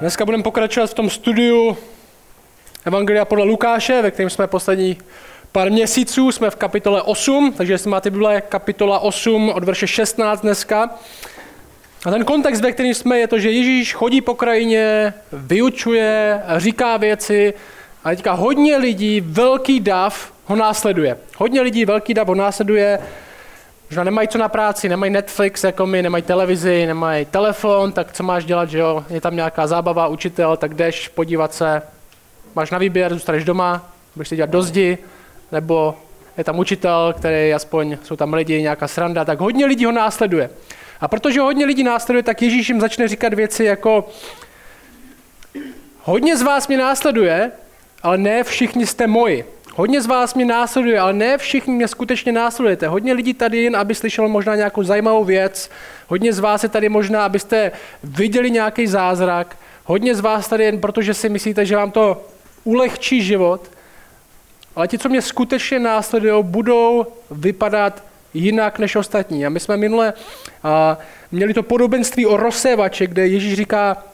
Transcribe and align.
Dneska 0.00 0.24
budeme 0.24 0.42
pokračovat 0.42 0.90
v 0.90 0.94
tom 0.94 1.10
studiu 1.10 1.76
Evangelia 2.84 3.24
podle 3.24 3.44
Lukáše, 3.44 4.02
ve 4.02 4.10
kterém 4.10 4.30
jsme 4.30 4.46
poslední 4.46 4.98
pár 5.52 5.70
měsíců. 5.70 6.32
Jsme 6.32 6.50
v 6.50 6.56
kapitole 6.56 7.02
8, 7.02 7.52
takže 7.56 7.72
jestli 7.72 7.90
máte 7.90 8.10
Bible, 8.10 8.40
kapitola 8.40 8.98
8 8.98 9.50
od 9.50 9.64
verše 9.64 9.86
16 9.86 10.40
dneska. 10.40 10.90
A 12.06 12.10
ten 12.10 12.24
kontext, 12.24 12.62
ve 12.62 12.72
kterém 12.72 12.94
jsme, 12.94 13.18
je 13.18 13.28
to, 13.28 13.38
že 13.38 13.50
Ježíš 13.50 13.94
chodí 13.94 14.20
po 14.20 14.34
krajině, 14.34 15.14
vyučuje, 15.32 16.42
říká 16.56 16.96
věci 16.96 17.54
a 18.04 18.08
teďka 18.08 18.32
hodně 18.32 18.76
lidí, 18.76 19.20
velký 19.20 19.80
dav 19.80 20.32
ho 20.44 20.56
následuje. 20.56 21.18
Hodně 21.36 21.60
lidí, 21.60 21.84
velký 21.84 22.14
dav 22.14 22.28
ho 22.28 22.34
následuje, 22.34 22.98
Možná 23.90 24.04
nemají 24.04 24.28
co 24.28 24.38
na 24.38 24.48
práci, 24.48 24.88
nemají 24.88 25.12
Netflix 25.12 25.64
jako 25.64 25.86
my, 25.86 26.02
nemají 26.02 26.22
televizi, 26.22 26.86
nemají 26.86 27.24
telefon, 27.24 27.92
tak 27.92 28.12
co 28.12 28.22
máš 28.22 28.44
dělat, 28.44 28.70
že 28.70 28.78
jo? 28.78 29.04
Je 29.10 29.20
tam 29.20 29.36
nějaká 29.36 29.66
zábava, 29.66 30.06
učitel, 30.06 30.56
tak 30.56 30.74
jdeš 30.74 31.08
podívat 31.08 31.54
se, 31.54 31.82
máš 32.54 32.70
na 32.70 32.78
výběr, 32.78 33.14
zůstaneš 33.14 33.44
doma, 33.44 33.92
budeš 34.16 34.28
si 34.28 34.36
dělat 34.36 34.50
dozdi, 34.50 34.98
nebo 35.52 35.94
je 36.38 36.44
tam 36.44 36.58
učitel, 36.58 37.14
který 37.16 37.54
aspoň 37.54 37.98
jsou 38.02 38.16
tam 38.16 38.34
lidi, 38.34 38.62
nějaká 38.62 38.88
sranda, 38.88 39.24
tak 39.24 39.40
hodně 39.40 39.66
lidí 39.66 39.84
ho 39.84 39.92
následuje. 39.92 40.50
A 41.00 41.08
protože 41.08 41.40
hodně 41.40 41.66
lidí 41.66 41.84
následuje, 41.84 42.22
tak 42.22 42.42
Ježíš 42.42 42.68
jim 42.68 42.80
začne 42.80 43.08
říkat 43.08 43.34
věci 43.34 43.64
jako 43.64 44.08
hodně 46.02 46.36
z 46.36 46.42
vás 46.42 46.68
mě 46.68 46.78
následuje, 46.78 47.52
ale 48.02 48.18
ne 48.18 48.44
všichni 48.44 48.86
jste 48.86 49.06
moji. 49.06 49.44
Hodně 49.78 50.02
z 50.02 50.06
vás 50.06 50.34
mě 50.34 50.44
následuje, 50.44 51.00
ale 51.00 51.12
ne 51.12 51.38
všichni 51.38 51.74
mě 51.74 51.88
skutečně 51.88 52.32
následujete. 52.32 52.88
Hodně 52.88 53.12
lidí 53.12 53.34
tady 53.34 53.62
jen, 53.62 53.76
aby 53.76 53.94
slyšel 53.94 54.28
možná 54.28 54.56
nějakou 54.56 54.82
zajímavou 54.82 55.24
věc. 55.24 55.70
Hodně 56.08 56.32
z 56.32 56.38
vás 56.38 56.62
je 56.62 56.68
tady 56.68 56.88
možná, 56.88 57.24
abyste 57.24 57.72
viděli 58.02 58.50
nějaký 58.50 58.86
zázrak. 58.86 59.56
Hodně 59.84 60.14
z 60.14 60.20
vás 60.20 60.48
tady 60.48 60.64
jen, 60.64 60.80
protože 60.80 61.14
si 61.14 61.28
myslíte, 61.28 61.66
že 61.66 61.76
vám 61.76 61.90
to 61.90 62.24
ulehčí 62.64 63.22
život. 63.22 63.70
Ale 64.76 64.88
ti, 64.88 64.98
co 64.98 65.08
mě 65.08 65.22
skutečně 65.22 65.78
následují, 65.78 66.44
budou 66.44 67.06
vypadat 67.30 68.02
jinak 68.34 68.78
než 68.78 68.96
ostatní. 68.96 69.46
A 69.46 69.48
my 69.48 69.60
jsme 69.60 69.76
minule 69.76 70.12
a, 70.62 70.98
měli 71.32 71.54
to 71.54 71.62
podobenství 71.62 72.26
o 72.26 72.36
rozsévači, 72.36 73.06
kde 73.06 73.26
Ježíš 73.26 73.54
říká, 73.54 74.04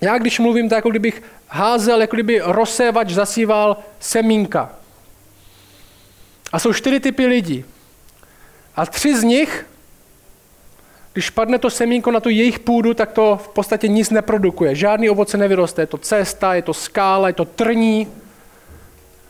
já 0.00 0.18
když 0.18 0.38
mluvím, 0.38 0.68
tak 0.68 0.76
jako 0.76 0.90
kdybych 0.90 1.22
házel, 1.48 2.00
jako 2.00 2.16
kdyby 2.16 2.40
rozsévač 2.44 3.10
zasíval 3.10 3.76
semínka. 4.00 4.81
A 6.52 6.58
jsou 6.58 6.72
čtyři 6.72 7.00
typy 7.00 7.26
lidí. 7.26 7.64
A 8.76 8.86
tři 8.86 9.16
z 9.16 9.22
nich, 9.22 9.66
když 11.12 11.30
padne 11.30 11.58
to 11.58 11.70
semínko 11.70 12.10
na 12.10 12.20
tu 12.20 12.28
jejich 12.28 12.58
půdu, 12.58 12.94
tak 12.94 13.12
to 13.12 13.40
v 13.44 13.48
podstatě 13.48 13.88
nic 13.88 14.10
neprodukuje. 14.10 14.74
Žádný 14.74 15.10
ovoce 15.10 15.36
nevyroste. 15.36 15.82
Je 15.82 15.86
to 15.86 15.98
cesta, 15.98 16.54
je 16.54 16.62
to 16.62 16.74
skála, 16.74 17.28
je 17.28 17.34
to 17.34 17.44
trní. 17.44 18.08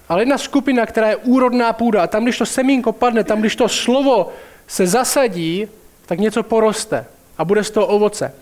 Ale 0.08 0.22
jedna 0.22 0.38
skupina, 0.38 0.86
která 0.86 1.08
je 1.08 1.16
úrodná 1.16 1.72
půda, 1.72 2.02
a 2.02 2.06
tam, 2.06 2.24
když 2.24 2.38
to 2.38 2.46
semínko 2.46 2.92
padne, 2.92 3.24
tam, 3.24 3.40
když 3.40 3.56
to 3.56 3.68
slovo 3.68 4.32
se 4.66 4.86
zasadí, 4.86 5.68
tak 6.06 6.18
něco 6.18 6.42
poroste 6.42 7.06
a 7.38 7.44
bude 7.44 7.64
z 7.64 7.70
toho 7.70 7.86
ovoce. 7.86 8.34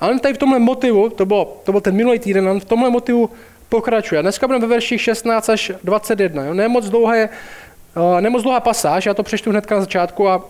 A 0.00 0.08
on 0.08 0.18
tady 0.18 0.34
v 0.34 0.38
tomhle 0.38 0.58
motivu, 0.58 1.08
to, 1.08 1.26
bylo, 1.26 1.60
to 1.64 1.72
byl 1.72 1.80
ten 1.80 1.94
minulý 1.94 2.18
týden, 2.18 2.48
on 2.48 2.60
v 2.60 2.64
tomhle 2.64 2.90
motivu 2.90 3.30
pokračuje. 3.68 4.22
Dneska 4.22 4.46
budeme 4.46 4.66
ve 4.66 4.74
verších 4.74 5.00
16 5.00 5.48
až 5.48 5.72
21. 5.84 6.44
Jo? 6.44 6.54
Nemoc 6.54 6.88
dlouhé 6.88 7.28
nemoc 8.20 8.42
dlouhá 8.42 8.60
pasáž, 8.60 9.06
já 9.06 9.14
to 9.14 9.22
přečtu 9.22 9.50
hnedka 9.50 9.74
na 9.74 9.80
začátku 9.80 10.28
a 10.28 10.44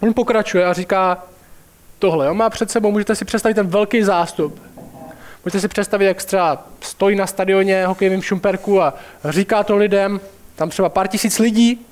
on 0.00 0.14
pokračuje 0.14 0.66
a 0.66 0.72
říká 0.72 1.24
tohle. 1.98 2.30
On 2.30 2.36
má 2.36 2.50
před 2.50 2.70
sebou, 2.70 2.90
můžete 2.90 3.14
si 3.16 3.24
představit 3.24 3.54
ten 3.54 3.66
velký 3.66 4.02
zástup. 4.02 4.62
Můžete 5.44 5.60
si 5.60 5.68
představit, 5.68 6.04
jak 6.04 6.24
třeba 6.24 6.66
stojí 6.80 7.16
na 7.16 7.26
stadioně 7.26 7.86
hokejovým 7.86 8.22
šumperku 8.22 8.82
a 8.82 8.94
říká 9.24 9.62
to 9.62 9.76
lidem, 9.76 10.20
tam 10.56 10.70
třeba 10.70 10.88
pár 10.88 11.08
tisíc 11.08 11.38
lidí. 11.38 11.86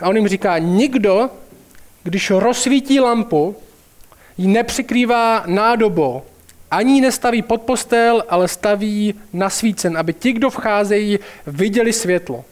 A 0.00 0.08
on 0.08 0.16
jim 0.16 0.28
říká, 0.28 0.58
nikdo, 0.58 1.30
když 2.02 2.30
rozsvítí 2.30 3.00
lampu, 3.00 3.56
ji 4.38 4.46
nepřikrývá 4.46 5.42
nádobou, 5.46 6.22
ani 6.70 7.00
nestaví 7.00 7.42
pod 7.42 7.62
postel, 7.62 8.24
ale 8.28 8.48
staví 8.48 9.14
na 9.32 9.50
svícen, 9.50 9.98
aby 9.98 10.12
ti, 10.12 10.32
kdo 10.32 10.50
vcházejí, 10.50 11.18
viděli 11.46 11.92
světlo. 11.92 12.44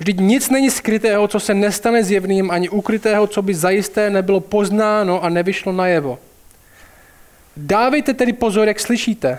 Vždyť 0.00 0.20
nic 0.20 0.50
není 0.50 0.70
skrytého, 0.70 1.28
co 1.28 1.40
se 1.40 1.54
nestane 1.54 2.04
zjevným, 2.04 2.50
ani 2.50 2.68
ukrytého, 2.68 3.26
co 3.26 3.42
by 3.42 3.54
zajisté 3.54 4.10
nebylo 4.10 4.40
poznáno 4.40 5.24
a 5.24 5.28
nevyšlo 5.28 5.72
najevo. 5.72 6.18
Dávejte 7.56 8.14
tedy 8.14 8.32
pozor, 8.32 8.68
jak 8.68 8.80
slyšíte, 8.80 9.38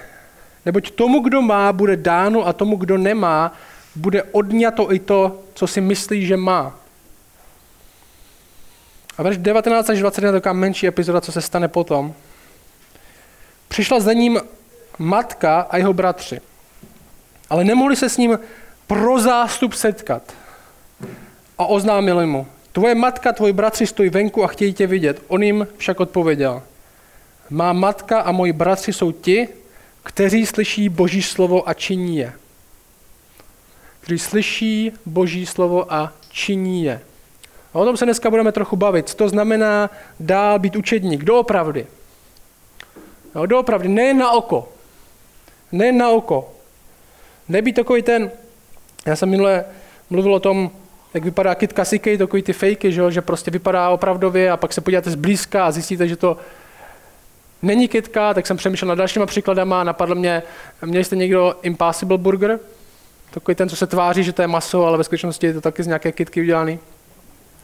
neboť 0.66 0.92
tomu, 0.92 1.20
kdo 1.20 1.42
má, 1.42 1.74
bude 1.74 1.98
dáno 1.98 2.48
a 2.48 2.54
tomu, 2.54 2.76
kdo 2.76 2.98
nemá, 2.98 3.58
bude 3.96 4.24
odňato 4.24 4.94
i 4.94 5.00
to, 5.00 5.44
co 5.54 5.68
si 5.68 5.82
myslí, 5.82 6.26
že 6.26 6.38
má. 6.38 6.78
A 9.18 9.24
verš 9.24 9.38
19 9.38 9.90
až 9.90 10.00
21 10.00 10.28
je 10.30 10.34
taková 10.34 10.54
menší 10.54 10.88
epizoda, 10.88 11.22
co 11.22 11.32
se 11.32 11.42
stane 11.42 11.68
potom. 11.68 12.14
Přišla 13.68 14.00
za 14.00 14.14
ním 14.14 14.40
matka 14.98 15.62
a 15.62 15.78
jeho 15.78 15.94
bratři, 15.94 16.42
ale 17.50 17.64
nemohli 17.64 17.96
se 17.96 18.10
s 18.10 18.18
ním 18.18 18.40
pro 18.88 19.20
zástup 19.20 19.74
setkat 19.74 20.41
a 21.58 21.66
oznámil 21.66 22.28
mu, 22.28 22.48
tvoje 22.72 22.96
matka, 22.96 23.34
tvoji 23.34 23.54
bratři 23.54 23.88
stojí 23.88 24.10
venku 24.10 24.44
a 24.44 24.48
chtějí 24.48 24.74
tě 24.74 24.88
vidět. 24.88 25.22
On 25.28 25.44
jim 25.44 25.68
však 25.78 26.00
odpověděl, 26.00 26.64
má 27.50 27.74
matka 27.74 28.22
a 28.22 28.32
moji 28.32 28.54
bratři 28.54 28.94
jsou 28.94 29.12
ti, 29.12 29.48
kteří 30.04 30.46
slyší 30.46 30.90
Boží 30.90 31.22
slovo 31.22 31.70
a 31.70 31.74
činí 31.74 32.18
je. 32.18 32.34
Kteří 34.00 34.20
slyší 34.20 34.92
Boží 35.06 35.46
slovo 35.46 35.94
a 35.94 36.14
činí 36.30 36.84
je. 36.84 37.02
A 37.74 37.80
o 37.80 37.86
tom 37.86 37.98
se 37.98 38.06
dneska 38.06 38.30
budeme 38.30 38.52
trochu 38.52 38.76
bavit. 38.76 39.10
Co 39.10 39.16
to 39.16 39.30
znamená 39.30 39.90
dál 40.20 40.60
být 40.60 40.76
učedník? 40.76 41.24
Doopravdy. 41.24 41.88
No, 43.36 43.46
doopravdy, 43.46 43.88
ne 43.88 44.14
na 44.14 44.32
oko. 44.32 44.70
Ne 45.72 45.92
na 45.92 46.10
oko. 46.10 46.54
Nebýt 47.50 47.76
takový 47.76 48.02
ten, 48.02 48.32
já 49.06 49.16
jsem 49.16 49.30
minule 49.30 49.66
mluvil 50.10 50.34
o 50.34 50.40
tom, 50.40 50.72
jak 51.14 51.24
vypadá 51.24 51.56
Kit 51.56 51.74
Kasike, 51.74 52.18
takový 52.18 52.44
ty 52.44 52.54
fejky, 52.54 52.92
že, 52.92 53.12
že 53.12 53.22
prostě 53.22 53.52
vypadá 53.52 53.90
opravdově 53.90 54.52
a 54.52 54.58
pak 54.58 54.74
se 54.74 54.82
podíváte 54.82 55.12
zblízka 55.12 55.66
a 55.66 55.72
zjistíte, 55.72 56.08
že 56.08 56.16
to 56.16 56.38
není 57.62 57.88
kitka, 57.88 58.34
tak 58.34 58.48
jsem 58.48 58.58
přemýšlel 58.58 58.90
nad 58.90 58.96
dalšíma 58.96 59.26
příkladama 59.26 59.82
a 59.82 59.84
napadlo 59.84 60.16
mě, 60.16 60.44
měli 60.86 61.04
jste 61.04 61.16
někdo 61.16 61.56
Impossible 61.62 62.18
Burger? 62.18 62.60
Takový 63.32 63.56
ten, 63.56 63.70
co 63.70 63.76
se 63.76 63.88
tváří, 63.88 64.24
že 64.24 64.34
to 64.34 64.42
je 64.42 64.48
maso, 64.48 64.86
ale 64.86 64.98
ve 64.98 65.04
skutečnosti 65.04 65.48
je 65.48 65.54
to 65.54 65.62
taky 65.62 65.84
z 65.84 65.88
nějaké 65.88 66.12
kitky 66.12 66.42
udělaný. 66.42 66.80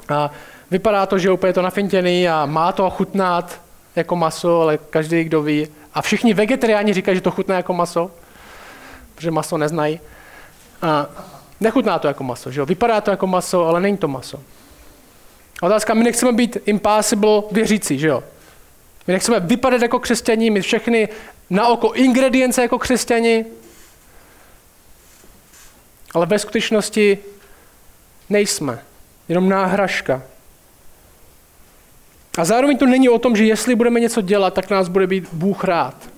A 0.10 0.32
vypadá 0.72 1.06
to, 1.06 1.20
že 1.20 1.28
je 1.28 1.32
úplně 1.32 1.54
to 1.54 1.62
nafintěný 1.62 2.30
a 2.30 2.46
má 2.46 2.72
to 2.72 2.90
chutnat 2.90 3.62
jako 3.96 4.16
maso, 4.16 4.62
ale 4.62 4.78
každý, 4.78 5.24
kdo 5.24 5.42
ví. 5.42 5.68
A 5.94 6.02
všichni 6.02 6.34
vegetariáni 6.34 6.94
říkají, 6.94 7.18
že 7.18 7.22
to 7.22 7.32
chutná 7.32 7.56
jako 7.56 7.74
maso, 7.74 8.12
protože 9.16 9.32
maso 9.32 9.58
neznají. 9.58 10.00
A 10.82 11.08
Nechutná 11.60 12.00
to 12.00 12.08
jako 12.08 12.24
maso, 12.24 12.52
že 12.52 12.60
jo? 12.60 12.66
Vypadá 12.66 13.02
to 13.02 13.12
jako 13.12 13.28
maso, 13.28 13.66
ale 13.66 13.82
není 13.82 13.98
to 13.98 14.08
maso. 14.08 14.40
Otázka, 15.62 15.94
my 15.94 16.04
nechceme 16.04 16.32
být 16.32 16.58
impossible 16.66 17.44
věřící, 17.52 18.00
že 18.00 18.08
jo? 18.08 18.24
My 19.08 19.14
nechceme 19.14 19.40
vypadat 19.40 19.82
jako 19.82 20.00
křesťaní, 20.00 20.50
mít 20.50 20.62
všechny 20.62 21.10
na 21.50 21.68
oko 21.68 21.94
ingredience 21.94 22.62
jako 22.62 22.80
křesťani, 22.80 23.46
ale 26.14 26.26
ve 26.26 26.40
skutečnosti 26.40 27.18
nejsme. 28.30 28.80
Jenom 29.30 29.50
náhražka. 29.50 30.24
A 32.38 32.46
zároveň 32.46 32.78
to 32.78 32.86
není 32.86 33.10
o 33.10 33.20
tom, 33.20 33.36
že 33.36 33.46
jestli 33.46 33.76
budeme 33.76 34.00
něco 34.00 34.22
dělat, 34.22 34.54
tak 34.54 34.70
nás 34.70 34.88
bude 34.88 35.08
být 35.08 35.28
Bůh 35.34 35.64
rád. 35.64 36.10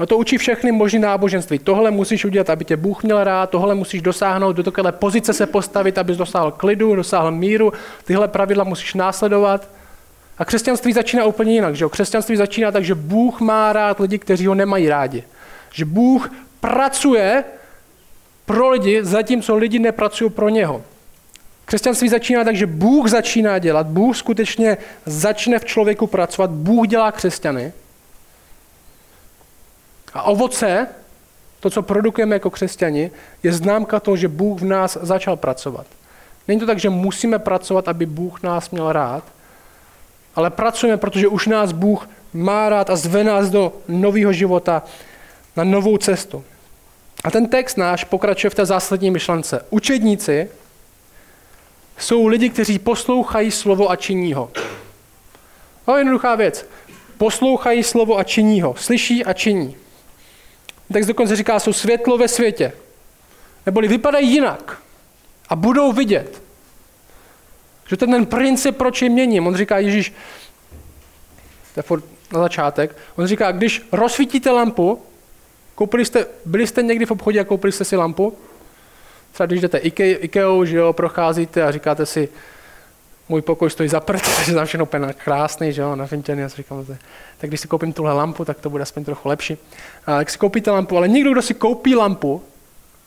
No 0.00 0.06
to 0.06 0.18
učí 0.18 0.38
všechny 0.38 0.72
možné 0.72 0.98
náboženství. 0.98 1.58
Tohle 1.58 1.90
musíš 1.90 2.24
udělat, 2.24 2.50
aby 2.50 2.64
tě 2.64 2.76
Bůh 2.76 3.02
měl 3.02 3.24
rád, 3.24 3.50
tohle 3.50 3.74
musíš 3.74 4.02
dosáhnout, 4.02 4.52
do 4.52 4.62
takové 4.62 4.92
pozice 4.92 5.32
se 5.32 5.46
postavit, 5.46 5.98
abys 5.98 6.16
dosáhl 6.16 6.50
klidu, 6.50 6.96
dosáhl 6.96 7.30
míru, 7.30 7.72
tyhle 8.04 8.28
pravidla 8.28 8.64
musíš 8.64 8.94
následovat. 8.94 9.68
A 10.38 10.44
křesťanství 10.44 10.92
začíná 10.92 11.24
úplně 11.24 11.52
jinak. 11.52 11.76
Že 11.76 11.84
jo? 11.84 11.88
Křesťanství 11.88 12.36
začíná 12.36 12.72
tak, 12.72 12.84
že 12.84 12.94
Bůh 12.94 13.40
má 13.40 13.72
rád 13.72 14.00
lidi, 14.00 14.18
kteří 14.18 14.46
ho 14.46 14.54
nemají 14.54 14.88
rádi. 14.88 15.24
Že 15.72 15.84
Bůh 15.84 16.32
pracuje 16.60 17.44
pro 18.46 18.70
lidi, 18.70 19.04
zatímco 19.04 19.56
lidi 19.56 19.78
nepracují 19.78 20.30
pro 20.30 20.48
něho. 20.48 20.82
Křesťanství 21.64 22.08
začíná 22.08 22.44
tak, 22.44 22.56
že 22.56 22.66
Bůh 22.66 23.08
začíná 23.08 23.58
dělat, 23.58 23.86
Bůh 23.86 24.16
skutečně 24.16 24.76
začne 25.06 25.58
v 25.58 25.64
člověku 25.64 26.06
pracovat, 26.06 26.50
Bůh 26.50 26.88
dělá 26.88 27.12
křesťany 27.12 27.72
a 30.14 30.22
ovoce, 30.22 30.86
to, 31.60 31.70
co 31.70 31.82
produkujeme 31.82 32.36
jako 32.36 32.50
křesťani, 32.50 33.10
je 33.42 33.52
známka 33.52 34.00
toho, 34.00 34.16
že 34.16 34.28
Bůh 34.28 34.60
v 34.60 34.64
nás 34.64 34.98
začal 35.00 35.36
pracovat. 35.36 35.86
Není 36.48 36.60
to 36.60 36.66
tak, 36.66 36.78
že 36.78 36.90
musíme 36.90 37.38
pracovat, 37.38 37.88
aby 37.88 38.06
Bůh 38.06 38.42
nás 38.42 38.70
měl 38.70 38.92
rád, 38.92 39.24
ale 40.34 40.50
pracujeme, 40.50 40.96
protože 40.96 41.28
už 41.28 41.46
nás 41.46 41.72
Bůh 41.72 42.08
má 42.32 42.68
rád 42.68 42.90
a 42.90 42.96
zve 42.96 43.24
nás 43.24 43.50
do 43.50 43.72
nového 43.88 44.32
života, 44.32 44.82
na 45.56 45.64
novou 45.64 45.96
cestu. 45.96 46.44
A 47.24 47.30
ten 47.30 47.46
text 47.46 47.78
náš 47.78 48.04
pokračuje 48.04 48.50
v 48.50 48.54
té 48.54 48.66
zásadní 48.66 49.10
myšlence. 49.10 49.64
Učedníci 49.70 50.48
jsou 51.98 52.26
lidi, 52.26 52.50
kteří 52.50 52.78
poslouchají 52.78 53.50
slovo 53.50 53.90
a 53.90 53.96
činí 53.96 54.34
ho. 54.34 54.50
Je 55.94 55.98
jednoduchá 55.98 56.34
věc. 56.34 56.66
Poslouchají 57.18 57.82
slovo 57.82 58.18
a 58.18 58.24
činí 58.24 58.62
ho. 58.62 58.74
Slyší 58.78 59.24
a 59.24 59.32
činí. 59.32 59.76
Text 60.92 61.06
dokonce 61.06 61.36
říká, 61.36 61.58
jsou 61.58 61.72
světlo 61.72 62.18
ve 62.18 62.28
světě. 62.28 62.72
Neboli 63.66 63.88
vypadají 63.88 64.32
jinak. 64.32 64.82
A 65.48 65.56
budou 65.56 65.92
vidět. 65.92 66.42
Že 67.88 67.96
ten, 67.96 68.10
ten 68.10 68.26
princip, 68.26 68.76
proč 68.76 69.02
je 69.02 69.08
měním. 69.08 69.46
On 69.46 69.56
říká, 69.56 69.78
Ježíš, 69.78 70.14
to 71.74 71.94
je 71.94 72.00
na 72.32 72.40
začátek, 72.40 72.96
on 73.16 73.26
říká, 73.26 73.52
když 73.52 73.82
rozsvítíte 73.92 74.50
lampu, 74.50 75.02
koupili 75.74 76.04
jste, 76.04 76.26
byli 76.44 76.66
jste 76.66 76.82
někdy 76.82 77.06
v 77.06 77.10
obchodě 77.10 77.40
a 77.40 77.44
koupili 77.44 77.72
jste 77.72 77.84
si 77.84 77.96
lampu? 77.96 78.38
Třeba 79.32 79.46
když 79.46 79.60
jdete 79.60 79.78
Ikeou, 79.78 80.64
že 80.64 80.76
jo, 80.76 80.92
procházíte 80.92 81.62
a 81.62 81.70
říkáte 81.70 82.06
si, 82.06 82.28
můj 83.30 83.42
pokoj 83.42 83.70
stojí 83.70 83.88
za 83.88 84.00
prd, 84.00 84.22
takže 84.36 84.54
tam 84.54 84.66
všechno 84.66 84.84
úplně 84.84 85.12
krásný, 85.12 85.72
že 85.72 85.82
jo, 85.82 85.96
nafintěný, 85.96 86.40
já 86.40 86.48
si 86.48 86.56
říkám, 86.56 86.86
tak 87.38 87.50
když 87.50 87.60
si 87.60 87.68
koupím 87.68 87.92
tuhle 87.92 88.12
lampu, 88.12 88.44
tak 88.44 88.60
to 88.60 88.70
bude 88.70 88.82
aspoň 88.82 89.04
trochu 89.04 89.28
lepší. 89.28 89.56
A 90.06 90.16
tak 90.16 90.30
si 90.30 90.38
koupíte 90.38 90.70
lampu, 90.70 90.96
ale 90.96 91.08
někdo, 91.08 91.32
kdo 91.32 91.42
si 91.42 91.54
koupí 91.54 91.96
lampu, 91.96 92.42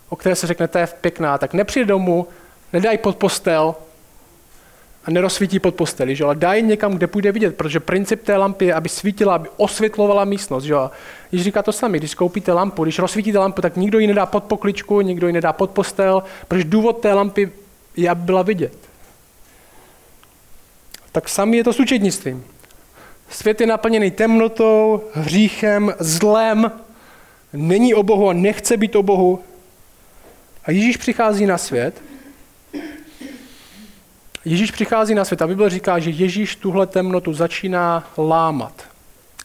o 0.09 0.15
které 0.15 0.35
se 0.35 0.47
řekne, 0.47 0.67
to 0.67 0.77
je 0.77 0.87
pěkná, 1.01 1.37
tak 1.37 1.53
nepřijde 1.53 1.85
domů, 1.85 2.27
nedají 2.73 2.97
pod 2.97 3.15
postel 3.15 3.75
a 5.05 5.11
nerozsvítí 5.11 5.59
pod 5.59 5.75
posteli, 5.75 6.15
že? 6.15 6.23
ale 6.23 6.35
dají 6.35 6.63
někam, 6.63 6.93
kde 6.93 7.07
půjde 7.07 7.31
vidět, 7.31 7.55
protože 7.55 7.79
princip 7.79 8.23
té 8.23 8.37
lampy 8.37 8.65
je, 8.65 8.73
aby 8.73 8.89
svítila, 8.89 9.35
aby 9.35 9.49
osvětlovala 9.57 10.25
místnost. 10.25 10.63
Že? 10.63 10.75
Když 11.29 11.43
říká 11.43 11.63
to 11.63 11.71
sami, 11.71 11.99
když 11.99 12.15
koupíte 12.15 12.53
lampu, 12.53 12.83
když 12.83 12.99
rozsvítíte 12.99 13.39
lampu, 13.39 13.61
tak 13.61 13.77
nikdo 13.77 13.99
ji 13.99 14.07
nedá 14.07 14.25
pod 14.25 14.43
pokličku, 14.43 15.01
nikdo 15.01 15.27
ji 15.27 15.33
nedá 15.33 15.53
pod 15.53 15.69
postel, 15.69 16.23
protože 16.47 16.63
důvod 16.63 17.01
té 17.01 17.13
lampy 17.13 17.51
je, 17.97 18.09
aby 18.09 18.21
byla 18.21 18.41
vidět. 18.41 18.92
Tak 21.13 21.29
sami 21.29 21.57
je 21.57 21.63
to 21.63 21.73
s 21.73 21.79
učednictvím. 21.79 22.45
Svět 23.29 23.61
je 23.61 23.67
naplněný 23.67 24.11
temnotou, 24.11 25.03
hříchem, 25.13 25.93
zlem, 25.99 26.71
není 27.53 27.93
o 27.93 28.03
Bohu 28.03 28.29
a 28.29 28.33
nechce 28.33 28.77
být 28.77 28.95
o 28.95 29.03
Bohu. 29.03 29.43
A 30.65 30.71
Ježíš 30.71 30.97
přichází 30.97 31.45
na 31.45 31.57
svět. 31.57 32.01
Ježíš 34.45 34.71
přichází 34.71 35.15
na 35.15 35.25
svět 35.25 35.41
a 35.41 35.47
Bible 35.47 35.69
říká, 35.69 35.99
že 35.99 36.09
Ježíš 36.09 36.55
tuhle 36.55 36.87
temnotu 36.87 37.33
začíná 37.33 38.11
lámat. 38.17 38.83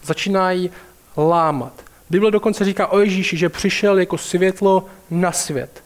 Začíná 0.02 0.50
ji 0.50 0.70
lámat. 1.16 1.72
Bible 2.10 2.30
dokonce 2.30 2.64
říká 2.64 2.86
o 2.86 2.98
Ježíši, 2.98 3.36
že 3.36 3.48
přišel 3.48 3.98
jako 3.98 4.18
světlo 4.18 4.86
na 5.10 5.32
svět. 5.32 5.84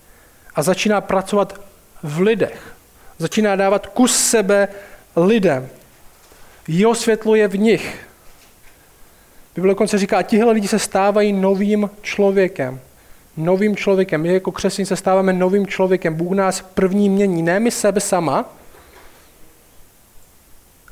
A 0.55 0.63
začíná 0.63 1.01
pracovat 1.01 1.61
v 2.03 2.21
lidech. 2.21 2.75
Začíná 3.19 3.57
dávat 3.57 3.87
kus 3.87 4.17
sebe 4.17 4.69
lidem. 5.17 5.69
Jeho 6.69 6.95
světlo 6.95 7.35
je 7.35 7.49
v 7.49 7.59
nich. 7.59 8.07
Bible 9.55 9.71
dokonce 9.71 9.99
říká, 9.99 10.23
tihle 10.23 10.53
lidi 10.53 10.69
se 10.69 10.79
stávají 10.79 11.33
novým 11.33 11.91
člověkem. 12.03 12.81
Novým 13.37 13.77
člověkem. 13.77 14.23
My 14.23 14.35
jako 14.35 14.53
křesťané 14.53 14.87
se 14.87 14.97
stáváme 14.97 15.33
novým 15.33 15.67
člověkem. 15.67 16.15
Bůh 16.15 16.33
nás 16.33 16.61
první 16.75 17.11
mění. 17.11 17.43
Ne 17.43 17.61
my 17.61 17.71
sebe 17.71 18.01
sama, 18.01 18.45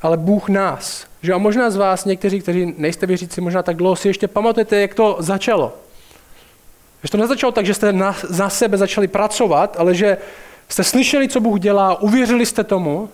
ale 0.01 0.17
Bůh 0.17 0.49
nás. 0.49 1.05
Že 1.21 1.33
a 1.33 1.37
možná 1.37 1.69
z 1.69 1.75
vás, 1.75 2.05
někteří, 2.05 2.39
kteří 2.39 2.73
nejste 2.77 3.05
věřící, 3.05 3.41
možná 3.41 3.63
tak 3.63 3.75
dlouho 3.75 3.95
si 3.95 4.07
ještě 4.07 4.27
pamatujete, 4.27 4.81
jak 4.81 4.93
to 4.93 5.17
začalo. 5.19 5.73
Že 7.03 7.11
to 7.11 7.17
nezačalo 7.17 7.51
tak, 7.51 7.65
že 7.65 7.73
jste 7.73 7.93
na, 7.93 8.15
za 8.29 8.49
sebe 8.49 8.77
začali 8.77 9.07
pracovat, 9.07 9.75
ale 9.79 9.95
že 9.95 10.17
jste 10.69 10.83
slyšeli, 10.83 11.27
co 11.27 11.39
Bůh 11.39 11.59
dělá, 11.59 12.01
uvěřili 12.01 12.45
jste 12.45 12.63
tomu 12.63 13.09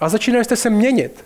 a 0.00 0.08
začínali 0.08 0.44
jste 0.44 0.56
se 0.56 0.70
měnit. 0.70 1.24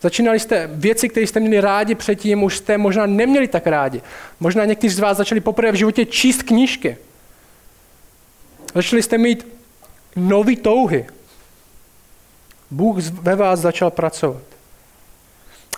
Začínali 0.00 0.40
jste 0.40 0.70
věci, 0.72 1.08
které 1.08 1.26
jste 1.26 1.40
měli 1.40 1.60
rádi 1.60 1.94
předtím, 1.94 2.42
už 2.42 2.56
jste 2.56 2.78
možná 2.78 3.06
neměli 3.06 3.48
tak 3.48 3.66
rádi. 3.66 4.02
Možná 4.40 4.64
někteří 4.64 4.94
z 4.94 4.98
vás 4.98 5.16
začali 5.16 5.40
poprvé 5.40 5.72
v 5.72 5.74
životě 5.74 6.06
číst 6.06 6.42
knížky. 6.42 6.96
Začali 8.74 9.02
jste 9.02 9.18
mít 9.18 9.46
nový 10.16 10.56
touhy. 10.56 11.06
Bůh 12.70 12.98
ve 12.98 13.36
vás 13.36 13.60
začal 13.60 13.90
pracovat. 13.90 14.42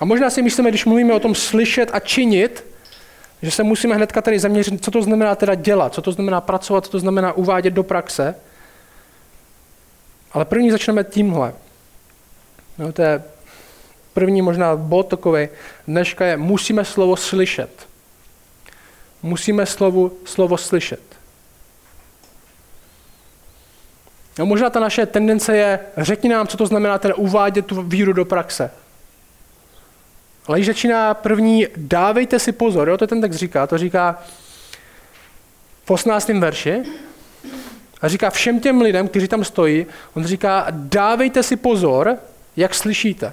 A 0.01 0.05
možná 0.05 0.31
si 0.31 0.43
myslíme, 0.43 0.71
když 0.71 0.85
mluvíme 0.85 1.15
o 1.15 1.21
tom 1.21 1.35
slyšet 1.35 1.91
a 1.93 2.01
činit, 2.01 2.65
že 3.43 3.51
se 3.51 3.63
musíme 3.63 3.95
hnedka 3.95 4.23
tady 4.23 4.39
zaměřit, 4.39 4.85
co 4.85 4.91
to 4.91 5.03
znamená 5.03 5.35
teda 5.35 5.55
dělat, 5.55 5.95
co 5.95 6.03
to 6.03 6.13
znamená 6.13 6.41
pracovat, 6.41 6.85
co 6.85 6.91
to 6.91 6.99
znamená 6.99 7.33
uvádět 7.33 7.75
do 7.75 7.83
praxe. 7.83 8.35
Ale 10.33 10.45
první 10.45 10.71
začneme 10.71 11.05
tímhle. 11.05 11.53
No, 12.81 12.93
to 12.93 13.03
je 13.03 13.23
první 14.13 14.43
možná 14.43 14.77
bod 14.77 15.09
takový 15.09 15.49
dneška 15.89 16.27
je, 16.27 16.37
musíme 16.37 16.85
slovo 16.85 17.17
slyšet. 17.17 17.71
Musíme 19.23 19.67
slovo, 19.67 20.11
slovo 20.25 20.57
slyšet. 20.57 21.01
No, 24.39 24.47
možná 24.47 24.71
ta 24.71 24.81
naše 24.81 25.07
tendence 25.07 25.57
je, 25.57 25.81
řekni 25.97 26.29
nám, 26.29 26.47
co 26.47 26.57
to 26.57 26.67
znamená 26.67 26.99
teda 26.99 27.15
uvádět 27.15 27.67
tu 27.67 27.83
víru 27.83 28.13
do 28.13 28.25
praxe. 28.25 28.71
Ale 30.47 30.59
když 30.59 30.67
začíná 30.67 31.15
první, 31.15 31.67
dávejte 31.77 32.39
si 32.39 32.53
pozor, 32.53 32.89
jo, 32.89 32.99
to 32.99 33.07
ten 33.07 33.21
text 33.21 33.37
říká, 33.37 33.67
to 33.67 33.79
říká 33.79 34.23
v 35.85 35.91
18. 35.91 36.29
verši, 36.29 36.83
a 38.01 38.09
říká 38.09 38.31
všem 38.31 38.61
těm 38.61 38.81
lidem, 38.81 39.09
kteří 39.09 39.29
tam 39.29 39.45
stojí, 39.45 39.87
on 40.15 40.25
říká, 40.25 40.67
dávejte 40.71 41.43
si 41.43 41.57
pozor, 41.57 42.19
jak 42.61 42.75
slyšíte. 42.75 43.33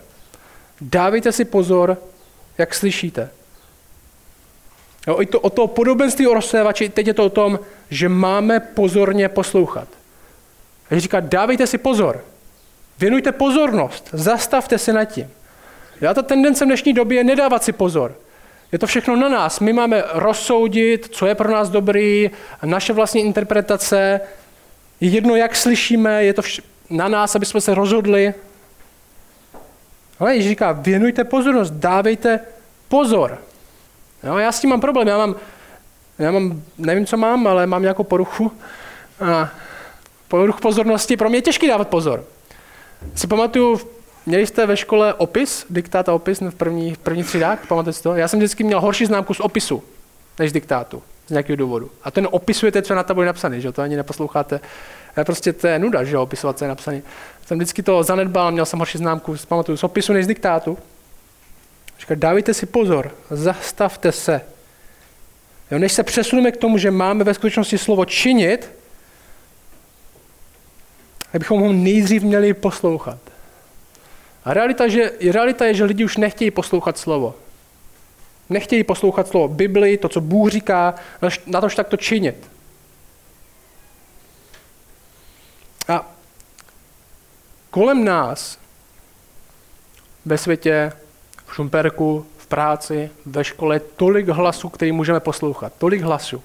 Dávejte 0.82 1.32
si 1.32 1.46
pozor, 1.46 1.98
jak 2.58 2.74
slyšíte. 2.74 3.30
Jo, 5.08 5.22
i 5.22 5.26
to, 5.26 5.40
o 5.40 5.50
to 5.50 5.68
podobenství 5.68 6.28
o 6.28 6.34
rozsévači, 6.34 6.90
teď 6.90 7.08
je 7.08 7.14
to 7.14 7.26
o 7.26 7.30
tom, 7.30 7.60
že 7.90 8.10
máme 8.10 8.60
pozorně 8.60 9.30
poslouchat. 9.30 9.88
A 10.92 11.00
říká, 11.00 11.20
dávejte 11.20 11.68
si 11.68 11.78
pozor, 11.78 12.24
věnujte 13.00 13.32
pozornost, 13.32 14.10
zastavte 14.14 14.78
se 14.78 14.94
nad 14.94 15.06
tím. 15.06 15.32
Já 16.02 16.14
ta 16.14 16.22
tendence 16.22 16.66
v 16.66 16.68
dnešní 16.68 16.94
době 16.94 17.18
je 17.18 17.24
nedávat 17.24 17.64
si 17.64 17.72
pozor. 17.72 18.16
Je 18.72 18.80
to 18.80 18.88
všechno 18.88 19.16
na 19.16 19.30
nás. 19.30 19.60
My 19.60 19.74
máme 19.74 20.04
rozsoudit, 20.14 21.08
co 21.12 21.26
je 21.26 21.36
pro 21.36 21.52
nás 21.52 21.70
dobrý, 21.70 22.32
naše 22.64 22.94
vlastní 22.94 23.22
interpretace. 23.22 24.22
Je 25.00 25.10
jedno, 25.10 25.36
jak 25.36 25.56
slyšíme, 25.56 26.24
je 26.24 26.34
to 26.34 26.42
vš- 26.42 26.64
na 26.90 27.08
nás, 27.08 27.36
aby 27.36 27.46
jsme 27.46 27.62
se 27.62 27.76
rozhodli. 27.76 28.34
Ale 30.20 30.36
Ježíš 30.36 30.50
říká, 30.50 30.72
věnujte 30.72 31.24
pozornost, 31.24 31.72
dávejte 31.72 32.40
pozor. 32.88 33.38
Jo, 34.24 34.38
já 34.38 34.52
s 34.52 34.60
tím 34.60 34.70
mám 34.70 34.82
problém, 34.82 35.08
já 35.08 35.18
mám, 35.18 35.36
já 36.20 36.32
mám, 36.32 36.62
nevím, 36.78 37.06
co 37.06 37.18
mám, 37.18 37.48
ale 37.48 37.68
mám 37.68 37.82
nějakou 37.82 38.04
poruchu. 38.04 38.52
A 39.20 39.50
poruch 40.28 40.62
pozornosti, 40.62 41.18
pro 41.18 41.30
mě 41.30 41.38
je 41.38 41.42
těžký 41.42 41.68
dávat 41.68 41.88
pozor. 41.88 42.24
Si 43.16 43.28
pamatuju, 43.28 43.80
měli 44.26 44.48
jste 44.48 44.66
ve 44.66 44.78
škole 44.78 45.14
opis, 45.14 45.66
diktát 45.70 46.10
a 46.10 46.14
opis 46.14 46.42
v 46.42 46.56
první, 46.56 46.94
v 46.94 46.98
první 46.98 47.24
třídách, 47.24 47.68
pamatujete 47.68 47.98
si 47.98 48.04
to? 48.04 48.16
Já 48.16 48.28
jsem 48.28 48.40
vždycky 48.40 48.64
měl 48.64 48.82
horší 48.82 49.06
známku 49.06 49.34
z 49.34 49.40
opisu, 49.40 49.84
než 50.40 50.50
z 50.50 50.54
diktátu, 50.54 51.04
z 51.28 51.30
nějakého 51.30 51.56
důvodu. 51.56 51.92
A 52.04 52.12
ten 52.12 52.28
opisujete, 52.32 52.82
co 52.82 52.94
je 52.94 52.98
na 52.98 53.04
tabuli 53.04 53.26
napsané, 53.26 53.62
že 53.62 53.72
to 53.72 53.82
ani 53.82 53.96
neposloucháte. 53.96 54.60
Prostě 55.26 55.54
to 55.54 55.68
je 55.68 55.80
nuda, 55.80 56.04
že 56.04 56.18
opisovat, 56.18 56.58
co 56.58 56.66
je 56.66 56.70
napsané. 56.70 57.02
Jsem 57.46 57.58
vždycky 57.58 57.84
to 57.84 58.04
zanedbal, 58.04 58.52
měl 58.52 58.66
jsem 58.66 58.80
horší 58.80 58.98
známku, 58.98 59.36
pamatuju, 59.48 59.78
z 59.78 59.84
opisu 59.84 60.14
než 60.14 60.26
z 60.26 60.28
diktátu. 60.28 60.78
Říká, 62.00 62.16
dávejte 62.16 62.54
si 62.54 62.66
pozor, 62.66 63.12
zastavte 63.30 64.12
se. 64.12 64.42
Jo, 65.72 65.80
než 65.80 65.94
se 65.94 66.04
přesuneme 66.04 66.52
k 66.52 66.58
tomu, 66.58 66.78
že 66.78 66.92
máme 66.92 67.24
ve 67.24 67.34
skutečnosti 67.34 67.78
slovo 67.78 68.06
činit, 68.06 68.72
tak 71.32 71.40
bychom 71.40 71.62
ho 71.62 71.74
nejdřív 71.74 72.24
měli 72.24 72.54
poslouchat. 72.54 73.18
A 74.46 74.54
realita, 74.54 74.88
že, 74.88 75.12
realita 75.32 75.66
je, 75.66 75.74
že 75.74 75.84
lidi 75.84 76.06
už 76.06 76.18
nechtějí 76.18 76.52
poslouchat 76.52 76.98
slovo. 76.98 77.36
Nechtějí 78.50 78.84
poslouchat 78.84 79.28
slovo 79.28 79.48
Bibli, 79.48 79.98
to, 79.98 80.10
co 80.10 80.22
Bůh 80.22 80.50
říká, 80.50 80.96
na 81.46 81.62
tož 81.62 81.76
tak 81.76 81.88
to 81.88 81.98
činit. 81.98 82.36
A 85.88 86.12
kolem 87.78 88.06
nás 88.06 88.60
ve 90.26 90.38
světě, 90.38 90.92
v 91.46 91.56
Šumperku, 91.56 92.26
v 92.38 92.48
práci, 92.48 93.10
ve 93.26 93.44
škole, 93.44 93.80
tolik 93.80 94.28
hlasů, 94.28 94.70
který 94.70 94.92
můžeme 94.92 95.20
poslouchat. 95.20 95.74
Tolik 95.78 96.02
hlasů. 96.02 96.44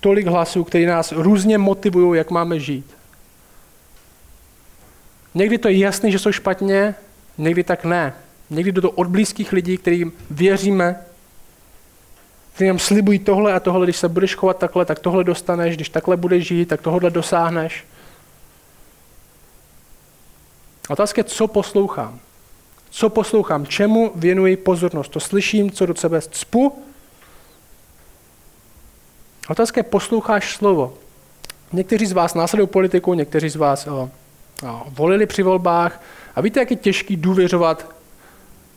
Tolik 0.00 0.26
hlasů, 0.26 0.64
který 0.64 0.86
nás 0.86 1.12
různě 1.12 1.58
motivují, 1.58 2.18
jak 2.18 2.30
máme 2.30 2.60
žít. 2.60 2.86
Někdy 5.34 5.58
to 5.58 5.68
je 5.68 5.78
jasný, 5.78 6.12
že 6.12 6.18
jsou 6.18 6.32
špatně, 6.32 6.94
někdy 7.38 7.64
tak 7.64 7.84
ne. 7.84 8.14
Někdy 8.50 8.72
do 8.72 8.80
toho 8.80 8.92
od 8.92 9.06
blízkých 9.06 9.52
lidí, 9.52 9.78
kterým 9.78 10.12
věříme, 10.30 11.00
kteří 12.54 12.68
nám 12.68 12.78
slibují 12.78 13.18
tohle 13.18 13.52
a 13.52 13.60
tohle, 13.60 13.86
když 13.86 13.96
se 13.96 14.08
budeš 14.08 14.34
chovat 14.34 14.58
takhle, 14.58 14.84
tak 14.84 14.98
tohle 14.98 15.24
dostaneš, 15.24 15.76
když 15.76 15.88
takhle 15.88 16.16
budeš 16.16 16.46
žít, 16.46 16.68
tak 16.68 16.82
tohle 16.82 17.10
dosáhneš. 17.10 17.84
Otázka 20.92 21.20
je, 21.20 21.24
co 21.24 21.48
poslouchám. 21.48 22.18
Co 22.90 23.10
poslouchám, 23.10 23.66
čemu 23.66 24.12
věnuji 24.14 24.56
pozornost. 24.56 25.08
To 25.08 25.20
slyším, 25.20 25.70
co 25.70 25.86
do 25.86 25.94
sebe 25.94 26.20
cpu. 26.20 26.82
Otázka 29.48 29.78
je, 29.78 29.82
posloucháš 29.82 30.56
slovo. 30.56 30.94
Někteří 31.72 32.06
z 32.06 32.12
vás 32.12 32.34
následují 32.34 32.68
politiku, 32.68 33.14
někteří 33.14 33.48
z 33.48 33.56
vás 33.56 33.86
o, 33.86 34.10
o, 34.68 34.82
volili 34.88 35.26
při 35.26 35.42
volbách. 35.42 36.02
A 36.34 36.40
víte, 36.40 36.60
jak 36.60 36.70
je 36.70 36.76
těžký 36.76 37.16
důvěřovat 37.16 37.86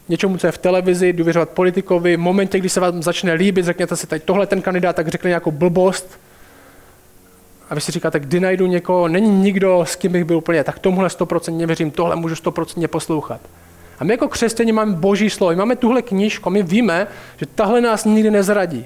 něčemu, 0.10 0.38
co 0.38 0.48
je 0.48 0.52
v 0.52 0.58
televizi, 0.58 1.14
důvěřovat 1.14 1.50
politikovi. 1.50 2.18
V 2.18 2.20
momentě, 2.20 2.60
kdy 2.60 2.70
se 2.70 2.80
vám 2.80 3.04
začne 3.04 3.34
líbit, 3.34 3.66
řekněte 3.66 3.96
si, 3.96 4.08
teď 4.08 4.24
tohle 4.24 4.48
ten 4.48 4.62
kandidát, 4.62 4.96
tak 4.96 5.08
řekne 5.08 5.28
nějakou 5.28 5.52
blbost. 5.52 6.20
A 7.70 7.76
vy 7.76 7.82
si 7.82 7.92
říkáte, 7.92 8.20
kdy 8.20 8.40
najdu 8.40 8.66
někoho, 8.66 9.08
není 9.08 9.30
nikdo, 9.42 9.86
s 9.88 9.96
kým 9.96 10.12
bych 10.12 10.24
byl 10.24 10.38
úplně, 10.38 10.64
tak 10.64 10.80
tomuhle 10.80 11.10
100% 11.10 11.66
věřím, 11.66 11.92
tohle 11.92 12.16
můžu 12.16 12.36
100% 12.36 12.88
poslouchat. 12.88 13.42
A 14.00 14.04
my 14.04 14.14
jako 14.14 14.28
křesťani 14.28 14.72
máme 14.72 14.92
boží 14.92 15.30
slovo, 15.30 15.56
máme 15.56 15.76
tuhle 15.76 16.02
knížku, 16.02 16.50
my 16.50 16.64
víme, 16.64 17.08
že 17.38 17.46
tahle 17.46 17.82
nás 17.82 18.06
nikdy 18.06 18.32
nezradí. 18.32 18.86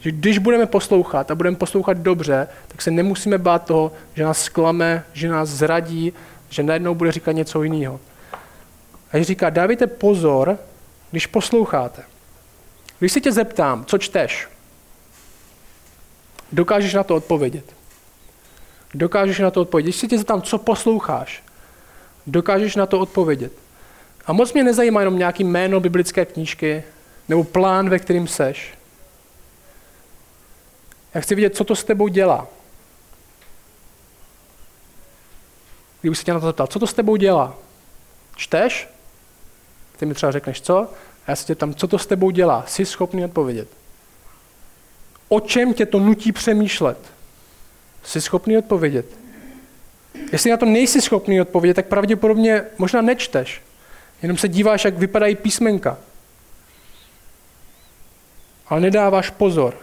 Že 0.00 0.10
když 0.10 0.38
budeme 0.38 0.66
poslouchat 0.66 1.30
a 1.30 1.34
budeme 1.34 1.56
poslouchat 1.56 1.96
dobře, 1.96 2.48
tak 2.68 2.82
se 2.82 2.90
nemusíme 2.90 3.38
bát 3.38 3.64
toho, 3.64 3.92
že 4.14 4.24
nás 4.24 4.42
sklame, 4.42 5.04
že 5.12 5.28
nás 5.28 5.48
zradí, 5.48 6.12
že 6.48 6.62
najednou 6.62 6.94
bude 6.94 7.12
říkat 7.12 7.32
něco 7.32 7.62
jiného. 7.62 8.00
A 9.12 9.22
říká, 9.22 9.50
dávejte 9.50 9.86
pozor, 9.86 10.58
když 11.10 11.26
posloucháte. 11.26 12.02
Když 12.98 13.12
si 13.12 13.20
tě 13.20 13.32
zeptám, 13.32 13.84
co 13.84 13.98
čteš, 13.98 14.48
dokážeš 16.52 16.94
na 16.94 17.02
to 17.02 17.16
odpovědět. 17.16 17.77
Dokážeš 18.94 19.38
na 19.38 19.50
to 19.50 19.60
odpovědět. 19.60 19.86
Když 19.86 19.96
si 19.96 20.08
tě 20.08 20.18
zeptám, 20.18 20.42
co 20.42 20.58
posloucháš, 20.58 21.42
dokážeš 22.26 22.76
na 22.76 22.86
to 22.86 23.00
odpovědět. 23.00 23.52
A 24.26 24.32
moc 24.32 24.52
mě 24.52 24.64
nezajímá 24.64 25.00
jenom 25.00 25.18
nějaký 25.18 25.44
jméno 25.44 25.80
biblické 25.80 26.24
knížky 26.24 26.84
nebo 27.28 27.44
plán, 27.44 27.90
ve 27.90 27.98
kterým 27.98 28.28
seš. 28.28 28.74
Já 31.14 31.20
chci 31.20 31.34
vidět, 31.34 31.56
co 31.56 31.64
to 31.64 31.76
s 31.76 31.84
tebou 31.84 32.08
dělá. 32.08 32.46
Kdyby 36.00 36.16
se 36.16 36.24
tě 36.24 36.32
na 36.32 36.40
to 36.40 36.46
zeptal, 36.46 36.66
co 36.66 36.78
to 36.78 36.86
s 36.86 36.94
tebou 36.94 37.16
dělá? 37.16 37.54
Čteš? 38.36 38.88
Ty 39.96 40.06
mi 40.06 40.14
třeba 40.14 40.32
řekneš, 40.32 40.60
co? 40.60 40.78
A 41.26 41.30
já 41.30 41.36
se 41.36 41.46
tě 41.46 41.54
tam, 41.54 41.74
co 41.74 41.88
to 41.88 41.98
s 41.98 42.06
tebou 42.06 42.30
dělá? 42.30 42.64
Jsi 42.66 42.86
schopný 42.86 43.24
odpovědět. 43.24 43.68
O 45.28 45.40
čem 45.40 45.74
tě 45.74 45.86
to 45.86 45.98
nutí 45.98 46.32
přemýšlet? 46.32 46.98
Jsi 48.02 48.20
schopný 48.20 48.58
odpovědět. 48.58 49.06
Jestli 50.32 50.50
na 50.50 50.56
to 50.56 50.66
nejsi 50.66 51.00
schopný 51.00 51.40
odpovědět, 51.40 51.74
tak 51.74 51.86
pravděpodobně 51.86 52.64
možná 52.78 53.02
nečteš. 53.02 53.62
Jenom 54.22 54.36
se 54.36 54.48
díváš, 54.48 54.84
jak 54.84 54.98
vypadají 54.98 55.34
písmenka. 55.34 55.98
Ale 58.68 58.80
nedáváš 58.80 59.30
pozor. 59.30 59.74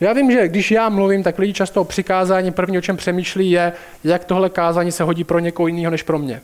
Já 0.00 0.12
vím, 0.12 0.30
že 0.32 0.48
když 0.48 0.70
já 0.70 0.88
mluvím, 0.88 1.22
tak 1.22 1.38
lidi 1.38 1.52
často 1.52 1.80
o 1.80 1.84
přikázání 1.84 2.52
první, 2.52 2.78
o 2.78 2.80
čem 2.80 2.96
přemýšlí, 2.96 3.50
je, 3.50 3.72
jak 4.04 4.24
tohle 4.24 4.50
kázání 4.50 4.92
se 4.92 5.04
hodí 5.04 5.24
pro 5.24 5.38
někoho 5.38 5.66
jiného 5.66 5.90
než 5.90 6.02
pro 6.02 6.18
mě. 6.18 6.40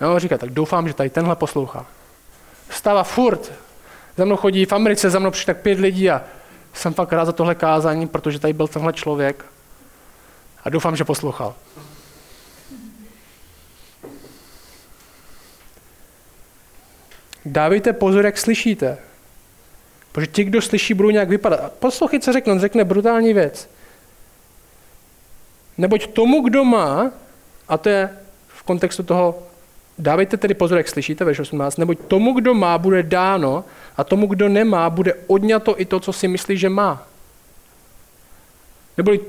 Jo, 0.00 0.18
říká, 0.18 0.38
tak 0.38 0.50
doufám, 0.50 0.88
že 0.88 0.94
tady 0.94 1.10
tenhle 1.10 1.36
poslouchá. 1.36 1.86
Stává 2.70 3.02
furt. 3.02 3.52
Za 4.16 4.24
mnou 4.24 4.36
chodí 4.36 4.64
v 4.64 4.72
Americe, 4.72 5.10
za 5.10 5.18
mnou 5.18 5.30
přišli 5.30 5.46
tak 5.46 5.62
pět 5.62 5.78
lidí 5.78 6.10
a 6.10 6.22
jsem 6.74 6.94
fakt 6.94 7.12
rád 7.12 7.24
za 7.24 7.32
tohle 7.32 7.54
kázání, 7.54 8.06
protože 8.06 8.38
tady 8.38 8.52
byl 8.52 8.68
tenhle 8.68 8.92
člověk 8.92 9.44
a 10.64 10.70
doufám, 10.70 10.96
že 10.96 11.04
poslouchal. 11.04 11.54
Dávejte 17.44 17.92
pozor, 17.92 18.24
jak 18.24 18.38
slyšíte. 18.38 18.98
Protože 20.12 20.26
ti, 20.26 20.44
kdo 20.44 20.62
slyší, 20.62 20.94
budou 20.94 21.10
nějak 21.10 21.28
vypadat. 21.28 21.72
Poslouchej, 21.72 22.20
co 22.20 22.32
řekne. 22.32 22.52
On 22.52 22.60
řekne 22.60 22.84
brutální 22.84 23.34
věc. 23.34 23.70
Neboť 25.78 26.06
tomu, 26.06 26.42
kdo 26.42 26.64
má, 26.64 27.10
a 27.68 27.78
to 27.78 27.88
je 27.88 28.10
v 28.48 28.62
kontextu 28.62 29.02
toho, 29.02 29.42
dávejte 29.98 30.36
tedy 30.36 30.54
pozor, 30.54 30.78
jak 30.78 30.88
slyšíte, 30.88 31.24
ve 31.24 31.32
18, 31.32 31.76
neboť 31.76 31.98
tomu, 31.98 32.32
kdo 32.32 32.54
má, 32.54 32.78
bude 32.78 33.02
dáno 33.02 33.64
a 33.96 34.04
tomu, 34.04 34.26
kdo 34.26 34.48
nemá, 34.48 34.90
bude 34.90 35.14
odňato 35.26 35.80
i 35.80 35.84
to, 35.84 36.00
co 36.00 36.12
si 36.12 36.28
myslí, 36.28 36.56
že 36.56 36.68
má. 36.68 37.06
Neboli 38.96 39.20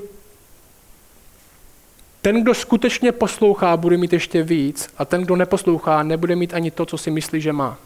ten, 2.22 2.42
kdo 2.42 2.54
skutečně 2.54 3.12
poslouchá, 3.12 3.76
bude 3.76 3.96
mít 3.96 4.12
ještě 4.12 4.42
víc 4.42 4.88
a 4.98 5.04
ten, 5.04 5.22
kdo 5.22 5.36
neposlouchá, 5.36 6.02
nebude 6.02 6.36
mít 6.36 6.54
ani 6.54 6.70
to, 6.70 6.86
co 6.86 6.98
si 6.98 7.10
myslí, 7.10 7.40
že 7.40 7.52
má. 7.52 7.78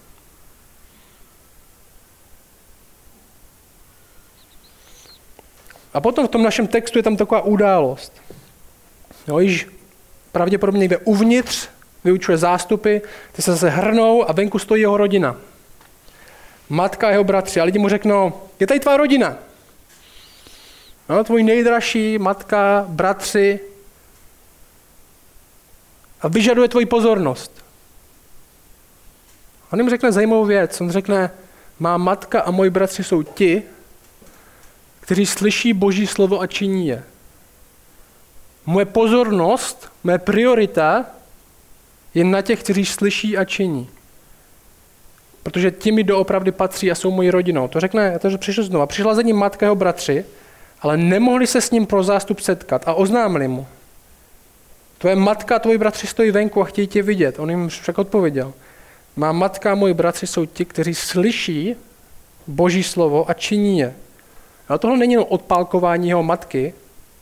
A 5.94 6.00
potom 6.00 6.26
v 6.26 6.30
tom 6.30 6.42
našem 6.42 6.66
textu 6.66 6.98
je 6.98 7.02
tam 7.02 7.16
taková 7.16 7.40
událost. 7.40 8.12
Jo, 9.28 9.38
již 9.38 9.68
pravděpodobně 10.32 10.80
někde 10.80 10.98
uvnitř 10.98 11.68
vyučuje 12.04 12.38
zástupy, 12.38 12.98
ty 13.32 13.42
se 13.42 13.50
zase 13.50 13.68
hrnou 13.68 14.30
a 14.30 14.32
venku 14.32 14.58
stojí 14.58 14.82
jeho 14.82 14.96
rodina. 14.96 15.36
Matka 16.68 17.08
a 17.08 17.10
jeho 17.10 17.24
bratři. 17.24 17.60
A 17.60 17.64
lidi 17.64 17.78
mu 17.78 17.88
řeknou, 17.88 18.32
je 18.60 18.66
tady 18.66 18.80
tvá 18.80 18.96
rodina. 18.96 19.36
No, 21.08 21.24
tvůj 21.24 21.42
nejdražší 21.42 22.18
matka, 22.18 22.84
bratři. 22.88 23.60
A 26.26 26.28
vyžaduje 26.28 26.68
tvoji 26.68 26.86
pozornost. 26.86 27.64
On 29.72 29.78
jim 29.80 29.90
řekne 29.90 30.12
zajímavou 30.12 30.44
věc. 30.44 30.80
On 30.80 30.90
řekne, 30.90 31.30
má 31.78 31.96
matka 31.96 32.40
a 32.40 32.50
moji 32.50 32.70
bratři 32.70 33.04
jsou 33.04 33.22
ti, 33.22 33.62
kteří 35.00 35.26
slyší 35.26 35.72
Boží 35.72 36.06
slovo 36.06 36.40
a 36.40 36.46
činí 36.46 36.88
je. 36.88 37.04
Moje 38.66 38.84
pozornost, 38.84 39.92
moje 40.04 40.18
priorita 40.18 41.06
je 42.14 42.24
na 42.24 42.42
těch, 42.42 42.62
kteří 42.62 42.86
slyší 42.86 43.38
a 43.38 43.44
činí. 43.44 43.88
Protože 45.42 45.70
ti 45.70 45.92
mi 45.92 46.04
doopravdy 46.04 46.52
patří 46.52 46.90
a 46.90 46.94
jsou 46.94 47.10
mojí 47.10 47.30
rodinou. 47.30 47.68
To 47.68 47.80
řekne, 47.80 48.18
to 48.18 48.38
přišel 48.38 48.64
znovu. 48.64 48.86
Přišla 48.86 49.14
za 49.14 49.22
ním 49.22 49.36
matka 49.36 49.66
jeho 49.66 49.76
bratři, 49.76 50.24
ale 50.80 50.96
nemohli 50.96 51.46
se 51.46 51.60
s 51.60 51.70
ním 51.70 51.86
pro 51.86 52.02
zástup 52.02 52.40
setkat 52.40 52.88
a 52.88 52.94
oznámili 52.94 53.48
mu. 53.48 53.66
Tvoje 55.06 55.16
matka 55.16 55.56
a 55.56 55.58
tvoji 55.58 55.78
bratři 55.78 56.06
stojí 56.06 56.30
venku 56.30 56.62
a 56.62 56.64
chtějí 56.64 56.86
tě 56.86 57.02
vidět. 57.02 57.38
On 57.38 57.50
jim 57.50 57.68
však 57.68 57.98
odpověděl. 57.98 58.52
Má 59.16 59.32
matka 59.32 59.72
a 59.72 59.74
moji 59.74 59.94
bratři 59.94 60.26
jsou 60.26 60.46
ti, 60.46 60.64
kteří 60.64 60.94
slyší 60.94 61.74
Boží 62.46 62.82
slovo 62.82 63.30
a 63.30 63.34
činí 63.34 63.78
je. 63.78 63.94
A 64.68 64.78
tohle 64.78 64.96
není 64.96 65.12
jenom 65.12 65.26
odpálkování 65.28 66.08
jeho 66.08 66.22
matky, 66.22 66.74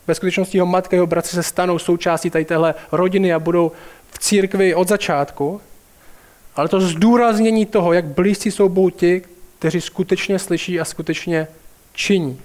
ve 0.07 0.15
skutečnosti 0.15 0.57
jeho 0.57 0.65
matka 0.65 0.93
a 0.93 0.97
jeho 0.97 1.07
bratři 1.07 1.35
se 1.35 1.43
stanou 1.43 1.79
součástí 1.79 2.29
tady 2.29 2.45
téhle 2.45 2.73
rodiny 2.91 3.33
a 3.33 3.39
budou 3.39 3.71
v 4.11 4.19
církvi 4.19 4.75
od 4.75 4.87
začátku, 4.87 5.61
ale 6.55 6.69
to 6.69 6.81
zdůraznění 6.81 7.65
toho, 7.65 7.93
jak 7.93 8.05
blízcí 8.05 8.51
jsou 8.51 8.69
Bohu 8.69 8.89
ti, 8.89 9.21
kteří 9.59 9.81
skutečně 9.81 10.39
slyší 10.39 10.79
a 10.79 10.85
skutečně 10.85 11.47
činí. 11.93 12.41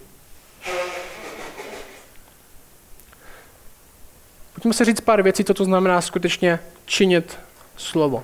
Pojďme 4.61 4.75
se 4.75 4.85
říct 4.85 5.01
pár 5.01 5.23
věcí, 5.23 5.45
co 5.45 5.55
to 5.55 5.65
znamená 5.65 6.01
skutečně 6.01 6.61
činit 6.85 7.39
slovo. 7.77 8.23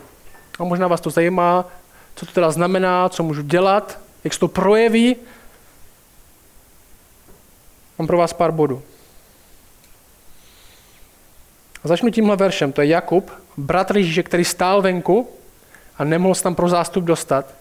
A 0.59 0.65
možná 0.65 0.89
vás 0.89 1.01
to 1.01 1.11
zajímá, 1.11 1.65
co 2.15 2.27
to 2.27 2.33
teda 2.33 2.51
znamená, 2.51 3.09
co 3.09 3.23
můžu 3.23 3.43
dělat, 3.43 3.99
jak 4.25 4.35
se 4.35 4.41
to 4.41 4.49
projeví 4.49 5.17
Mám 7.99 8.07
pro 8.07 8.19
vás 8.19 8.33
pár 8.33 8.53
bodů. 8.53 8.83
A 11.85 11.89
začnu 11.89 12.11
tímhle 12.11 12.37
veršem. 12.37 12.73
To 12.73 12.81
je 12.81 12.87
Jakub, 12.87 13.31
bratr 13.57 13.97
Ježíše, 13.97 14.23
který 14.23 14.45
stál 14.45 14.83
venku 14.83 15.29
a 15.99 16.05
nemohl 16.05 16.35
se 16.35 16.43
tam 16.43 16.55
pro 16.55 16.69
zástup 16.69 17.05
dostat, 17.05 17.55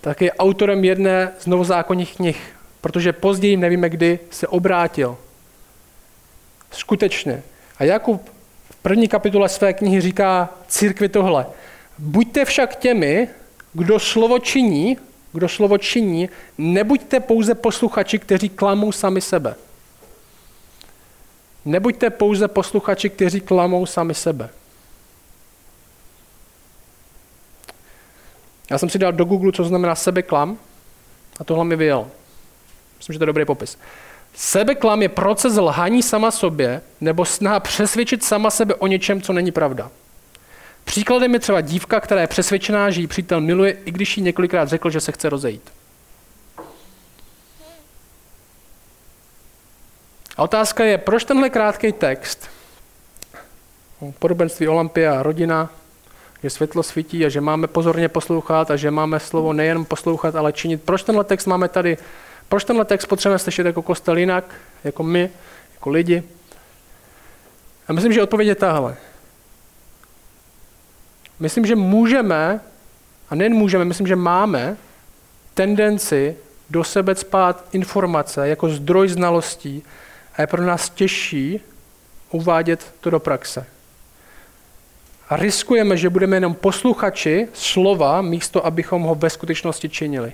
tak 0.00 0.20
je 0.20 0.32
autorem 0.32 0.84
jedné 0.84 1.32
z 1.38 1.46
novozákonních 1.46 2.16
knih, 2.16 2.56
protože 2.80 3.12
později 3.12 3.56
nevíme, 3.56 3.88
kdy 3.88 4.18
se 4.30 4.48
obrátil. 4.48 5.16
Skutečně. 6.70 7.42
A 7.78 7.84
Jakub 7.84 8.30
v 8.70 8.76
první 8.76 9.08
kapitole 9.08 9.48
své 9.48 9.72
knihy 9.72 10.00
říká 10.00 10.48
církvi 10.68 11.08
tohle. 11.08 11.46
Buďte 11.98 12.44
však 12.44 12.76
těmi, 12.76 13.28
kdo 13.72 13.98
slovo 13.98 14.38
činí, 14.38 14.96
kdo 15.32 15.48
slovo 15.48 15.78
činí, 15.78 16.28
nebuďte 16.58 17.20
pouze 17.20 17.54
posluchači, 17.54 18.18
kteří 18.18 18.48
klamou 18.48 18.92
sami 18.92 19.20
sebe. 19.20 19.54
Nebuďte 21.64 22.10
pouze 22.10 22.48
posluchači, 22.48 23.10
kteří 23.10 23.40
klamou 23.40 23.86
sami 23.86 24.14
sebe. 24.14 24.48
Já 28.70 28.78
jsem 28.78 28.90
si 28.90 28.98
dal 28.98 29.12
do 29.12 29.24
Google, 29.24 29.52
co 29.52 29.64
znamená 29.64 29.94
sebeklam 29.94 30.58
a 31.40 31.44
tohle 31.44 31.64
mi 31.64 31.76
vyjel. 31.76 32.10
Myslím, 32.98 33.12
že 33.14 33.18
to 33.18 33.22
je 33.22 33.26
dobrý 33.26 33.44
popis. 33.44 33.78
Sebeklam 34.34 35.02
je 35.02 35.08
proces 35.08 35.56
lhaní 35.56 36.02
sama 36.02 36.30
sobě 36.30 36.80
nebo 37.00 37.24
snaha 37.24 37.60
přesvědčit 37.60 38.24
sama 38.24 38.50
sebe 38.50 38.74
o 38.74 38.86
něčem, 38.86 39.22
co 39.22 39.32
není 39.32 39.52
pravda. 39.52 39.90
Příkladem 40.84 41.34
je 41.34 41.40
třeba 41.40 41.60
dívka, 41.60 42.00
která 42.00 42.20
je 42.20 42.26
přesvědčená, 42.26 42.90
že 42.90 43.00
jí 43.00 43.06
přítel 43.06 43.40
miluje, 43.40 43.76
i 43.84 43.90
když 43.90 44.16
jí 44.16 44.22
několikrát 44.22 44.68
řekl, 44.68 44.90
že 44.90 45.00
se 45.00 45.12
chce 45.12 45.28
rozejít. 45.28 45.72
A 50.36 50.42
otázka 50.42 50.84
je, 50.84 50.98
proč 50.98 51.24
tenhle 51.24 51.50
krátký 51.50 51.92
text, 51.92 52.48
podobenství 54.18 54.68
Olympia 54.68 55.20
a 55.20 55.22
rodina, 55.22 55.70
že 56.42 56.50
světlo 56.50 56.82
svítí 56.82 57.26
a 57.26 57.28
že 57.28 57.40
máme 57.40 57.66
pozorně 57.66 58.08
poslouchat 58.08 58.70
a 58.70 58.76
že 58.76 58.90
máme 58.90 59.20
slovo 59.20 59.52
nejen 59.52 59.84
poslouchat, 59.84 60.34
ale 60.34 60.52
činit. 60.52 60.82
Proč 60.82 61.02
tenhle 61.02 61.24
text 61.24 61.46
máme 61.46 61.68
tady? 61.68 61.98
Proč 62.52 62.64
tenhle 62.64 62.84
text 62.84 63.06
potřebujeme 63.06 63.38
slyšet 63.38 63.66
jako 63.66 63.82
kostel 63.82 64.18
jinak, 64.18 64.44
jako 64.84 65.02
my, 65.02 65.30
jako 65.74 65.90
lidi? 65.90 66.22
A 67.88 67.92
myslím, 67.92 68.12
že 68.12 68.22
odpověď 68.22 68.48
je 68.48 68.54
tahle. 68.54 68.96
Myslím, 71.40 71.66
že 71.66 71.76
můžeme, 71.76 72.60
a 73.30 73.34
nejen 73.34 73.54
můžeme, 73.54 73.84
myslím, 73.84 74.06
že 74.06 74.16
máme 74.16 74.76
tendenci 75.54 76.36
do 76.70 76.84
sebe 76.84 77.14
spát 77.14 77.64
informace 77.72 78.48
jako 78.48 78.68
zdroj 78.68 79.08
znalostí 79.08 79.82
a 80.36 80.40
je 80.40 80.46
pro 80.46 80.62
nás 80.62 80.90
těžší 80.90 81.60
uvádět 82.30 82.94
to 83.00 83.10
do 83.10 83.20
praxe. 83.20 83.66
A 85.28 85.36
riskujeme, 85.36 85.96
že 85.96 86.10
budeme 86.10 86.36
jenom 86.36 86.54
posluchači 86.54 87.48
slova, 87.52 88.22
místo 88.22 88.66
abychom 88.66 89.02
ho 89.02 89.14
ve 89.14 89.30
skutečnosti 89.30 89.88
činili. 89.88 90.32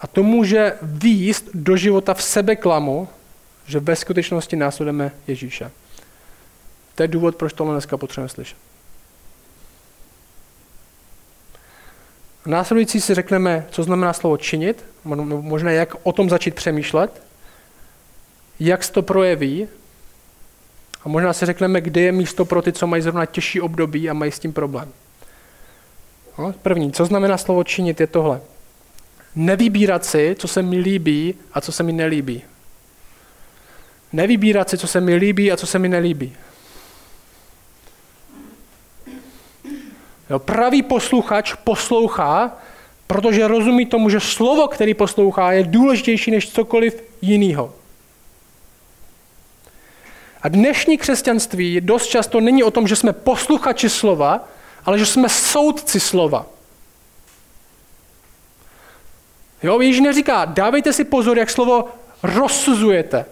A 0.00 0.06
to 0.06 0.22
může 0.22 0.72
výjist 0.82 1.48
do 1.54 1.76
života 1.76 2.14
v 2.14 2.22
sebeklamu, 2.22 3.08
že 3.66 3.80
ve 3.80 3.96
skutečnosti 3.96 4.56
následujeme 4.56 5.12
Ježíše. 5.26 5.70
To 6.94 7.02
je 7.02 7.08
důvod, 7.08 7.36
proč 7.36 7.52
tohle 7.52 7.74
dneska 7.74 7.96
potřebujeme 7.96 8.28
slyšet. 8.28 8.58
Následující 12.46 13.00
si 13.00 13.14
řekneme, 13.14 13.66
co 13.70 13.82
znamená 13.82 14.12
slovo 14.12 14.36
činit, 14.36 14.84
možná 15.24 15.70
jak 15.70 15.94
o 16.02 16.12
tom 16.12 16.30
začít 16.30 16.54
přemýšlet, 16.54 17.22
jak 18.60 18.84
se 18.84 18.92
to 18.92 19.02
projeví 19.02 19.68
a 21.04 21.08
možná 21.08 21.32
si 21.32 21.46
řekneme, 21.46 21.80
kde 21.80 22.00
je 22.00 22.12
místo 22.12 22.44
pro 22.44 22.62
ty, 22.62 22.72
co 22.72 22.86
mají 22.86 23.02
zrovna 23.02 23.26
těžší 23.26 23.60
období 23.60 24.10
a 24.10 24.14
mají 24.14 24.32
s 24.32 24.38
tím 24.38 24.52
problém. 24.52 24.92
No, 26.38 26.52
první, 26.52 26.92
co 26.92 27.04
znamená 27.04 27.38
slovo 27.38 27.64
činit, 27.64 28.00
je 28.00 28.06
tohle. 28.06 28.40
Nevybírat 29.34 30.04
si, 30.04 30.36
co 30.38 30.48
se 30.48 30.62
mi 30.62 30.78
líbí 30.78 31.34
a 31.52 31.60
co 31.60 31.72
se 31.72 31.82
mi 31.82 31.92
nelíbí. 31.92 32.42
Nevybírat 34.12 34.70
si, 34.70 34.78
co 34.78 34.86
se 34.86 35.00
mi 35.00 35.14
líbí 35.14 35.52
a 35.52 35.56
co 35.56 35.66
se 35.66 35.78
mi 35.78 35.88
nelíbí. 35.88 36.36
Jo, 40.30 40.38
pravý 40.38 40.82
posluchač 40.82 41.54
poslouchá, 41.54 42.56
protože 43.06 43.48
rozumí 43.48 43.86
tomu, 43.86 44.10
že 44.10 44.20
slovo, 44.20 44.68
který 44.68 44.94
poslouchá, 44.94 45.52
je 45.52 45.64
důležitější 45.64 46.30
než 46.30 46.52
cokoliv 46.52 47.02
jiného. 47.22 47.74
A 50.42 50.48
dnešní 50.48 50.98
křesťanství 50.98 51.80
dost 51.80 52.06
často 52.06 52.40
není 52.40 52.62
o 52.62 52.70
tom, 52.70 52.88
že 52.88 52.96
jsme 52.96 53.12
posluchači 53.12 53.88
slova, 53.88 54.48
ale 54.84 54.98
že 54.98 55.06
jsme 55.06 55.28
soudci 55.28 56.00
slova. 56.00 56.46
Jo, 59.62 59.80
Ježíš 59.80 60.00
neříká, 60.00 60.44
dávejte 60.44 60.92
si 60.92 61.04
pozor, 61.04 61.38
jak 61.38 61.50
slovo 61.50 61.84
rozsuzujete. 62.22 63.24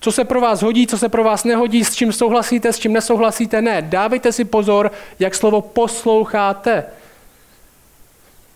Co 0.00 0.12
se 0.12 0.24
pro 0.24 0.40
vás 0.40 0.62
hodí, 0.62 0.86
co 0.86 0.98
se 0.98 1.08
pro 1.08 1.24
vás 1.24 1.44
nehodí, 1.44 1.84
s 1.84 1.94
čím 1.94 2.12
souhlasíte, 2.12 2.72
s 2.72 2.78
čím 2.78 2.92
nesouhlasíte. 2.92 3.62
Ne, 3.62 3.82
dávejte 3.82 4.32
si 4.32 4.44
pozor, 4.44 4.92
jak 5.18 5.34
slovo 5.34 5.60
posloucháte. 5.60 6.84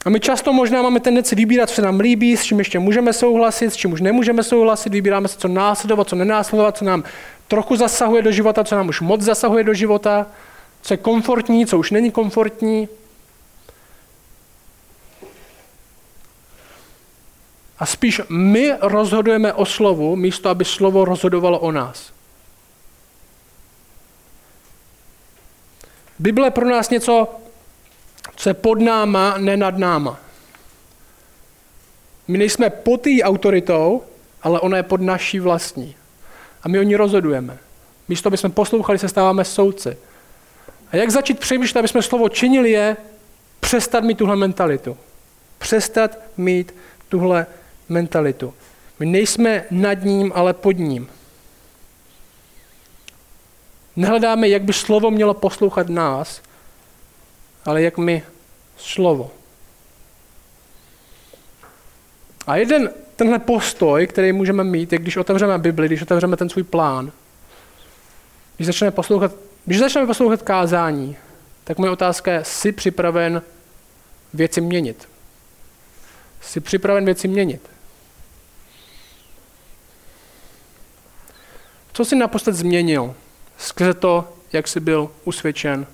A 0.04 0.10
my 0.10 0.20
často 0.20 0.52
možná 0.52 0.82
máme 0.82 1.00
tendenci 1.00 1.34
vybírat, 1.34 1.68
co 1.68 1.74
se 1.74 1.82
nám 1.82 2.00
líbí, 2.00 2.36
s 2.36 2.42
čím 2.42 2.58
ještě 2.58 2.78
můžeme 2.78 3.12
souhlasit, 3.12 3.70
s 3.70 3.76
čím 3.76 3.92
už 3.92 4.00
nemůžeme 4.00 4.42
souhlasit, 4.42 4.92
vybíráme 4.92 5.28
se, 5.28 5.38
co 5.38 5.48
následovat, 5.48 6.08
co 6.08 6.16
nenásledovat, 6.16 6.76
co 6.76 6.84
nám 6.84 7.04
trochu 7.48 7.76
zasahuje 7.76 8.22
do 8.22 8.32
života, 8.32 8.64
co 8.64 8.74
nám 8.74 8.88
už 8.88 9.00
moc 9.00 9.20
zasahuje 9.20 9.64
do 9.64 9.74
života, 9.74 10.26
co 10.82 10.94
je 10.94 10.98
komfortní, 10.98 11.66
co 11.66 11.78
už 11.78 11.90
není 11.90 12.10
komfortní. 12.10 12.88
A 17.80 17.86
spíš 17.86 18.20
my 18.28 18.72
rozhodujeme 18.80 19.52
o 19.52 19.64
slovu, 19.64 20.16
místo 20.16 20.48
aby 20.48 20.64
slovo 20.64 21.04
rozhodovalo 21.04 21.58
o 21.58 21.72
nás. 21.72 22.12
Bible 26.18 26.46
je 26.46 26.50
pro 26.50 26.68
nás 26.68 26.90
něco, 26.90 27.28
co 28.36 28.50
je 28.50 28.54
pod 28.54 28.80
náma, 28.80 29.38
ne 29.38 29.56
nad 29.56 29.78
náma. 29.78 30.20
My 32.28 32.38
nejsme 32.38 32.70
pod 32.70 33.06
její 33.06 33.22
autoritou, 33.22 34.02
ale 34.42 34.60
ona 34.60 34.76
je 34.76 34.82
pod 34.82 35.00
naší 35.00 35.40
vlastní. 35.40 35.96
A 36.62 36.68
my 36.68 36.78
o 36.78 36.82
ní 36.82 36.96
rozhodujeme. 36.96 37.58
Místo, 38.08 38.26
aby 38.26 38.36
jsme 38.36 38.50
poslouchali, 38.50 38.98
se 38.98 39.08
stáváme 39.08 39.44
soudci. 39.44 39.96
A 40.92 40.96
jak 40.96 41.10
začít 41.10 41.38
přemýšlet, 41.38 41.78
aby 41.78 41.88
jsme 41.88 42.02
slovo 42.02 42.28
činili, 42.28 42.70
je 42.70 42.96
přestat 43.60 44.04
mít 44.04 44.18
tuhle 44.18 44.36
mentalitu. 44.36 44.96
Přestat 45.58 46.18
mít 46.36 46.74
tuhle 47.08 47.36
mentalitu. 47.38 47.59
My 48.98 49.07
nejsme 49.07 49.64
nad 49.70 49.94
ním, 50.05 50.33
ale 50.35 50.55
pod 50.55 50.79
ním. 50.79 51.09
Nehledáme, 53.96 54.48
jak 54.48 54.62
by 54.62 54.72
slovo 54.72 55.11
mělo 55.11 55.35
poslouchat 55.35 55.88
nás, 55.88 56.42
ale 57.64 57.83
jak 57.83 57.98
my 57.98 58.22
slovo. 58.76 59.31
A 62.46 62.57
jeden 62.57 62.90
tenhle 63.16 63.38
postoj, 63.38 64.07
který 64.07 64.33
můžeme 64.33 64.64
mít, 64.64 64.92
je 64.92 64.98
když 64.98 65.16
otevřeme 65.16 65.59
Bibli, 65.59 65.87
když 65.87 66.03
otevřeme 66.03 66.37
ten 66.37 66.48
svůj 66.48 66.62
plán, 66.62 67.12
když 68.57 68.66
začneme 68.66 68.90
poslouchat, 68.90 69.33
když 69.64 69.79
začneme 69.79 70.07
poslouchat 70.07 70.42
kázání, 70.42 71.16
tak 71.64 71.79
moje 71.79 71.90
otázka 71.90 72.33
je, 72.33 72.44
jsi 72.44 72.72
připraven 72.72 73.42
věci 74.35 74.61
měnit? 74.61 75.09
Jsi 76.40 76.61
připraven 76.61 77.05
věci 77.05 77.29
měnit? 77.29 77.70
Co 81.92 82.05
jsi 82.05 82.16
naposled 82.16 82.53
změnil 82.53 83.14
skrze 83.59 83.94
to, 83.94 84.33
jak 84.53 84.68
jsi 84.68 84.81
byl 84.81 85.11
usvědčen 85.24 85.87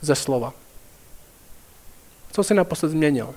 ze 0.00 0.14
slova? 0.14 0.52
Co 2.32 2.44
jsi 2.44 2.54
naposled 2.54 2.88
změnil? 2.88 3.34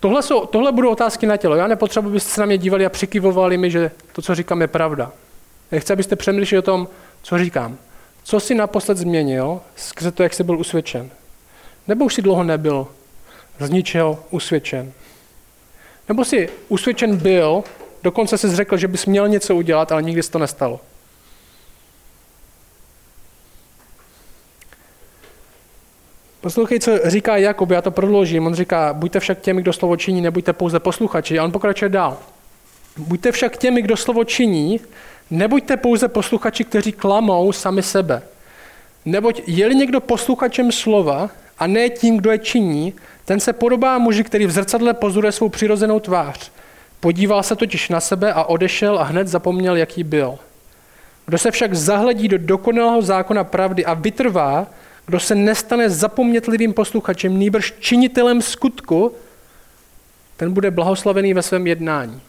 Tohle, 0.00 0.22
jsou, 0.22 0.46
tohle 0.46 0.72
budou 0.72 0.90
otázky 0.90 1.26
na 1.26 1.36
tělo. 1.36 1.56
Já 1.56 1.66
nepotřebuji, 1.66 2.08
abyste 2.08 2.30
se 2.30 2.40
na 2.40 2.46
mě 2.46 2.58
dívali 2.58 2.86
a 2.86 2.88
přikyvovali 2.88 3.56
mi, 3.56 3.70
že 3.70 3.90
to, 4.12 4.22
co 4.22 4.34
říkám, 4.34 4.60
je 4.60 4.68
pravda. 4.68 5.12
Já 5.70 5.80
chci, 5.80 5.92
abyste 5.92 6.16
přemýšleli 6.16 6.58
o 6.58 6.62
tom, 6.62 6.88
co 7.22 7.38
říkám. 7.38 7.78
Co 8.22 8.40
jsi 8.40 8.54
naposled 8.54 8.98
změnil 8.98 9.60
skrze 9.76 10.12
to, 10.12 10.22
jak 10.22 10.34
jsi 10.34 10.44
byl 10.44 10.58
usvědčen? 10.58 11.10
Nebo 11.88 12.04
už 12.04 12.14
si 12.14 12.22
dlouho 12.22 12.44
nebyl 12.44 12.86
z 13.58 13.70
ničeho 13.70 14.24
usvědčen? 14.30 14.92
Nebo 16.08 16.24
jsi 16.24 16.48
usvědčen 16.68 17.16
byl, 17.16 17.64
dokonce 18.02 18.38
jsi 18.38 18.56
řekl, 18.56 18.76
že 18.76 18.88
bys 18.88 19.06
měl 19.06 19.28
něco 19.28 19.56
udělat, 19.56 19.92
ale 19.92 20.02
nikdy 20.02 20.22
se 20.22 20.30
to 20.30 20.38
nestalo? 20.38 20.80
Poslouchej, 26.40 26.80
co 26.80 26.98
říká 27.04 27.36
Jakub, 27.36 27.70
já 27.70 27.82
to 27.82 27.90
prodloužím. 27.90 28.46
On 28.46 28.54
říká, 28.54 28.92
buďte 28.92 29.20
však 29.20 29.40
těmi, 29.40 29.62
kdo 29.62 29.72
slovo 29.72 29.96
činí, 29.96 30.20
nebuďte 30.20 30.52
pouze 30.52 30.80
posluchači. 30.80 31.38
A 31.38 31.44
on 31.44 31.52
pokračuje 31.52 31.88
dál. 31.88 32.18
Buďte 32.96 33.32
však 33.32 33.56
těmi, 33.56 33.82
kdo 33.82 33.96
slovo 33.96 34.24
činí, 34.24 34.80
nebuďte 35.30 35.76
pouze 35.76 36.08
posluchači, 36.08 36.64
kteří 36.64 36.92
klamou 36.92 37.52
sami 37.52 37.82
sebe. 37.82 38.22
Neboť 39.04 39.42
je-li 39.46 39.74
někdo 39.74 40.00
posluchačem 40.00 40.72
slova 40.72 41.30
a 41.58 41.66
ne 41.66 41.88
tím, 41.88 42.16
kdo 42.16 42.30
je 42.30 42.38
činí, 42.38 42.94
ten 43.24 43.40
se 43.40 43.52
podobá 43.52 43.98
muži, 43.98 44.24
který 44.24 44.46
v 44.46 44.50
zrcadle 44.50 44.94
pozoruje 44.94 45.32
svou 45.32 45.48
přirozenou 45.48 46.00
tvář. 46.00 46.50
Podíval 47.00 47.42
se 47.42 47.56
totiž 47.56 47.88
na 47.88 48.00
sebe 48.00 48.32
a 48.32 48.44
odešel 48.44 48.98
a 48.98 49.02
hned 49.02 49.28
zapomněl, 49.28 49.76
jaký 49.76 50.04
byl. 50.04 50.38
Kdo 51.26 51.38
se 51.38 51.50
však 51.50 51.74
zahledí 51.74 52.28
do 52.28 52.38
dokonalého 52.38 53.02
zákona 53.02 53.44
pravdy 53.44 53.84
a 53.84 53.94
vytrvá, 53.94 54.66
kdo 55.06 55.20
se 55.20 55.34
nestane 55.34 55.90
zapomnětlivým 55.90 56.72
posluchačem, 56.72 57.38
nýbrž 57.38 57.74
činitelem 57.80 58.42
skutku, 58.42 59.14
ten 60.36 60.52
bude 60.52 60.70
blahoslavený 60.70 61.34
ve 61.34 61.42
svém 61.42 61.66
jednání. 61.66 62.20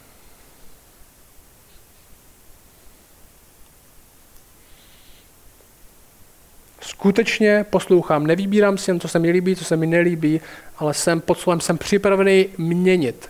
Skutečně 6.82 7.66
poslouchám, 7.70 8.28
nevybírám 8.28 8.78
si 8.78 8.90
jen, 8.92 9.00
co 9.00 9.08
se 9.08 9.20
mi 9.20 9.32
líbí, 9.32 9.56
co 9.56 9.66
se 9.66 9.78
mi 9.78 9.88
nelíbí, 9.88 10.42
ale 10.78 10.94
jsem 10.94 11.22
pod 11.22 11.40
slovem, 11.40 11.62
jsem 11.62 11.78
připravený 11.78 12.48
měnit. 12.58 13.30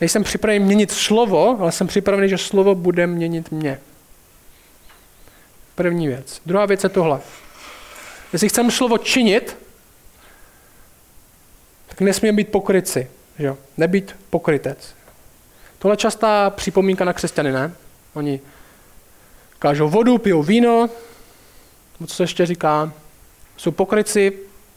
Nejsem 0.00 0.24
připravený 0.24 0.64
měnit 0.64 0.92
slovo, 0.92 1.56
ale 1.60 1.72
jsem 1.72 1.86
připravený, 1.86 2.28
že 2.28 2.38
slovo 2.38 2.74
bude 2.74 3.06
měnit 3.06 3.50
mě. 3.50 3.80
První 5.74 6.08
věc. 6.08 6.40
Druhá 6.46 6.66
věc 6.66 6.84
je 6.84 6.88
tohle. 6.88 7.20
Jestli 8.32 8.48
chceme 8.48 8.70
slovo 8.70 8.98
činit, 8.98 9.56
tak 11.86 12.00
nesmíme 12.00 12.36
být 12.36 12.48
pokryci. 12.48 13.10
Že? 13.38 13.54
Nebýt 13.76 14.16
pokrytec. 14.30 14.94
Tohle 15.78 15.92
je 15.92 15.96
častá 15.96 16.50
připomínka 16.50 17.04
na 17.04 17.12
křesťany, 17.12 17.52
ne? 17.52 17.72
Oni 18.14 18.40
kážou 19.58 19.88
vodu, 19.88 20.18
pijou 20.18 20.42
víno, 20.42 20.90
co 22.06 22.14
se 22.14 22.22
ještě 22.22 22.46
říká, 22.46 22.92
jsou 23.56 23.70
pokryci, 23.70 24.32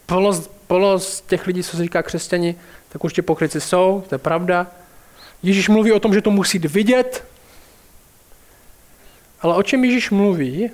plno, 0.06 0.42
plno 0.68 1.00
z 1.00 1.22
těch 1.22 1.48
lidí, 1.48 1.64
co 1.64 1.78
se 1.78 1.84
říká 1.84 2.04
křesťani, 2.04 2.56
tak 2.90 3.04
určitě 3.04 3.22
pokryci 3.22 3.62
jsou, 3.62 4.04
to 4.10 4.16
je 4.16 4.20
pravda. 4.20 4.68
Ježíš 5.44 5.70
mluví 5.70 5.92
o 5.92 6.00
tom, 6.00 6.14
že 6.14 6.22
to 6.22 6.32
musí 6.32 6.60
vidět, 6.60 7.24
ale 9.42 9.56
o 9.56 9.64
čem 9.64 9.86
Ježíš 9.86 10.10
mluví, 10.10 10.70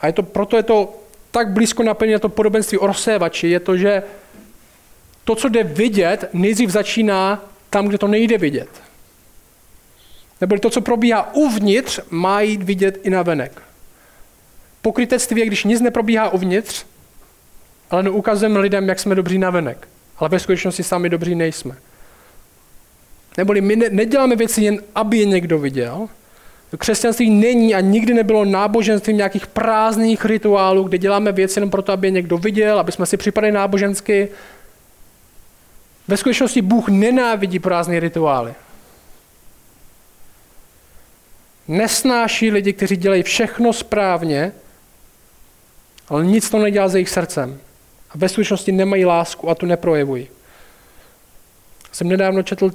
a 0.00 0.06
je 0.06 0.12
to, 0.12 0.22
proto 0.22 0.56
je 0.56 0.62
to 0.62 0.96
tak 1.30 1.50
blízko 1.50 1.82
naplněné 1.82 2.18
to 2.18 2.28
podobenství 2.28 2.78
o 2.78 2.86
rozsévači, 2.86 3.48
je 3.48 3.60
to, 3.60 3.76
že 3.76 4.02
to, 5.24 5.34
co 5.34 5.48
jde 5.48 5.64
vidět, 5.64 6.24
nejdřív 6.32 6.70
začíná 6.70 7.44
tam, 7.70 7.88
kde 7.88 7.98
to 7.98 8.08
nejde 8.08 8.38
vidět. 8.38 8.68
Nebo 10.40 10.58
to, 10.58 10.70
co 10.70 10.80
probíhá 10.80 11.34
uvnitř, 11.34 12.00
má 12.10 12.40
jít 12.40 12.62
vidět 12.62 13.00
i 13.02 13.10
na 13.10 13.22
venek. 13.22 13.62
Pokrytectví 14.82 15.40
je, 15.40 15.46
když 15.46 15.64
nic 15.64 15.80
neprobíhá 15.80 16.28
uvnitř, 16.28 16.84
ale 17.90 18.02
neukazujeme 18.02 18.58
lidem, 18.58 18.88
jak 18.88 19.00
jsme 19.00 19.14
dobří 19.14 19.38
na 19.38 19.50
venek. 19.50 19.88
Ale 20.16 20.28
ve 20.28 20.38
skutečnosti 20.38 20.82
sami 20.82 21.08
dobří 21.08 21.34
nejsme. 21.34 21.76
Neboli 23.40 23.60
my 23.60 23.76
ne, 23.76 23.90
neděláme 23.90 24.36
věci 24.36 24.62
jen, 24.62 24.82
aby 24.94 25.18
je 25.18 25.24
někdo 25.24 25.58
viděl. 25.58 26.08
Křesťanství 26.78 27.30
není 27.30 27.74
a 27.74 27.80
nikdy 27.80 28.14
nebylo 28.14 28.44
náboženstvím 28.44 29.16
nějakých 29.16 29.46
prázdných 29.46 30.24
rituálů, 30.24 30.84
kde 30.84 30.98
děláme 30.98 31.32
věci 31.32 31.58
jenom 31.58 31.70
proto, 31.70 31.92
aby 31.92 32.06
je 32.06 32.10
někdo 32.10 32.38
viděl, 32.38 32.78
aby 32.78 32.92
jsme 32.92 33.06
si 33.06 33.16
připadali 33.16 33.52
nábožensky. 33.52 34.28
Ve 36.08 36.16
skutečnosti 36.16 36.62
Bůh 36.62 36.88
nenávidí 36.88 37.58
prázdné 37.58 38.00
rituály. 38.00 38.54
Nesnáší 41.68 42.50
lidi, 42.50 42.72
kteří 42.72 42.96
dělají 42.96 43.22
všechno 43.22 43.72
správně, 43.72 44.52
ale 46.08 46.24
nic 46.24 46.50
to 46.50 46.58
nedělá 46.58 46.88
s 46.88 46.94
jejich 46.94 47.08
srdcem. 47.08 47.58
A 48.10 48.12
ve 48.14 48.28
skutečnosti 48.28 48.72
nemají 48.72 49.04
lásku 49.04 49.50
a 49.50 49.54
tu 49.54 49.66
neprojevují. 49.66 50.28
Jsem 51.92 52.08
nedávno 52.08 52.42
četl 52.42 52.70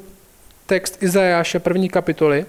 text 0.66 1.04
Izajáše 1.04 1.60
první 1.60 1.90
kapitoly, 1.90 2.46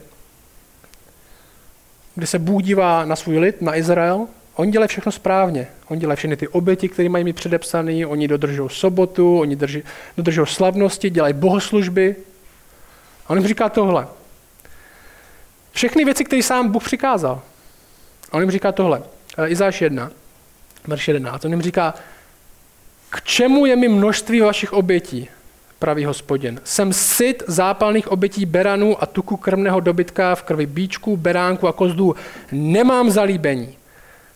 kde 2.14 2.26
se 2.26 2.38
Bůh 2.38 2.62
dívá 2.62 3.04
na 3.04 3.16
svůj 3.16 3.38
lid, 3.38 3.62
na 3.62 3.76
Izrael. 3.76 4.26
Oni 4.54 4.72
dělají 4.72 4.88
všechno 4.88 5.12
správně. 5.12 5.66
Oni 5.88 6.00
dělají 6.00 6.16
všechny 6.16 6.36
ty 6.36 6.48
oběti, 6.48 6.88
které 6.88 7.08
mají 7.08 7.24
mít 7.24 7.36
předepsané, 7.36 8.06
oni 8.06 8.28
dodržují 8.28 8.70
sobotu, 8.72 9.40
oni 9.40 9.56
dodržují 10.16 10.46
slavnosti, 10.46 11.10
dělají 11.10 11.34
bohoslužby. 11.34 12.16
A 13.26 13.30
on 13.30 13.38
jim 13.38 13.46
říká 13.46 13.68
tohle. 13.68 14.08
Všechny 15.72 16.04
věci, 16.04 16.24
které 16.24 16.42
sám 16.42 16.72
Bůh 16.72 16.84
přikázal. 16.84 17.42
A 18.32 18.34
on 18.34 18.40
jim 18.40 18.50
říká 18.50 18.72
tohle. 18.72 19.02
Eh, 19.38 19.48
Izáš 19.48 19.80
1, 19.80 20.10
verš 20.86 21.08
11. 21.08 21.44
On 21.44 21.50
jim 21.50 21.62
říká, 21.62 21.94
k 23.10 23.22
čemu 23.22 23.66
je 23.66 23.76
mi 23.76 23.88
množství 23.88 24.40
vašich 24.40 24.72
obětí? 24.72 25.28
Pravý 25.78 26.04
hospodin. 26.04 26.60
Jsem 26.64 26.92
syt 26.92 27.42
zápalných 27.46 28.08
obětí 28.08 28.46
beranů 28.46 29.02
a 29.02 29.06
tuku 29.06 29.36
krmného 29.36 29.80
dobytka 29.80 30.34
v 30.34 30.42
krvi 30.42 30.66
bíčků, 30.66 31.16
beránku 31.16 31.68
a 31.68 31.72
kozdů. 31.72 32.14
Nemám 32.52 33.10
zalíbení. 33.10 33.76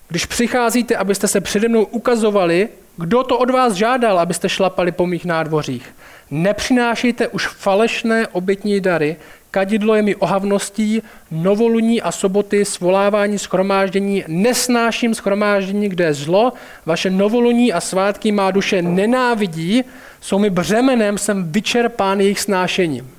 Když 0.09 0.27
přicházíte, 0.27 0.97
abyste 0.97 1.29
se 1.29 1.41
přede 1.41 1.69
mnou 1.69 1.83
ukazovali, 1.83 2.69
kdo 2.97 3.23
to 3.23 3.39
od 3.39 3.51
vás 3.51 3.73
žádal, 3.73 4.19
abyste 4.19 4.49
šlapali 4.49 4.93
po 4.93 5.07
mých 5.07 5.25
nádvořích. 5.25 5.95
Nepřinášejte 6.31 7.29
už 7.29 7.47
falešné 7.47 8.27
obětní 8.29 8.81
dary, 8.81 9.17
kadidlo 9.51 9.95
je 9.95 10.03
mi 10.03 10.15
ohavností, 10.15 11.03
novoluní 11.31 12.03
a 12.03 12.13
soboty, 12.13 12.65
svolávání, 12.65 13.39
schromáždění, 13.39 14.25
nesnáším 14.29 15.15
schromáždění, 15.15 15.89
kde 15.89 16.05
je 16.05 16.15
zlo, 16.15 16.53
vaše 16.87 17.11
novoluní 17.11 17.73
a 17.73 17.81
svátky 17.81 18.33
má 18.33 18.51
duše 18.51 18.83
nenávidí, 18.83 19.85
jsou 20.21 20.39
mi 20.39 20.51
břemenem, 20.51 21.19
jsem 21.19 21.53
vyčerpán 21.53 22.21
jejich 22.21 22.41
snášením. 22.41 23.11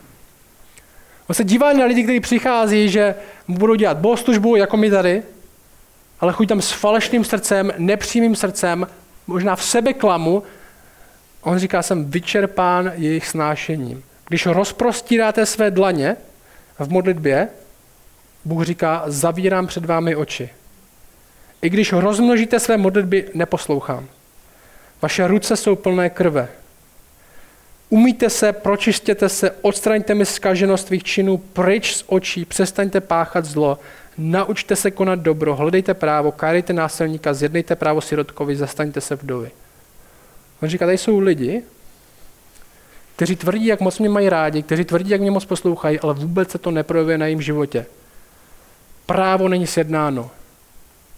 On 1.28 1.36
se 1.36 1.44
dívá 1.44 1.74
na 1.74 1.86
lidi, 1.86 2.04
kteří 2.04 2.20
přichází, 2.20 2.90
že 2.90 3.16
budou 3.48 3.76
dělat 3.76 3.98
bohoslužbu, 3.98 4.56
jako 4.56 4.78
my 4.78 4.90
tady, 4.90 5.24
ale 6.20 6.34
chodí 6.34 6.48
tam 6.48 6.62
s 6.62 6.72
falešným 6.72 7.24
srdcem, 7.24 7.74
nepřímým 7.78 8.36
srdcem, 8.36 8.88
možná 9.28 9.56
v 9.56 9.64
sebe 9.64 9.94
klamu. 9.94 10.44
On 11.42 11.60
říká, 11.60 11.82
jsem 11.82 12.12
vyčerpán 12.12 12.92
jejich 12.96 13.28
snášením. 13.28 14.04
Když 14.32 14.46
rozprostíráte 14.46 15.46
své 15.46 15.72
dlaně 15.72 16.16
v 16.80 16.90
modlitbě, 16.90 17.48
Bůh 18.46 18.66
říká, 18.66 19.04
zavírám 19.08 19.68
před 19.68 19.86
vámi 19.86 20.16
oči. 20.16 20.50
I 21.62 21.70
když 21.70 21.94
rozmnožíte 21.94 22.60
své 22.60 22.78
modlitby, 22.78 23.30
neposlouchám. 23.34 24.08
Vaše 25.02 25.28
ruce 25.28 25.58
jsou 25.58 25.76
plné 25.76 26.10
krve. 26.10 26.48
Umíte 27.90 28.30
se, 28.30 28.54
pročistěte 28.54 29.30
se, 29.30 29.52
odstraňte 29.62 30.16
mi 30.16 30.26
zkaženost 30.26 30.88
svých 30.88 31.04
činů 31.04 31.38
pryč 31.38 31.96
z 31.96 32.04
očí, 32.08 32.46
přestaňte 32.46 33.02
páchat 33.02 33.46
zlo, 33.46 33.80
naučte 34.18 34.76
se 34.76 34.92
konat 34.92 35.20
dobro, 35.20 35.56
hledejte 35.56 35.94
právo, 35.94 36.32
kárejte 36.32 36.74
násilníka, 36.74 37.34
zjednejte 37.34 37.76
právo 37.76 38.02
sirotkovi, 38.02 38.56
zastaňte 38.56 39.02
se 39.02 39.16
vdovy. 39.16 39.52
On 40.62 40.70
říká, 40.70 40.86
tady 40.86 40.98
jsou 40.98 41.20
lidi, 41.20 41.64
kteří 43.22 43.36
tvrdí, 43.36 43.66
jak 43.66 43.80
moc 43.80 44.00
mě 44.00 44.10
mají 44.10 44.30
rádi, 44.30 44.64
kteří 44.64 44.86
tvrdí, 44.86 45.10
jak 45.10 45.22
mě 45.22 45.32
moc 45.32 45.46
poslouchají, 45.46 46.00
ale 46.00 46.14
vůbec 46.14 46.52
se 46.52 46.58
to 46.58 46.72
neprojevuje 46.72 47.18
na 47.18 47.26
jejím 47.26 47.42
životě. 47.42 47.86
Právo 49.06 49.48
není 49.48 49.68
sjednáno. 49.68 50.32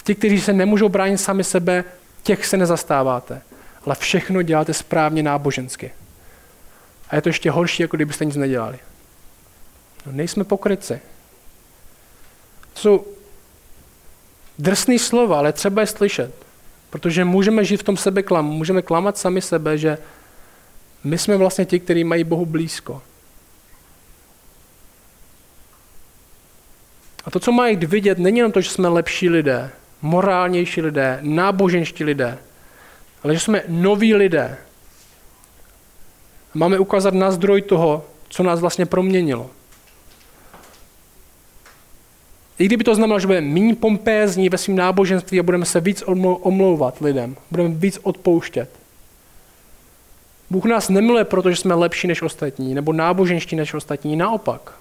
Ti, 0.03 0.15
kteří 0.15 0.41
se 0.41 0.53
nemůžou 0.53 0.89
bránit 0.89 1.17
sami 1.17 1.43
sebe, 1.43 1.83
těch 2.23 2.45
se 2.45 2.57
nezastáváte. 2.57 3.41
Ale 3.85 3.95
všechno 3.95 4.41
děláte 4.41 4.73
správně 4.73 5.23
nábožensky. 5.23 5.91
A 7.09 7.15
je 7.15 7.21
to 7.21 7.29
ještě 7.29 7.51
horší, 7.51 7.83
jako 7.83 7.97
kdybyste 7.97 8.25
nic 8.25 8.35
nedělali. 8.35 8.79
No, 10.05 10.11
nejsme 10.11 10.43
pokryci. 10.43 10.99
Jsou 12.75 13.05
drsný 14.59 14.99
slova, 14.99 15.37
ale 15.37 15.53
třeba 15.53 15.81
je 15.81 15.87
slyšet. 15.87 16.35
Protože 16.89 17.25
můžeme 17.25 17.65
žít 17.65 17.77
v 17.77 17.83
tom 17.83 17.97
sebeklamu, 17.97 18.51
můžeme 18.53 18.81
klamat 18.81 19.17
sami 19.17 19.41
sebe, 19.41 19.77
že 19.77 19.97
my 21.03 21.17
jsme 21.17 21.37
vlastně 21.37 21.65
ti, 21.65 21.79
kteří 21.79 22.03
mají 22.03 22.23
Bohu 22.23 22.45
blízko. 22.45 23.01
A 27.25 27.31
to, 27.31 27.39
co 27.39 27.51
mají 27.51 27.75
vidět, 27.75 28.17
není 28.17 28.37
jenom 28.37 28.51
to, 28.51 28.61
že 28.61 28.69
jsme 28.69 28.87
lepší 28.87 29.29
lidé, 29.29 29.71
morálnější 30.01 30.81
lidé, 30.81 31.19
náboženští 31.21 32.03
lidé, 32.03 32.37
ale 33.23 33.33
že 33.33 33.39
jsme 33.39 33.63
noví 33.67 34.15
lidé, 34.15 34.57
Máme 36.53 36.79
ukázat 36.79 37.13
na 37.13 37.31
zdroj 37.31 37.61
toho, 37.61 38.05
co 38.29 38.43
nás 38.43 38.59
vlastně 38.59 38.85
proměnilo. 38.85 39.49
I 42.59 42.65
kdyby 42.65 42.83
to 42.83 42.95
znamenalo, 42.95 43.19
že 43.19 43.27
budeme 43.27 43.47
méně 43.47 43.75
pompézní 43.75 44.49
ve 44.49 44.57
svém 44.57 44.77
náboženství 44.77 45.39
a 45.39 45.43
budeme 45.43 45.65
se 45.65 45.81
víc 45.81 46.03
omlouvat 46.41 47.01
lidem, 47.01 47.35
budeme 47.51 47.69
víc 47.69 47.99
odpouštět. 48.03 48.69
Bůh 50.53 50.65
nás 50.65 50.89
nemiluje, 50.89 51.23
protože 51.23 51.55
jsme 51.55 51.75
lepší 51.75 52.07
než 52.07 52.21
ostatní, 52.21 52.73
nebo 52.73 52.93
náboženští 52.93 53.55
než 53.55 53.73
ostatní, 53.73 54.15
naopak. 54.15 54.73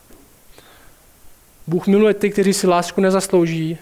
Bůh 1.66 1.87
miluje 1.87 2.14
ty, 2.14 2.30
kteří 2.30 2.52
si 2.52 2.66
lásku 2.66 3.00
nezaslouží 3.00 3.78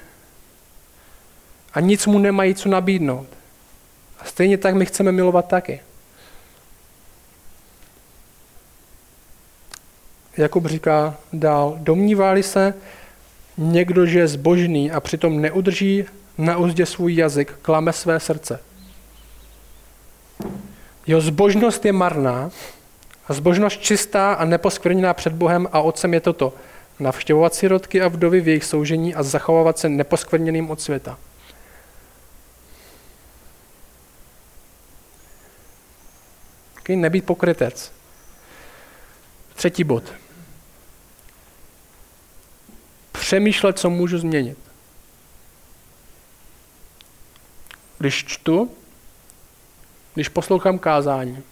a 1.73 1.81
nic 1.81 2.07
mu 2.07 2.19
nemají 2.19 2.55
co 2.55 2.69
nabídnout. 2.69 3.27
A 4.21 4.25
stejně 4.25 4.59
tak 4.59 4.75
my 4.75 4.87
chceme 4.87 5.13
milovat 5.13 5.49
taky. 5.49 5.81
Jakub 10.37 10.67
říká 10.67 11.17
dál, 11.33 11.77
domnívá 11.81 12.43
se 12.43 12.75
někdo, 13.59 14.07
že 14.07 14.19
je 14.19 14.29
zbožný 14.29 14.91
a 14.91 15.01
přitom 15.01 15.41
neudrží 15.41 16.05
na 16.39 16.57
úzdě 16.57 16.87
svůj 16.87 17.15
jazyk, 17.15 17.53
klame 17.63 17.93
své 17.93 18.21
srdce. 18.21 18.61
Jeho 21.07 21.21
zbožnost 21.21 21.85
je 21.85 21.93
marná 21.93 22.51
a 23.29 23.33
zbožnost 23.35 23.81
čistá 23.81 24.33
a 24.33 24.45
neposkvrněná 24.45 25.15
před 25.15 25.33
Bohem 25.33 25.69
a 25.73 25.81
Otcem 25.81 26.15
je 26.15 26.21
toto. 26.21 26.53
Navštěvovat 26.99 27.55
sirotky 27.55 28.03
a 28.03 28.09
vdovy 28.09 28.41
v 28.41 28.49
jejich 28.49 28.65
soužení 28.65 29.15
a 29.15 29.23
zachovávat 29.23 29.79
se 29.79 29.89
neposkvrněným 29.89 30.71
od 30.71 30.81
světa. 30.81 31.19
Okay, 36.81 36.97
nebýt 36.97 37.25
pokrytec. 37.25 37.93
Třetí 39.55 39.85
bod. 39.85 40.05
Přemýšlet, 43.13 43.79
co 43.79 43.91
můžu 43.91 44.19
změnit. 44.19 44.59
Když 47.99 48.25
čtu, 48.25 48.71
když 50.21 50.29
poslouchám 50.29 50.79
kázání, 50.79 51.43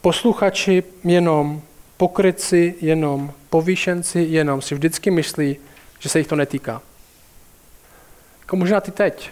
posluchači 0.00 0.82
jenom, 1.04 1.62
pokryci 1.96 2.74
jenom, 2.80 3.32
povýšenci 3.48 4.20
jenom 4.20 4.62
si 4.62 4.74
vždycky 4.74 5.10
myslí, 5.10 5.56
že 5.98 6.08
se 6.08 6.18
jich 6.18 6.26
to 6.26 6.36
netýká. 6.36 6.82
Jako 8.40 8.56
možná 8.56 8.80
ty 8.80 8.90
teď. 8.90 9.30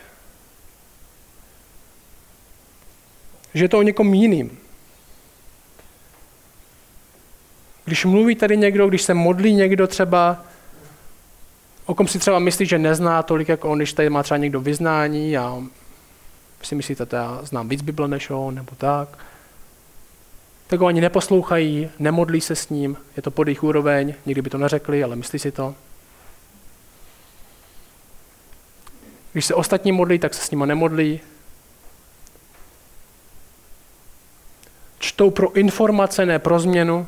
Že 3.55 3.65
je 3.65 3.69
to 3.69 3.79
o 3.79 3.83
někom 3.83 4.15
jiným. 4.15 4.59
Když 7.85 8.05
mluví 8.05 8.35
tady 8.35 8.57
někdo, 8.57 8.89
když 8.89 9.03
se 9.03 9.15
modlí 9.15 9.55
někdo 9.55 9.87
třeba, 9.87 10.45
o 11.87 11.95
kom 11.95 12.09
si 12.09 12.19
třeba 12.19 12.39
myslí, 12.39 12.67
že 12.67 12.79
nezná 12.79 13.23
tolik 13.23 13.49
jako 13.49 13.69
on, 13.69 13.79
když 13.79 13.93
tady 13.93 14.11
má 14.11 14.23
třeba 14.23 14.39
někdo 14.39 14.61
vyznání 14.61 15.39
a 15.39 15.63
si 16.63 16.75
myslíte, 16.75 17.07
že 17.11 17.17
já 17.17 17.41
znám 17.43 17.69
víc 17.69 17.83
Bible 17.83 18.09
než 18.09 18.31
on, 18.31 18.55
nebo 18.55 18.73
tak, 18.77 19.19
tak 20.67 20.81
ho 20.81 20.87
ani 20.87 21.01
neposlouchají, 21.01 21.91
nemodlí 21.99 22.41
se 22.41 22.57
s 22.57 22.69
ním, 22.69 22.97
je 23.17 23.23
to 23.23 23.31
pod 23.31 23.49
jejich 23.49 23.63
úroveň, 23.63 24.15
nikdy 24.27 24.43
by 24.43 24.51
to 24.51 24.59
neřekli, 24.59 25.05
ale 25.05 25.17
myslí 25.17 25.39
si 25.39 25.53
to. 25.53 25.75
Když 29.33 29.45
se 29.45 29.55
ostatní 29.55 29.93
modlí, 29.93 30.19
tak 30.19 30.35
se 30.35 30.43
s 30.43 30.51
nima 30.51 30.67
nemodlí. 30.67 31.21
Čtou 34.99 35.31
pro 35.31 35.53
informace, 35.53 36.27
ne 36.27 36.39
pro 36.39 36.61
změnu. 36.61 37.07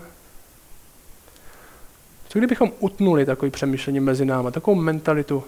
Co 2.28 2.38
kdybychom 2.38 2.72
utnuli 2.78 3.26
takový 3.26 3.50
přemýšlení 3.50 4.00
mezi 4.00 4.24
náma, 4.24 4.50
takovou 4.50 4.76
mentalitu, 4.76 5.44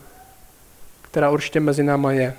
která 1.02 1.30
určitě 1.30 1.60
mezi 1.60 1.82
náma 1.82 2.12
je? 2.12 2.36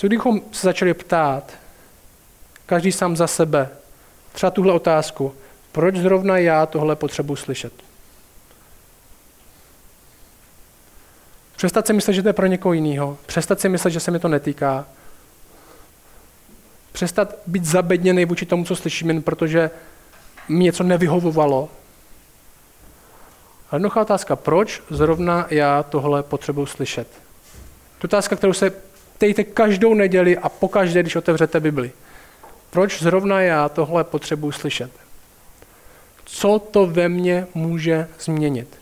Co 0.00 0.06
kdybychom 0.06 0.40
se 0.52 0.66
začali 0.66 0.94
ptát, 0.94 1.52
každý 2.66 2.92
sám 2.92 3.16
za 3.16 3.26
sebe, 3.26 3.68
třeba 4.32 4.50
tuhle 4.50 4.72
otázku, 4.72 5.34
proč 5.72 5.96
zrovna 5.96 6.38
já 6.38 6.66
tohle 6.66 6.96
potřebuji 6.96 7.36
slyšet? 7.36 7.72
Přestat 11.56 11.86
si 11.86 11.92
myslet, 11.92 12.14
že 12.14 12.22
to 12.22 12.28
je 12.28 12.32
pro 12.32 12.46
někoho 12.46 12.72
jiného. 12.72 13.18
Přestat 13.26 13.60
si 13.60 13.68
myslet, 13.68 13.90
že 13.90 14.00
se 14.00 14.10
mi 14.10 14.18
to 14.18 14.28
netýká. 14.28 14.86
Přestat 16.92 17.34
být 17.46 17.64
zabedněný 17.64 18.24
vůči 18.24 18.46
tomu, 18.46 18.64
co 18.64 18.76
slyším, 18.76 19.08
jen 19.08 19.22
protože 19.22 19.70
mi 20.48 20.64
něco 20.64 20.82
nevyhovovalo. 20.82 21.68
A 23.70 23.76
jednoduchá 23.76 24.00
otázka, 24.00 24.36
proč 24.36 24.82
zrovna 24.90 25.46
já 25.50 25.82
tohle 25.82 26.22
potřebuji 26.22 26.66
slyšet? 26.66 27.08
To 27.98 28.06
otázka, 28.06 28.36
kterou 28.36 28.52
se 28.52 28.89
ptejte 29.20 29.44
každou 29.44 29.94
neděli 29.94 30.38
a 30.38 30.48
pokaždé, 30.48 31.02
když 31.02 31.16
otevřete 31.16 31.60
Bibli. 31.60 31.92
Proč 32.70 33.02
zrovna 33.02 33.40
já 33.40 33.68
tohle 33.68 34.04
potřebuji 34.04 34.52
slyšet? 34.52 34.90
Co 36.24 36.58
to 36.58 36.86
ve 36.86 37.08
mně 37.08 37.46
může 37.54 38.08
změnit? 38.20 38.80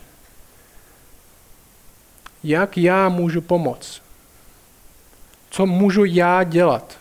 Jak 2.43 2.77
já 2.77 3.09
můžu 3.09 3.41
pomoct? 3.41 4.01
Co 5.49 5.65
můžu 5.65 6.05
já 6.05 6.43
dělat? 6.43 6.97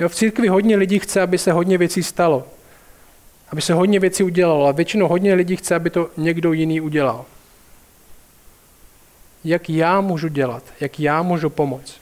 Jo, 0.00 0.08
v 0.08 0.14
církvi 0.14 0.48
hodně 0.48 0.76
lidí 0.76 0.98
chce, 0.98 1.20
aby 1.20 1.38
se 1.38 1.52
hodně 1.52 1.78
věcí 1.78 2.02
stalo. 2.02 2.46
Aby 3.48 3.62
se 3.62 3.74
hodně 3.74 4.00
věcí 4.00 4.22
udělalo. 4.22 4.66
A 4.66 4.72
většinou 4.72 5.08
hodně 5.08 5.34
lidí 5.34 5.56
chce, 5.56 5.74
aby 5.74 5.90
to 5.90 6.10
někdo 6.16 6.52
jiný 6.52 6.80
udělal. 6.80 7.24
Jak 9.44 9.70
já 9.70 10.00
můžu 10.00 10.28
dělat? 10.28 10.62
Jak 10.80 11.00
já 11.00 11.22
můžu 11.22 11.50
pomoct? 11.50 12.01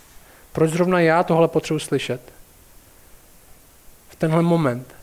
Proč 0.53 0.71
zrovna 0.71 1.01
já 1.01 1.23
tohle 1.23 1.49
potřebuji 1.49 1.79
slyšet? 1.79 2.21
V 4.09 4.17
tenhle 4.17 4.43
moment. 4.43 4.95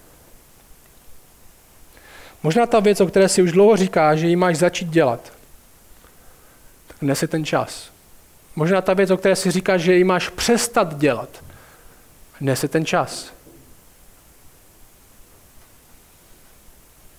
Možná 2.44 2.66
ta 2.66 2.80
věc, 2.80 3.02
o 3.02 3.08
které 3.08 3.30
si 3.30 3.42
už 3.42 3.52
dlouho 3.52 3.76
říká, 3.76 4.16
že 4.16 4.28
ji 4.28 4.36
máš 4.36 4.56
začít 4.58 4.90
dělat, 4.90 5.34
tak 6.88 6.98
dnes 7.02 7.22
je 7.22 7.28
ten 7.28 7.46
čas. 7.46 7.92
Možná 8.56 8.82
ta 8.82 8.94
věc, 8.94 9.12
o 9.12 9.18
které 9.18 9.36
si 9.36 9.52
říká, 9.52 9.78
že 9.78 9.94
ji 9.94 10.04
máš 10.04 10.30
přestat 10.30 10.98
dělat, 10.98 11.44
dnes 12.42 12.64
je 12.64 12.70
ten 12.70 12.86
čas. 12.86 13.34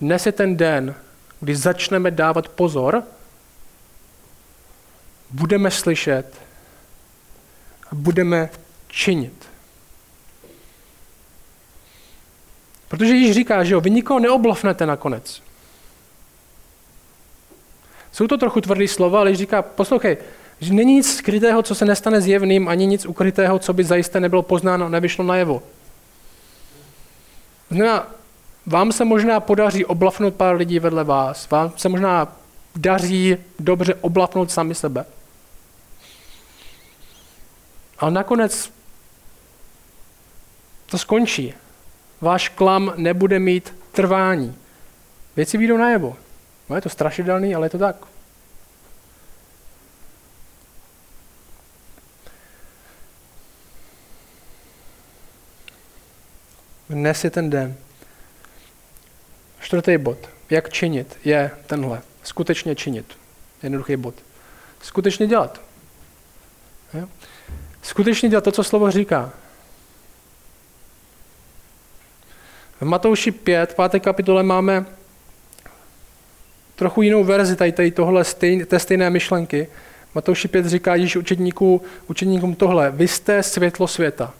Dnes 0.01 0.25
je 0.25 0.31
ten 0.31 0.57
den, 0.57 0.95
kdy 1.39 1.55
začneme 1.55 2.11
dávat 2.11 2.49
pozor, 2.49 3.03
budeme 5.29 5.71
slyšet 5.71 6.48
budeme 7.91 8.49
činit. 8.87 9.49
Protože 12.87 13.13
Ježíš 13.13 13.35
říká, 13.35 13.63
že 13.63 13.73
jo, 13.73 13.81
vy 13.81 13.89
nikoho 13.89 14.19
neoblovnete 14.19 14.85
nakonec. 14.85 15.41
Jsou 18.11 18.27
to 18.27 18.37
trochu 18.37 18.61
tvrdý 18.61 18.87
slova, 18.87 19.19
ale 19.19 19.35
říká, 19.35 19.61
poslouchej, 19.61 20.17
že 20.61 20.73
není 20.73 20.95
nic 20.95 21.15
skrytého, 21.15 21.63
co 21.63 21.75
se 21.75 21.85
nestane 21.85 22.21
zjevným, 22.21 22.67
ani 22.67 22.85
nic 22.85 23.05
ukrytého, 23.05 23.59
co 23.59 23.73
by 23.73 23.83
zajisté 23.83 24.19
nebylo 24.19 24.41
poznáno 24.41 24.89
nevyšlo 24.89 25.23
najevo. 25.23 25.63
Znamená, 27.69 28.07
vám 28.65 28.91
se 28.91 29.05
možná 29.05 29.39
podaří 29.39 29.85
oblafnout 29.85 30.35
pár 30.35 30.55
lidí 30.55 30.79
vedle 30.79 31.03
vás, 31.03 31.49
vám 31.49 31.71
se 31.77 31.89
možná 31.89 32.35
daří 32.75 33.37
dobře 33.59 33.95
oblafnout 33.95 34.51
sami 34.51 34.75
sebe. 34.75 35.05
Ale 37.99 38.11
nakonec 38.11 38.71
to 40.85 40.97
skončí. 40.97 41.53
Váš 42.21 42.49
klam 42.49 42.93
nebude 42.95 43.39
mít 43.39 43.75
trvání. 43.91 44.57
Věci 45.35 45.57
výjdou 45.57 45.77
najevo. 45.77 46.17
No 46.69 46.75
je 46.75 46.81
to 46.81 46.89
strašidelný, 46.89 47.55
ale 47.55 47.65
je 47.65 47.69
to 47.69 47.77
tak. 47.77 47.95
Dnes 56.89 57.23
je 57.23 57.29
ten 57.29 57.49
den. 57.49 57.75
Čtvrtý 59.61 59.97
bod. 59.97 60.29
Jak 60.49 60.69
činit 60.69 61.17
je 61.23 61.51
tenhle. 61.67 62.01
Skutečně 62.23 62.75
činit. 62.75 63.17
Jednoduchý 63.63 63.95
bod. 63.95 64.15
Skutečně 64.81 65.27
dělat. 65.27 65.61
Jo? 66.93 67.07
Skutečně 67.89 68.29
dělat 68.29 68.43
to, 68.43 68.51
co 68.51 68.63
slovo 68.63 68.91
říká. 68.91 69.31
V 72.81 72.85
Matouši 72.85 73.31
5, 73.31 73.75
5. 73.89 74.03
kapitole 74.03 74.43
máme 74.43 74.85
trochu 76.75 77.01
jinou 77.01 77.23
verzi 77.23 77.55
tady, 77.55 77.71
tady 77.71 77.91
tohle 77.91 78.23
stejn, 78.23 78.65
té 78.65 78.79
stejné 78.79 79.09
myšlenky. 79.09 79.67
Matouši 80.15 80.47
5 80.47 80.65
říká 80.65 80.95
již 80.95 81.15
učedníků, 81.15 81.81
učedníkům 82.07 82.55
tohle. 82.55 82.91
Vy 82.91 83.07
jste 83.07 83.43
světlo 83.43 83.87
světa. 83.87 84.33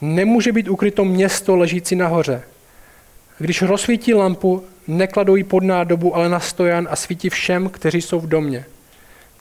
Nemůže 0.00 0.52
být 0.52 0.68
ukryto 0.68 1.04
město 1.04 1.56
ležící 1.56 1.96
nahoře. 1.96 2.42
Když 3.38 3.62
rozsvítí 3.62 4.14
lampu, 4.14 4.64
nekladou 4.88 5.36
ji 5.36 5.44
pod 5.44 5.62
nádobu, 5.62 6.16
ale 6.16 6.28
na 6.28 6.40
stojan 6.40 6.88
a 6.90 6.96
svítí 6.96 7.28
všem, 7.28 7.68
kteří 7.68 8.02
jsou 8.02 8.20
v 8.20 8.28
domě. 8.28 8.64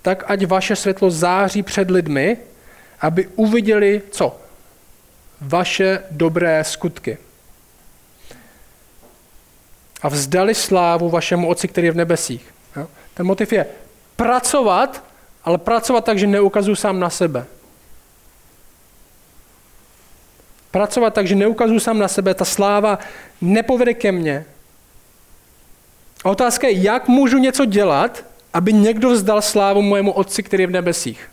Tak 0.04 0.24
ať 0.28 0.46
vaše 0.46 0.76
světlo 0.76 1.12
září 1.12 1.64
před 1.64 1.92
lidmi, 1.92 2.38
aby 3.02 3.28
uviděli 3.36 4.02
co? 4.12 4.40
Vaše 5.42 6.04
dobré 6.12 6.64
skutky. 6.64 7.18
A 10.02 10.10
vzdali 10.10 10.56
slávu 10.56 11.10
vašemu 11.10 11.48
Otci, 11.48 11.68
který 11.68 11.88
je 11.88 11.92
v 11.92 12.04
nebesích. 12.04 12.54
Ten 13.14 13.26
motiv 13.26 13.54
je 13.54 13.66
pracovat, 14.16 15.04
ale 15.44 15.58
pracovat 15.58 16.06
tak, 16.06 16.20
že 16.20 16.28
neukazuju 16.28 16.76
sám 16.76 17.00
na 17.00 17.10
sebe. 17.10 17.46
Pracovat 20.72 21.14
tak, 21.14 21.28
že 21.28 21.36
neukazuju 21.36 21.80
sám 21.80 22.00
na 22.00 22.08
sebe, 22.08 22.34
ta 22.34 22.46
sláva 22.46 23.00
nepovede 23.42 23.94
ke 23.94 24.12
mně. 24.12 24.46
A 26.24 26.30
otázka 26.30 26.68
je, 26.68 26.82
jak 26.82 27.08
můžu 27.08 27.38
něco 27.38 27.66
dělat, 27.66 28.26
aby 28.54 28.74
někdo 28.74 29.10
vzdal 29.10 29.42
slávu 29.42 29.82
mojemu 29.82 30.12
otci, 30.12 30.44
který 30.44 30.64
je 30.64 30.68
v 30.68 30.72
nebesích. 30.72 31.30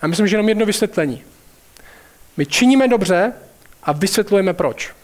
A 0.00 0.06
myslím, 0.06 0.26
že 0.26 0.34
jenom 0.36 0.48
jedno 0.48 0.66
vysvětlení. 0.66 1.24
My 2.36 2.46
činíme 2.46 2.88
dobře 2.88 3.32
a 3.82 3.92
vysvětlujeme 3.92 4.54
proč. 4.54 4.94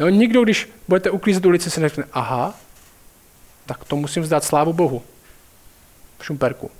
Jo, 0.00 0.08
nikdo, 0.08 0.42
když 0.42 0.68
budete 0.88 1.10
uklízet 1.10 1.46
ulici, 1.46 1.70
se 1.70 1.80
neřekne, 1.80 2.04
aha, 2.12 2.54
tak 3.66 3.84
to 3.84 3.96
musím 3.96 4.22
vzdát 4.22 4.44
slávu 4.44 4.72
Bohu. 4.72 5.02
Šumperku. 6.22 6.70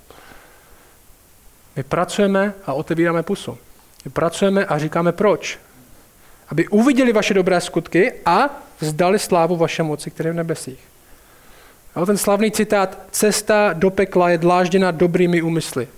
My 1.76 1.82
pracujeme 1.82 2.54
a 2.66 2.72
otevíráme 2.72 3.22
pusu. 3.22 3.58
My 4.04 4.10
pracujeme 4.10 4.64
a 4.64 4.78
říkáme 4.78 5.12
proč. 5.12 5.58
Aby 6.48 6.68
uviděli 6.68 7.12
vaše 7.12 7.34
dobré 7.34 7.60
skutky 7.60 8.12
a 8.24 8.62
vzdali 8.80 9.18
slávu 9.18 9.56
vaše 9.56 9.82
moci, 9.82 10.10
které 10.10 10.28
je 10.28 10.32
v 10.32 10.36
nebesích. 10.36 10.78
A 11.94 12.06
ten 12.06 12.16
slavný 12.16 12.50
citát, 12.50 12.98
cesta 13.10 13.72
do 13.72 13.90
pekla 13.90 14.30
je 14.30 14.38
dlážděna 14.38 14.90
dobrými 14.90 15.42
úmysly. 15.42 15.88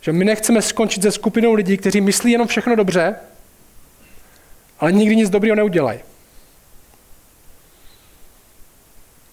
Že 0.00 0.12
my 0.12 0.24
nechceme 0.24 0.62
skončit 0.62 1.02
se 1.02 1.12
skupinou 1.12 1.54
lidí, 1.54 1.76
kteří 1.76 2.00
myslí 2.00 2.32
jenom 2.32 2.48
všechno 2.48 2.76
dobře, 2.76 3.16
ale 4.80 4.92
nikdy 4.92 5.16
nic 5.16 5.30
dobrého 5.30 5.56
neudělají. 5.56 6.00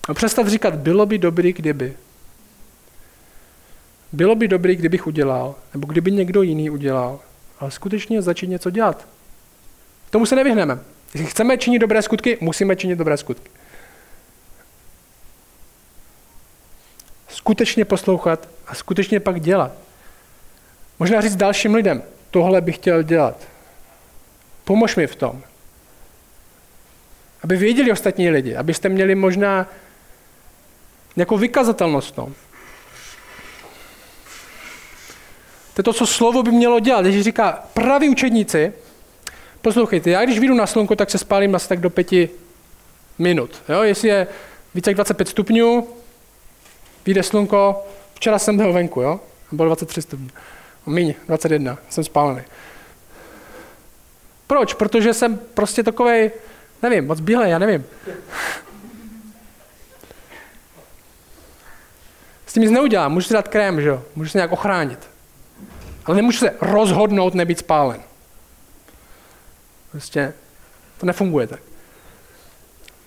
A 0.08 0.14
přestat 0.14 0.48
říkat, 0.48 0.76
bylo 0.76 1.06
by 1.06 1.18
dobrý, 1.18 1.54
kdyby. 1.54 1.98
Bylo 4.12 4.36
by 4.36 4.48
dobrý, 4.48 4.76
kdybych 4.76 5.08
udělal, 5.08 5.56
nebo 5.74 5.88
kdyby 5.88 6.12
někdo 6.12 6.42
jiný 6.42 6.70
udělal, 6.70 7.20
ale 7.60 7.72
skutečně 7.72 8.22
začít 8.22 8.48
něco 8.48 8.70
dělat. 8.70 9.08
Tomu 10.12 10.26
se 10.26 10.36
nevyhneme. 10.36 10.80
Jestli 11.14 11.26
chceme 11.26 11.58
činit 11.58 11.80
dobré 11.80 12.02
skutky, 12.02 12.38
musíme 12.42 12.76
činit 12.76 12.96
dobré 12.96 13.18
skutky. 13.18 13.50
Skutečně 17.30 17.86
poslouchat 17.86 18.50
a 18.68 18.76
skutečně 18.76 19.20
pak 19.20 19.42
dělat. 19.42 19.72
Možná 21.00 21.22
říct 21.22 21.36
dalším 21.36 21.76
lidem, 21.76 22.04
tohle 22.32 22.62
bych 22.62 22.76
chtěl 22.76 23.04
dělat. 23.04 23.38
Pomož 24.64 24.96
mi 24.96 25.08
v 25.08 25.16
tom. 25.16 25.44
Aby 27.44 27.58
věděli 27.58 27.92
ostatní 27.92 28.30
lidi, 28.30 28.56
abyste 28.56 28.90
měli 28.90 29.16
možná 29.16 29.68
nějakou 31.16 31.38
vykazatelnost 31.38 32.08
v 32.08 32.12
tom. 32.12 32.36
To 35.74 35.80
je 35.80 35.84
to, 35.84 35.94
co 35.94 36.08
slovo 36.08 36.44
by 36.44 36.52
mělo 36.52 36.80
dělat. 36.80 37.02
Když 37.06 37.22
říká 37.22 37.64
praví 37.74 38.10
učedníci, 38.10 38.74
poslouchejte, 39.62 40.10
já 40.10 40.26
když 40.26 40.40
vyjdu 40.40 40.56
na 40.56 40.68
slunko, 40.68 40.96
tak 40.96 41.10
se 41.10 41.18
spálím 41.18 41.56
asi 41.56 41.70
tak 41.70 41.80
do 41.80 41.90
pěti 41.90 42.30
minut. 43.20 43.62
Jo? 43.70 43.84
Jestli 43.84 44.08
je 44.08 44.28
více 44.76 44.90
jak 44.90 44.96
25 44.96 45.28
stupňů, 45.28 45.88
vyjde 47.06 47.24
slunko, 47.24 47.86
včera 48.14 48.40
jsem 48.40 48.58
byl 48.58 48.74
venku, 48.74 49.02
jo? 49.02 49.20
bylo 49.52 49.66
23 49.68 50.02
stupňů. 50.02 50.30
Míň, 50.86 51.14
21, 51.28 51.78
jsem 51.90 52.04
spálený. 52.04 52.42
Proč? 54.48 54.74
Protože 54.74 55.14
jsem 55.14 55.38
prostě 55.38 55.84
takovej, 55.84 56.32
nevím, 56.84 57.08
moc 57.08 57.20
bílej, 57.20 57.52
já 57.52 57.60
nevím. 57.60 57.86
S 62.46 62.54
tím 62.54 62.64
nic 62.64 62.72
neudělám, 62.72 63.14
můžu 63.14 63.28
si 63.28 63.34
dát 63.34 63.48
krém, 63.48 63.82
že 63.82 63.90
jo? 63.90 64.04
Můžu 64.16 64.30
se 64.30 64.38
nějak 64.38 64.52
ochránit. 64.52 65.10
Ale 66.06 66.16
nemůžu 66.16 66.38
se 66.38 66.56
rozhodnout 66.62 67.34
nebýt 67.34 67.60
spálen. 67.60 68.02
Prostě 69.92 70.34
to 70.98 71.06
nefunguje 71.06 71.48
tak. 71.48 71.60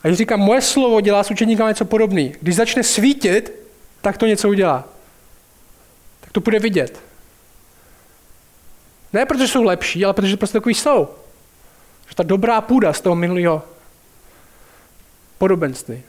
A 0.02 0.08
když 0.08 0.18
říkám, 0.18 0.40
moje 0.40 0.60
slovo 0.60 1.00
dělá 1.00 1.22
s 1.22 1.30
učeníkem 1.30 1.66
něco 1.66 1.84
podobný. 1.84 2.34
Když 2.40 2.56
začne 2.56 2.82
svítit, 2.82 3.52
tak 4.00 4.18
to 4.18 4.26
něco 4.26 4.48
udělá. 4.48 4.84
Tak 6.20 6.32
to 6.32 6.40
bude 6.40 6.58
vidět. 6.58 7.00
Ne 9.12 9.26
protože 9.26 9.48
jsou 9.48 9.62
lepší, 9.62 10.04
ale 10.04 10.14
protože 10.14 10.36
prostě 10.36 10.58
takový 10.58 10.74
jsou. 10.74 11.08
Že 12.08 12.14
ta 12.14 12.22
dobrá 12.22 12.60
půda 12.60 12.92
z 12.92 13.00
toho 13.00 13.16
minulého 13.16 13.62
podobenství. 15.38 16.02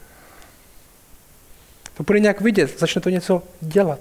To 1.94 2.02
bude 2.02 2.20
nějak 2.20 2.40
vidět, 2.40 2.78
začne 2.78 3.00
to 3.00 3.10
něco 3.10 3.42
dělat. 3.60 4.00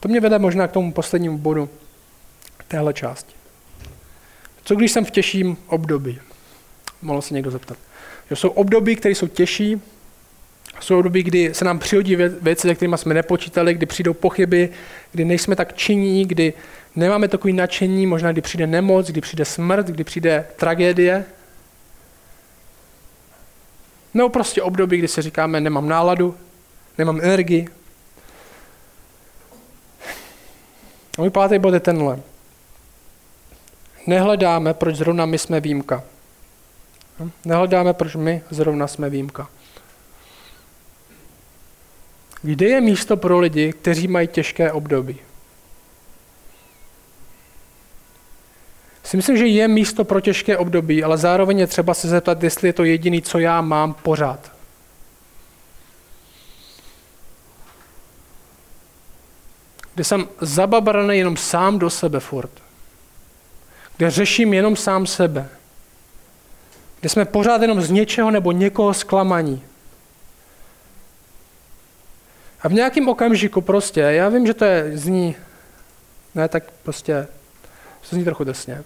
To 0.00 0.08
mě 0.08 0.20
vede 0.20 0.38
možná 0.38 0.68
k 0.68 0.72
tomu 0.72 0.92
poslednímu 0.92 1.38
bodu 1.38 1.68
téhle 2.68 2.94
části. 2.94 3.37
Co 4.68 4.74
když 4.74 4.92
jsem 4.92 5.04
v 5.04 5.10
těžším 5.10 5.56
období? 5.66 6.18
Mohl 7.02 7.22
se 7.22 7.34
někdo 7.34 7.50
zeptat. 7.50 7.78
Že 8.30 8.36
jsou 8.36 8.48
období, 8.48 8.96
které 8.96 9.14
jsou 9.14 9.26
těžší, 9.26 9.80
jsou 10.80 10.98
období, 10.98 11.22
kdy 11.22 11.54
se 11.54 11.64
nám 11.64 11.78
přihodí 11.78 12.16
věci, 12.16 12.68
se 12.68 12.74
kterými 12.74 12.98
jsme 12.98 13.14
nepočítali, 13.14 13.74
kdy 13.74 13.86
přijdou 13.86 14.14
pochyby, 14.14 14.68
kdy 15.12 15.24
nejsme 15.24 15.56
tak 15.56 15.76
činní, 15.76 16.26
kdy 16.26 16.52
nemáme 16.96 17.28
takový 17.28 17.52
nadšení, 17.52 18.06
možná 18.06 18.32
kdy 18.32 18.40
přijde 18.40 18.66
nemoc, 18.66 19.06
kdy 19.06 19.20
přijde 19.20 19.44
smrt, 19.44 19.86
kdy 19.86 20.04
přijde 20.04 20.46
tragédie. 20.56 21.24
Nebo 24.14 24.28
prostě 24.28 24.62
období, 24.62 24.96
kdy 24.96 25.08
se 25.08 25.22
říkáme, 25.22 25.60
nemám 25.60 25.88
náladu, 25.88 26.34
nemám 26.98 27.20
energii. 27.22 27.68
A 31.18 31.20
můj 31.20 31.30
pátý 31.30 31.58
bod 31.58 31.74
je 31.74 31.80
tenhle. 31.80 32.20
Nehledáme, 34.06 34.74
proč 34.74 34.96
zrovna 34.96 35.26
my 35.26 35.38
jsme 35.38 35.60
výjimka. 35.60 36.04
Nehledáme, 37.44 37.92
proč 37.92 38.14
my 38.14 38.42
zrovna 38.50 38.86
jsme 38.86 39.10
výjimka. 39.10 39.48
Kde 42.42 42.66
je 42.66 42.80
místo 42.80 43.16
pro 43.16 43.38
lidi, 43.38 43.72
kteří 43.72 44.08
mají 44.08 44.28
těžké 44.28 44.72
období? 44.72 45.16
Si 49.04 49.16
myslím, 49.16 49.36
že 49.36 49.46
je 49.46 49.68
místo 49.68 50.04
pro 50.04 50.20
těžké 50.20 50.58
období, 50.58 51.04
ale 51.04 51.18
zároveň 51.18 51.58
je 51.58 51.66
třeba 51.66 51.94
se 51.94 52.08
zeptat, 52.08 52.42
jestli 52.42 52.68
je 52.68 52.72
to 52.72 52.84
jediný, 52.84 53.22
co 53.22 53.38
já 53.38 53.60
mám 53.60 53.94
pořád. 53.94 54.52
Kde 59.94 60.04
jsem 60.04 60.28
zababraný 60.40 61.18
jenom 61.18 61.36
sám 61.36 61.78
do 61.78 61.90
sebe 61.90 62.20
furt. 62.20 62.50
Kde 63.98 64.10
řeším 64.10 64.54
jenom 64.54 64.76
sám 64.76 65.06
sebe. 65.06 65.48
Kde 67.00 67.08
jsme 67.08 67.24
pořád 67.24 67.62
jenom 67.62 67.80
z 67.80 67.90
něčeho 67.90 68.30
nebo 68.30 68.52
někoho 68.52 68.94
zklamaní. 68.94 69.62
A 72.62 72.68
v 72.68 72.72
nějakém 72.72 73.08
okamžiku 73.08 73.60
prostě, 73.60 74.00
já 74.00 74.28
vím, 74.28 74.46
že 74.46 74.54
to 74.54 74.64
je, 74.64 74.98
zní, 74.98 75.36
ne, 76.34 76.48
tak 76.48 76.64
prostě, 76.82 77.26
to 78.00 78.16
zní 78.16 78.24
trochu 78.24 78.44
drsně. 78.44 78.84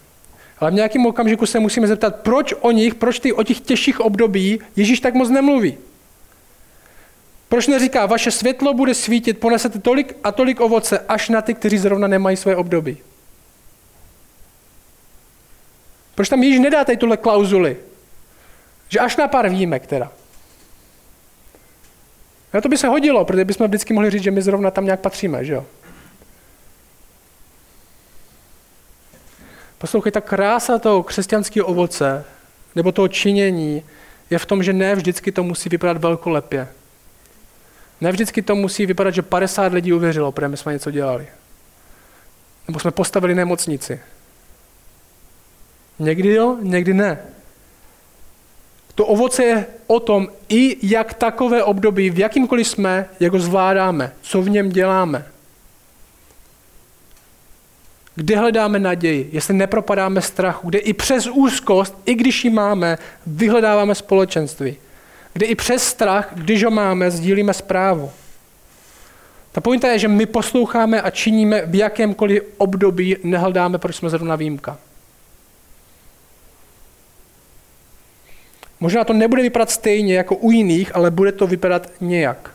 Ale 0.58 0.70
v 0.70 0.74
nějakém 0.74 1.06
okamžiku 1.06 1.46
se 1.46 1.60
musíme 1.60 1.86
zeptat, 1.86 2.16
proč 2.16 2.54
o 2.60 2.70
nich, 2.70 2.94
proč 2.94 3.18
ty 3.18 3.32
o 3.32 3.42
těch 3.42 3.60
těžších 3.60 4.00
období 4.00 4.60
Ježíš 4.76 5.00
tak 5.00 5.14
moc 5.14 5.28
nemluví. 5.28 5.78
Proč 7.48 7.66
neříká, 7.66 8.06
vaše 8.06 8.30
světlo 8.30 8.74
bude 8.74 8.94
svítit, 8.94 9.38
ponesete 9.38 9.78
tolik 9.78 10.16
a 10.24 10.32
tolik 10.32 10.60
ovoce, 10.60 10.98
až 10.98 11.28
na 11.28 11.42
ty, 11.42 11.54
kteří 11.54 11.78
zrovna 11.78 12.08
nemají 12.08 12.36
své 12.36 12.56
období. 12.56 12.98
Proč 16.14 16.28
tam 16.28 16.42
Ježíš 16.42 16.60
nedá 16.60 16.84
tady 16.84 16.96
tuhle 16.98 17.16
klauzuli? 17.16 17.76
Že 18.88 18.98
až 19.00 19.16
na 19.16 19.28
pár 19.28 19.48
výjimek 19.48 19.86
teda. 19.86 20.12
A 22.52 22.60
to 22.60 22.68
by 22.68 22.78
se 22.78 22.88
hodilo, 22.88 23.24
protože 23.24 23.44
bychom 23.44 23.66
vždycky 23.66 23.94
mohli 23.94 24.10
říct, 24.10 24.22
že 24.22 24.30
my 24.30 24.42
zrovna 24.42 24.70
tam 24.70 24.84
nějak 24.84 25.00
patříme, 25.00 25.44
že 25.44 25.52
jo? 25.52 25.66
Poslouchej, 29.78 30.12
ta 30.12 30.20
krása 30.20 30.78
toho 30.78 31.02
křesťanského 31.02 31.66
ovoce, 31.66 32.24
nebo 32.74 32.92
toho 32.92 33.08
činění, 33.08 33.82
je 34.30 34.38
v 34.38 34.46
tom, 34.46 34.62
že 34.62 34.72
ne 34.72 34.94
vždycky 34.94 35.32
to 35.32 35.42
musí 35.42 35.68
vypadat 35.68 35.96
velkolepě. 35.96 36.68
Ne 38.00 38.12
vždycky 38.12 38.42
to 38.42 38.54
musí 38.54 38.86
vypadat, 38.86 39.10
že 39.10 39.22
50 39.22 39.72
lidí 39.72 39.92
uvěřilo, 39.92 40.32
protože 40.32 40.48
my 40.48 40.56
jsme 40.56 40.72
něco 40.72 40.90
dělali. 40.90 41.26
Nebo 42.68 42.78
jsme 42.78 42.90
postavili 42.90 43.34
nemocnici. 43.34 44.00
Někdy 46.02 46.28
jo, 46.28 46.58
někdy 46.60 46.94
ne. 46.94 47.18
To 48.94 49.06
ovoce 49.06 49.44
je 49.44 49.66
o 49.86 50.00
tom, 50.00 50.28
i 50.48 50.76
jak 50.82 51.14
takové 51.14 51.64
období, 51.64 52.10
v 52.10 52.18
jakýmkoliv 52.18 52.68
jsme, 52.68 53.08
jak 53.20 53.32
ho 53.32 53.38
zvládáme, 53.38 54.12
co 54.22 54.42
v 54.42 54.50
něm 54.50 54.68
děláme. 54.68 55.26
Kde 58.14 58.36
hledáme 58.36 58.78
naději, 58.78 59.28
jestli 59.32 59.54
nepropadáme 59.54 60.20
strachu, 60.20 60.68
kde 60.68 60.78
i 60.78 60.92
přes 60.92 61.26
úzkost, 61.26 61.94
i 62.04 62.14
když 62.14 62.44
ji 62.44 62.50
máme, 62.50 62.98
vyhledáváme 63.26 63.94
společenství. 63.94 64.76
Kde 65.32 65.46
i 65.46 65.54
přes 65.54 65.84
strach, 65.84 66.30
když 66.34 66.64
ho 66.64 66.70
máme, 66.70 67.10
sdílíme 67.10 67.54
zprávu. 67.54 68.10
Ta 69.52 69.60
pointa 69.60 69.88
je, 69.88 69.98
že 69.98 70.08
my 70.08 70.26
posloucháme 70.26 71.02
a 71.02 71.10
činíme 71.10 71.62
v 71.66 71.74
jakémkoliv 71.74 72.42
období, 72.58 73.16
nehledáme, 73.22 73.78
proč 73.78 73.96
jsme 73.96 74.10
zrovna 74.10 74.36
výjimka. 74.36 74.78
Možná 78.82 79.04
to 79.04 79.12
nebude 79.12 79.42
vypadat 79.42 79.70
stejně 79.70 80.14
jako 80.14 80.36
u 80.36 80.50
jiných, 80.50 80.96
ale 80.96 81.10
bude 81.10 81.32
to 81.32 81.46
vypadat 81.46 81.90
nějak. 82.00 82.50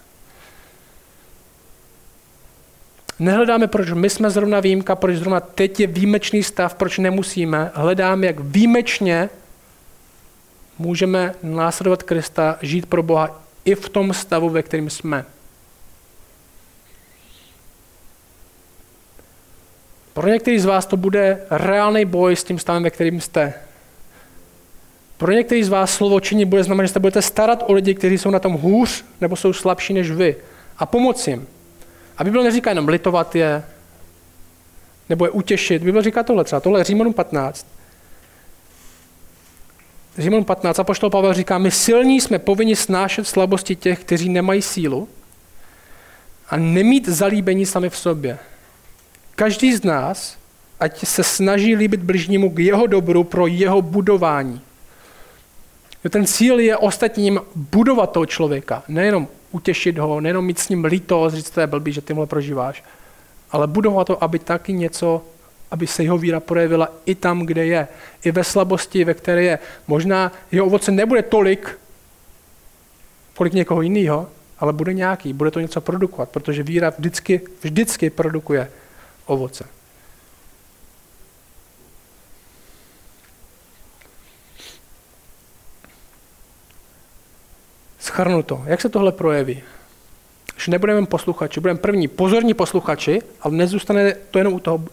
Nehledáme, 3.19 3.67
proč 3.67 3.91
my 3.91 4.09
jsme 4.09 4.30
zrovna 4.30 4.59
výjimka, 4.59 4.95
proč 4.95 5.15
zrovna 5.15 5.39
teď 5.39 5.80
je 5.80 5.88
výjimečný 5.88 6.43
stav, 6.43 6.75
proč 6.75 6.97
nemusíme. 6.97 7.71
Hledáme, 7.73 8.28
jak 8.28 8.39
výjimečně 8.39 9.30
můžeme 10.80 11.34
následovat 11.43 12.03
Krista, 12.03 12.57
žít 12.61 12.86
pro 12.86 13.03
Boha, 13.03 13.41
i 13.65 13.75
v 13.75 13.89
tom 13.89 14.13
stavu, 14.13 14.49
ve 14.49 14.63
kterém 14.63 14.89
jsme. 14.89 15.25
Pro 20.13 20.28
některý 20.28 20.59
z 20.59 20.65
vás 20.65 20.86
to 20.86 20.97
bude 20.97 21.41
reálný 21.49 22.05
boj 22.05 22.36
s 22.36 22.43
tím 22.43 22.59
stavem, 22.59 22.84
ve 22.84 22.89
kterým 22.89 23.21
jste. 23.21 23.66
Pro 25.18 25.32
některý 25.32 25.63
z 25.63 25.70
vás 25.70 25.93
slovo 25.93 26.20
činí 26.20 26.45
bude 26.45 26.63
znamenat, 26.63 26.88
že 26.88 26.93
se 26.93 26.99
budete 26.99 27.22
starat 27.22 27.63
o 27.68 27.74
lidi, 27.74 27.95
kteří 27.95 28.18
jsou 28.18 28.30
na 28.30 28.39
tom 28.39 28.53
hůř 28.53 29.05
nebo 29.22 29.36
jsou 29.36 29.53
slabší 29.53 29.93
než 29.93 30.11
vy 30.11 30.36
a 30.78 30.86
pomoci 30.86 31.30
jim. 31.30 31.47
A 32.18 32.24
Bible 32.24 32.43
neříká 32.43 32.70
jenom 32.70 32.88
litovat 32.88 33.36
je, 33.36 33.63
nebo 35.09 35.26
je 35.26 35.32
utěšit. 35.32 35.84
Bible 35.84 36.03
říká 36.03 36.24
tohle 36.24 36.43
třeba, 36.43 36.59
tohle 36.59 36.80
je 36.80 36.84
Římanům 36.84 37.13
15. 37.13 37.68
Římanům 40.18 40.45
15, 40.45 40.80
apoštol 40.80 41.09
Pavel 41.09 41.34
říká, 41.34 41.57
my 41.57 41.72
silní 41.72 42.22
jsme 42.22 42.39
povinni 42.39 42.76
snášet 42.76 43.28
slabosti 43.28 43.76
těch, 43.76 43.99
kteří 43.99 44.30
nemají 44.30 44.61
sílu 44.61 45.09
a 46.49 46.57
nemít 46.57 47.09
zalíbení 47.09 47.65
sami 47.65 47.89
v 47.89 47.97
sobě. 47.97 48.39
Každý 49.36 49.76
z 49.76 49.84
nás, 49.84 50.38
ať 50.80 51.05
se 51.05 51.24
snaží 51.24 51.76
líbit 51.76 51.99
bližnímu 51.99 52.49
k 52.49 52.59
jeho 52.59 52.88
dobru 52.88 53.24
pro 53.24 53.47
jeho 53.47 53.82
budování. 53.82 54.61
Ten 56.09 56.25
cíl 56.25 56.59
je 56.59 56.77
ostatním 56.77 57.39
budovat 57.55 58.11
toho 58.11 58.25
člověka, 58.25 58.83
nejenom 58.87 59.27
utěšit 59.51 59.97
ho, 59.97 60.21
nejenom 60.21 60.45
mít 60.45 60.59
s 60.59 60.69
ním 60.69 60.85
lítost, 60.85 61.35
říct, 61.35 61.49
to 61.49 61.61
je 61.61 61.67
blbý, 61.67 61.93
že 61.93 62.01
tyhle 62.01 62.25
prožíváš, 62.25 62.83
ale 63.51 63.67
budovat 63.67 64.07
to, 64.07 64.23
aby 64.23 64.39
taky 64.39 64.73
něco, 64.73 65.21
aby 65.71 65.87
se 65.87 66.03
jeho 66.03 66.17
víra 66.17 66.39
projevila 66.39 66.89
i 67.05 67.15
tam, 67.15 67.45
kde 67.45 67.65
je, 67.65 67.87
i 68.23 68.31
ve 68.31 68.43
slabosti, 68.43 69.03
ve 69.03 69.13
které 69.13 69.43
je. 69.43 69.59
Možná 69.87 70.31
jeho 70.51 70.65
ovoce 70.65 70.91
nebude 70.91 71.21
tolik, 71.21 71.79
kolik 73.35 73.53
někoho 73.53 73.81
jiného, 73.81 74.27
ale 74.59 74.73
bude 74.73 74.93
nějaký, 74.93 75.33
bude 75.33 75.51
to 75.51 75.59
něco 75.59 75.81
produkovat, 75.81 76.29
protože 76.29 76.63
víra 76.63 76.93
vždycky, 76.97 77.41
vždycky 77.61 78.09
produkuje 78.09 78.71
ovoce. 79.25 79.76
Schrnu 88.07 88.43
to. 88.43 88.63
Jak 88.65 88.81
se 88.81 88.89
tohle 88.89 89.11
projeví? 89.11 89.63
Že 90.57 90.71
nebudeme 90.71 91.05
posluchači, 91.05 91.59
budeme 91.59 91.79
první 91.79 92.07
pozorní 92.07 92.53
posluchači, 92.53 93.21
ale 93.41 93.55
nezůstane 93.55 94.15
to 94.31 94.37
jenom 94.37 94.53
u 94.53 94.59
toho. 94.59 94.85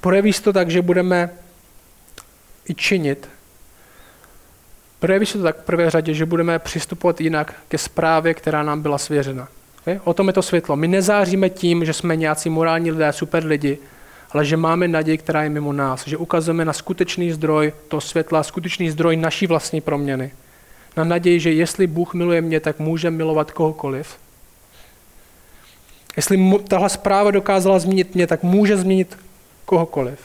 Projeví 0.00 0.32
se 0.32 0.42
to 0.42 0.52
tak, 0.52 0.70
že 0.70 0.82
budeme 0.82 1.30
i 2.68 2.74
činit. 2.74 3.28
Projeví 5.00 5.26
se 5.26 5.38
to 5.38 5.44
tak 5.44 5.56
v 5.56 5.64
prvé 5.64 5.90
řadě, 5.90 6.14
že 6.14 6.26
budeme 6.26 6.58
přistupovat 6.58 7.20
jinak 7.20 7.54
ke 7.68 7.78
zprávě, 7.78 8.34
která 8.34 8.62
nám 8.62 8.82
byla 8.82 8.98
svěřena. 8.98 9.48
Okay? 9.80 10.00
O 10.04 10.14
tom 10.14 10.26
je 10.26 10.32
to 10.32 10.42
světlo. 10.42 10.76
My 10.76 10.88
nezáříme 10.88 11.50
tím, 11.50 11.84
že 11.84 11.92
jsme 11.92 12.16
nějací 12.16 12.50
morální 12.50 12.90
lidé, 12.90 13.12
super 13.12 13.44
lidi, 13.44 13.78
ale 14.30 14.44
že 14.44 14.56
máme 14.56 14.88
naději, 14.88 15.18
která 15.18 15.42
je 15.42 15.48
mimo 15.48 15.72
nás, 15.72 16.08
že 16.08 16.16
ukazujeme 16.16 16.64
na 16.64 16.72
skutečný 16.72 17.32
zdroj 17.32 17.72
toho 17.88 18.00
světla, 18.00 18.42
skutečný 18.42 18.90
zdroj 18.90 19.16
naší 19.16 19.46
vlastní 19.46 19.80
proměny. 19.80 20.32
Na 20.96 21.04
naději, 21.04 21.40
že 21.40 21.52
jestli 21.52 21.86
Bůh 21.86 22.14
miluje 22.14 22.40
mě, 22.40 22.60
tak 22.60 22.78
může 22.78 23.10
milovat 23.10 23.50
kohokoliv. 23.50 24.18
Jestli 26.16 26.58
tahle 26.68 26.88
zpráva 26.88 27.30
dokázala 27.30 27.78
změnit 27.78 28.14
mě, 28.14 28.26
tak 28.26 28.42
může 28.42 28.76
změnit 28.76 29.18
kohokoliv. 29.64 30.20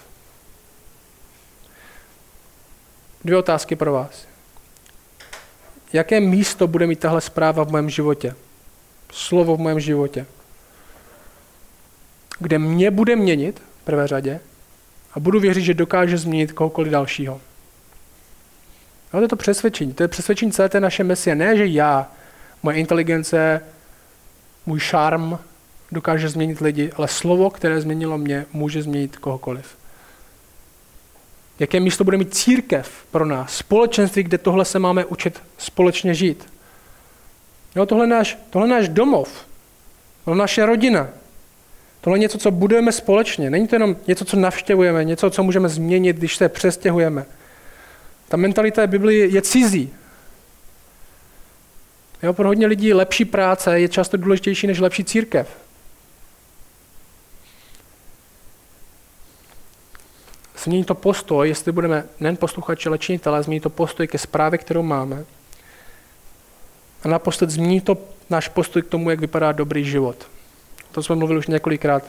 Dvě 3.26 3.38
otázky 3.38 3.76
pro 3.76 3.93
vás. 3.93 4.28
Jaké 5.93 6.20
místo 6.20 6.68
bude 6.68 6.88
mít 6.88 6.99
tahle 6.99 7.22
zpráva 7.22 7.64
v 7.64 7.72
mém 7.72 7.89
životě? 7.89 8.36
Slovo 9.11 9.57
v 9.57 9.59
mém 9.59 9.80
životě. 9.80 10.26
Kde 12.39 12.59
mě 12.59 12.91
bude 12.91 13.16
měnit, 13.16 13.61
v 13.82 13.86
prvé 13.86 14.07
řadě, 14.07 14.39
a 15.14 15.20
budu 15.20 15.39
věřit, 15.39 15.61
že 15.61 15.74
dokáže 15.74 16.18
změnit 16.18 16.51
kohokoliv 16.51 16.91
dalšího. 16.91 17.41
No, 19.14 19.20
to 19.20 19.24
je 19.24 19.28
to 19.28 19.36
přesvědčení. 19.36 19.93
To 19.93 20.03
je 20.03 20.07
přesvědčení 20.07 20.51
celé 20.51 20.70
té 20.70 20.80
naše 20.80 21.03
misie. 21.03 21.36
Ne, 21.36 21.57
že 21.57 21.66
já, 21.66 22.11
moje 22.64 22.78
inteligence, 22.78 23.61
můj 24.66 24.80
šarm 24.80 25.38
dokáže 25.91 26.30
změnit 26.30 26.61
lidi, 26.61 26.91
ale 26.95 27.07
slovo, 27.07 27.49
které 27.49 27.82
změnilo 27.82 28.18
mě, 28.18 28.45
může 28.53 28.82
změnit 28.82 29.18
kohokoliv. 29.18 29.78
Jaké 31.59 31.80
místo 31.80 32.03
bude 32.03 32.18
mít 32.18 32.34
církev 32.34 32.91
pro 33.11 33.26
nás, 33.26 33.55
společenství, 33.55 34.24
kde 34.24 34.38
tohle 34.38 34.66
se 34.66 34.80
máme 34.80 35.05
učit 35.05 35.41
společně 35.57 36.14
žít. 36.14 36.53
Jo, 37.76 37.86
tohle, 37.86 38.07
náš, 38.07 38.38
tohle 38.49 38.68
náš 38.68 38.89
domov, 38.89 39.45
tohle 40.26 40.38
naše 40.38 40.66
rodina, 40.66 41.07
tohle 42.01 42.18
je 42.18 42.22
něco, 42.22 42.38
co 42.38 42.51
budujeme 42.51 42.91
společně. 42.91 43.49
Není 43.49 43.68
to 43.68 43.76
jenom 43.76 43.95
něco, 44.07 44.26
co 44.26 44.38
navštěvujeme, 44.38 45.03
něco, 45.03 45.30
co 45.30 45.43
můžeme 45.43 45.70
změnit, 45.70 46.16
když 46.16 46.36
se 46.36 46.49
přestěhujeme. 46.49 47.26
Ta 48.28 48.38
mentalita 48.38 48.88
Bibli 48.88 49.17
je 49.17 49.41
cizí. 49.41 49.93
Jo, 52.24 52.34
pro 52.34 52.47
hodně 52.47 52.67
lidí 52.67 52.93
lepší 52.93 53.26
práce 53.26 53.80
je 53.80 53.89
často 53.89 54.17
důležitější 54.17 54.67
než 54.67 54.80
lepší 54.80 55.03
církev. 55.03 55.57
Změní 60.63 60.84
to 60.84 60.95
postoj, 60.95 61.49
jestli 61.49 61.71
budeme 61.71 62.05
nejen 62.19 62.38
posluchači, 62.38 62.89
ale 63.26 63.43
změní 63.43 63.59
to 63.59 63.69
postoj 63.69 64.07
ke 64.07 64.17
zprávě, 64.17 64.57
kterou 64.57 64.84
máme. 64.84 65.26
A 67.03 67.07
naposled 67.07 67.49
změní 67.49 67.82
to 67.82 67.97
náš 68.30 68.47
postoj 68.47 68.82
k 68.82 68.88
tomu, 68.88 69.09
jak 69.09 69.19
vypadá 69.19 69.51
dobrý 69.51 69.86
život. 69.86 70.28
To 70.91 71.03
jsme 71.03 71.15
mluvili 71.15 71.39
už 71.39 71.47
několikrát 71.47 72.03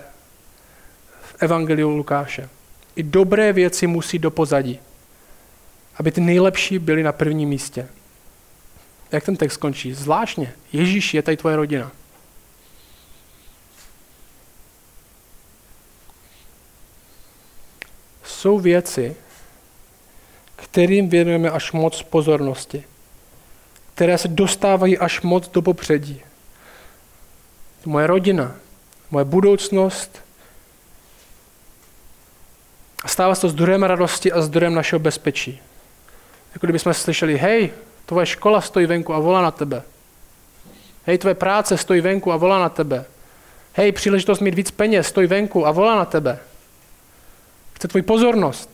v 1.22 1.42
Evangeliu 1.42 1.88
Lukáše. 1.90 2.48
I 2.96 3.02
dobré 3.02 3.52
věci 3.52 3.86
musí 3.86 4.18
do 4.18 4.30
pozadí 4.30 4.80
aby 5.96 6.12
ty 6.12 6.20
nejlepší 6.20 6.78
byli 6.78 7.02
na 7.02 7.12
prvním 7.12 7.48
místě. 7.48 7.88
Jak 9.12 9.24
ten 9.24 9.36
text 9.36 9.54
skončí? 9.54 9.94
Zvláštně. 9.94 10.52
Ježíš 10.72 11.14
je 11.14 11.22
tady 11.22 11.36
tvoje 11.36 11.56
rodina. 11.56 11.92
Jsou 18.24 18.58
věci, 18.58 19.16
kterým 20.56 21.08
věnujeme 21.08 21.50
až 21.50 21.72
moc 21.72 22.02
pozornosti, 22.02 22.84
které 23.94 24.18
se 24.18 24.28
dostávají 24.28 24.98
až 24.98 25.20
moc 25.20 25.48
do 25.48 25.62
popředí. 25.62 26.20
Moje 27.84 28.06
rodina, 28.06 28.56
moje 29.10 29.24
budoucnost, 29.24 30.24
a 33.04 33.08
stává 33.08 33.34
se 33.34 33.40
to 33.40 33.48
zdrojem 33.48 33.82
radosti 33.82 34.32
a 34.32 34.42
zdrojem 34.42 34.74
našeho 34.74 35.00
bezpečí. 35.00 35.60
Jako 36.54 36.66
kdybychom 36.66 36.94
slyšeli, 36.94 37.38
hej, 37.38 37.72
tvoje 38.06 38.26
škola 38.26 38.60
stojí 38.60 38.86
venku 38.86 39.14
a 39.14 39.18
volá 39.18 39.42
na 39.42 39.50
tebe. 39.50 39.82
Hej, 41.06 41.18
tvoje 41.18 41.34
práce 41.34 41.78
stojí 41.78 42.00
venku 42.00 42.32
a 42.32 42.36
volá 42.36 42.58
na 42.58 42.68
tebe. 42.68 43.04
Hej, 43.72 43.92
příležitost 43.92 44.40
mít 44.40 44.54
víc 44.54 44.70
peněz 44.70 45.06
stojí 45.06 45.26
venku 45.26 45.66
a 45.66 45.70
volá 45.70 45.96
na 45.96 46.04
tebe. 46.04 46.38
Chce 47.72 47.88
tvoji 47.88 48.02
pozornost. 48.02 48.70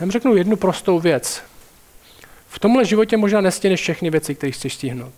Já 0.00 0.06
vám 0.06 0.10
řeknu 0.10 0.36
jednu 0.36 0.56
prostou 0.56 1.00
věc. 1.00 1.42
V 2.48 2.58
tomhle 2.58 2.84
životě 2.84 3.16
možná 3.16 3.40
nestěneš 3.40 3.80
všechny 3.80 4.10
věci, 4.10 4.34
které 4.34 4.52
chceš 4.52 4.74
stihnout. 4.74 5.14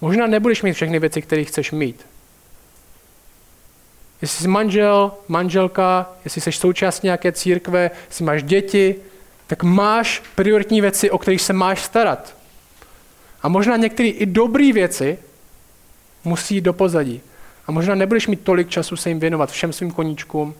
Možná 0.00 0.26
nebudeš 0.26 0.62
mít 0.62 0.72
všechny 0.72 0.98
věci, 0.98 1.22
které 1.22 1.44
chceš 1.44 1.70
mít. 1.70 2.06
Jestli 4.22 4.42
jsi 4.42 4.48
manžel, 4.48 5.12
manželka, 5.28 6.10
jestli 6.24 6.40
jsi 6.40 6.52
součást 6.52 7.02
nějaké 7.02 7.32
církve, 7.32 7.90
jestli 8.08 8.24
máš 8.24 8.42
děti, 8.42 8.96
tak 9.46 9.62
máš 9.62 10.22
prioritní 10.34 10.80
věci, 10.80 11.10
o 11.10 11.18
kterých 11.18 11.42
se 11.42 11.52
máš 11.52 11.82
starat. 11.82 12.36
A 13.42 13.48
možná 13.48 13.76
některé 13.76 14.08
i 14.08 14.26
dobré 14.26 14.72
věci 14.72 15.18
musí 16.24 16.54
jít 16.54 16.60
do 16.60 16.72
pozadí. 16.72 17.20
A 17.66 17.72
možná 17.72 17.94
nebudeš 17.94 18.26
mít 18.26 18.40
tolik 18.40 18.68
času 18.68 18.96
se 18.96 19.08
jim 19.08 19.20
věnovat 19.20 19.50
všem 19.50 19.72
svým 19.72 19.90
koníčkům, 19.90 20.54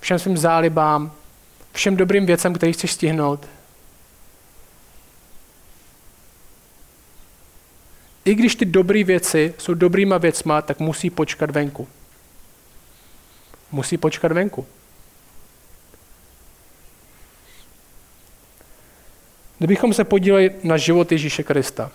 všem 0.00 0.18
svým 0.18 0.36
zálibám, 0.36 1.12
všem 1.72 1.96
dobrým 1.96 2.26
věcem, 2.26 2.54
které 2.54 2.72
chceš 2.72 2.92
stihnout. 2.92 3.46
I 8.24 8.34
když 8.34 8.54
ty 8.54 8.64
dobré 8.64 9.04
věci 9.04 9.54
jsou 9.58 9.74
dobrýma 9.74 10.18
věcma, 10.18 10.62
tak 10.62 10.80
musí 10.80 11.10
počkat 11.10 11.50
venku 11.50 11.88
musí 13.72 13.96
počkat 13.96 14.32
venku. 14.32 14.66
Kdybychom 19.58 19.94
se 19.94 20.04
podívali 20.04 20.54
na 20.62 20.76
život 20.76 21.12
Ježíše 21.12 21.42
Krista, 21.42 21.90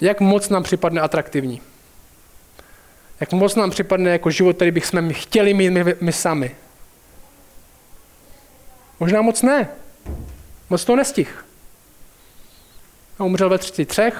jak 0.00 0.20
moc 0.20 0.48
nám 0.48 0.62
připadne 0.62 1.00
atraktivní? 1.00 1.62
Jak 3.20 3.32
moc 3.32 3.54
nám 3.54 3.70
připadne 3.70 4.10
jako 4.10 4.30
život, 4.30 4.56
který 4.56 4.70
bychom 4.70 5.12
chtěli 5.12 5.54
mít 5.54 5.70
my, 5.70 5.94
my 6.00 6.12
sami? 6.12 6.56
Možná 9.00 9.22
moc 9.22 9.42
ne. 9.42 9.68
Moc 10.70 10.84
to 10.84 10.96
nestih. 10.96 11.44
A 13.18 13.24
umřel 13.24 13.48
ve 13.48 13.58
33. 13.58 14.12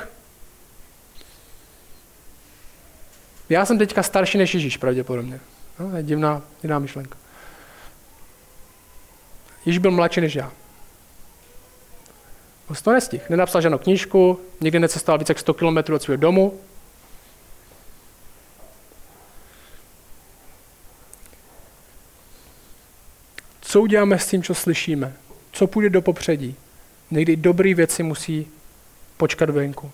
Já 3.53 3.67
jsem 3.67 3.79
teďka 3.79 4.03
starší 4.03 4.39
než 4.39 4.55
Ježíš 4.55 4.77
pravděpodobně. 4.77 5.41
No, 5.79 5.97
je 5.97 6.03
divná, 6.03 6.43
divná 6.63 6.79
myšlenka. 6.79 7.19
Již 9.65 9.79
byl 9.79 9.91
mladší 9.91 10.21
než 10.21 10.35
já. 10.35 10.53
Moc 12.69 12.83
to 12.83 12.93
nestih. 12.93 13.31
Nenapsal 13.31 13.61
žádnou 13.61 13.79
knížku, 13.79 14.41
nikdy 14.61 14.81
necestoval 14.81 15.19
více 15.19 15.31
jak 15.31 15.39
100 15.39 15.55
km 15.55 15.93
od 15.93 16.03
svého 16.03 16.17
domu. 16.17 16.61
Co 23.61 23.81
uděláme 23.81 24.19
s 24.19 24.29
tím, 24.29 24.43
co 24.43 24.55
slyšíme? 24.55 25.13
Co 25.53 25.67
půjde 25.67 25.91
do 25.91 26.03
popředí? 26.03 26.57
Někdy 27.11 27.37
dobré 27.37 27.75
věci 27.75 28.03
musí 28.03 28.49
počkat 29.17 29.51
venku. 29.51 29.91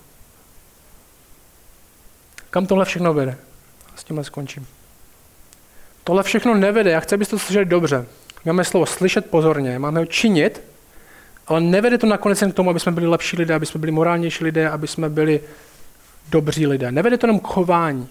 Kam 2.50 2.66
tohle 2.66 2.84
všechno 2.84 3.14
vede? 3.14 3.47
S 3.98 4.04
tímhle 4.04 4.24
skončím. 4.24 4.66
Tohle 6.04 6.22
všechno 6.22 6.54
nevede, 6.54 6.90
já 6.90 7.00
chci, 7.00 7.14
abyste 7.14 7.30
to 7.30 7.38
slyšeli 7.38 7.64
dobře. 7.64 8.06
Máme 8.44 8.64
slovo 8.64 8.86
slyšet 8.86 9.26
pozorně, 9.26 9.78
máme 9.78 10.00
ho 10.00 10.06
činit, 10.06 10.62
ale 11.46 11.60
nevede 11.60 11.98
to 11.98 12.06
nakonec 12.06 12.42
jen 12.42 12.52
k 12.52 12.54
tomu, 12.54 12.70
aby 12.70 12.80
jsme 12.80 12.92
byli 12.92 13.06
lepší 13.06 13.36
lidé, 13.36 13.54
aby 13.54 13.66
jsme 13.66 13.80
byli 13.80 13.92
morálnější 13.92 14.44
lidé, 14.44 14.70
aby 14.70 14.88
jsme 14.88 15.08
byli 15.08 15.40
dobří 16.28 16.66
lidé. 16.66 16.92
Nevede 16.92 17.18
to 17.18 17.26
jenom 17.26 17.40
k 17.40 17.46
chování. 17.46 18.08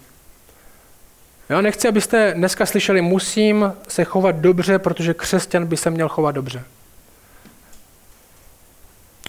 Já 1.49 1.61
nechci, 1.61 1.87
abyste 1.87 2.33
dneska 2.33 2.65
slyšeli, 2.65 3.01
musím 3.01 3.73
se 3.87 4.03
chovat 4.03 4.35
dobře, 4.35 4.79
protože 4.79 5.13
křesťan 5.13 5.65
by 5.65 5.77
se 5.77 5.89
měl 5.89 6.09
chovat 6.09 6.31
dobře. 6.31 6.63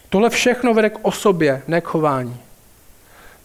Tohle 0.09 0.30
všechno 0.30 0.74
vede 0.74 0.90
k 0.90 0.98
osobě, 1.02 1.62
ne 1.68 1.80
k 1.80 1.84
chování. 1.84 2.36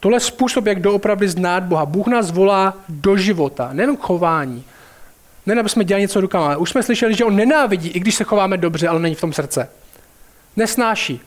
Tohle 0.04 0.16
je 0.16 0.20
způsob, 0.20 0.66
jak 0.66 0.80
doopravdy 0.80 1.30
znát 1.30 1.64
Boha. 1.64 1.86
Bůh 1.86 2.08
nás 2.08 2.32
volá 2.32 2.78
do 2.90 3.18
života, 3.18 3.70
nejen 3.74 3.98
k 3.98 4.00
chování. 4.00 4.64
Ne, 5.46 5.60
aby 5.60 5.70
jsme 5.70 5.84
dělali 5.84 6.02
něco 6.02 6.22
rukama, 6.22 6.46
ale 6.46 6.58
už 6.58 6.70
jsme 6.70 6.84
slyšeli, 6.84 7.16
že 7.16 7.26
on 7.26 7.36
nenávidí, 7.36 7.90
i 7.90 8.00
když 8.00 8.16
se 8.16 8.24
chováme 8.24 8.58
dobře, 8.58 8.88
ale 8.88 9.00
není 9.00 9.16
v 9.16 9.22
tom 9.22 9.34
srdce. 9.34 9.70
Nesnáší. 10.56 11.22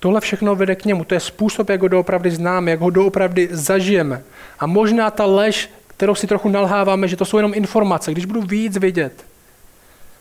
Tohle 0.00 0.20
všechno 0.20 0.56
vede 0.56 0.74
k 0.74 0.84
němu. 0.84 1.04
To 1.04 1.14
je 1.14 1.20
způsob, 1.20 1.68
jak 1.68 1.82
ho 1.82 1.88
doopravdy 1.88 2.30
známe, 2.30 2.70
jak 2.70 2.80
ho 2.80 2.90
doopravdy 2.90 3.48
zažijeme. 3.50 4.22
A 4.58 4.66
možná 4.66 5.10
ta 5.10 5.24
lež, 5.26 5.70
kterou 5.86 6.14
si 6.14 6.26
trochu 6.26 6.48
nalháváme, 6.48 7.08
že 7.08 7.16
to 7.16 7.24
jsou 7.24 7.36
jenom 7.36 7.54
informace, 7.54 8.12
když 8.12 8.24
budu 8.24 8.42
víc 8.42 8.76
vědět, 8.76 9.26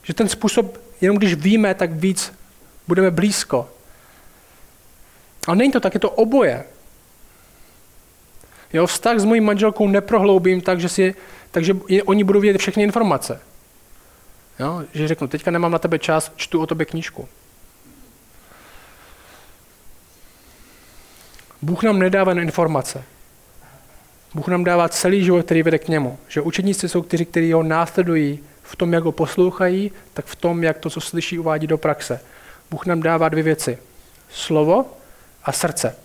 že 0.03 0.13
ten 0.13 0.29
způsob, 0.29 0.77
jenom 1.01 1.17
když 1.17 1.33
víme, 1.33 1.73
tak 1.73 1.91
víc 1.91 2.33
budeme 2.87 3.11
blízko. 3.11 3.72
Ale 5.47 5.57
není 5.57 5.71
to 5.71 5.79
tak, 5.79 5.93
je 5.93 5.99
to 5.99 6.09
oboje. 6.09 6.63
Jo, 8.73 8.87
vztah 8.87 9.19
s 9.19 9.25
mojí 9.25 9.41
manželkou 9.41 9.87
neprohloubím 9.87 10.61
tak, 10.61 10.79
že 10.79 10.89
si, 10.89 11.15
takže 11.51 11.73
oni 12.05 12.23
budou 12.23 12.39
vědět 12.39 12.59
všechny 12.59 12.83
informace. 12.83 13.41
Jo, 14.59 14.83
že 14.93 15.07
řeknu, 15.07 15.27
teďka 15.27 15.51
nemám 15.51 15.71
na 15.71 15.79
tebe 15.79 15.99
čas, 15.99 16.31
čtu 16.35 16.61
o 16.61 16.67
tobě 16.67 16.85
knížku. 16.85 17.27
Bůh 21.61 21.83
nám 21.83 21.99
nedává 21.99 22.31
jen 22.31 22.39
informace. 22.39 23.03
Bůh 24.33 24.47
nám 24.47 24.63
dává 24.63 24.89
celý 24.89 25.23
život, 25.23 25.45
který 25.45 25.63
vede 25.63 25.79
k 25.79 25.87
němu. 25.87 26.17
Že 26.27 26.41
učedníci 26.41 26.89
jsou 26.89 27.01
kteří, 27.01 27.25
kteří 27.25 27.53
ho 27.53 27.63
následují 27.63 28.39
v 28.63 28.75
tom, 28.75 28.93
jak 28.93 29.03
ho 29.03 29.11
poslouchají, 29.11 29.91
tak 30.13 30.25
v 30.25 30.35
tom, 30.35 30.63
jak 30.63 30.77
to, 30.77 30.89
co 30.89 31.01
slyší, 31.01 31.39
uvádí 31.39 31.67
do 31.67 31.77
praxe. 31.77 32.19
Bůh 32.71 32.85
nám 32.85 33.01
dává 33.01 33.29
dvě 33.29 33.43
věci. 33.43 33.77
Slovo 34.29 34.85
a 35.43 35.51
srdce. 35.51 35.95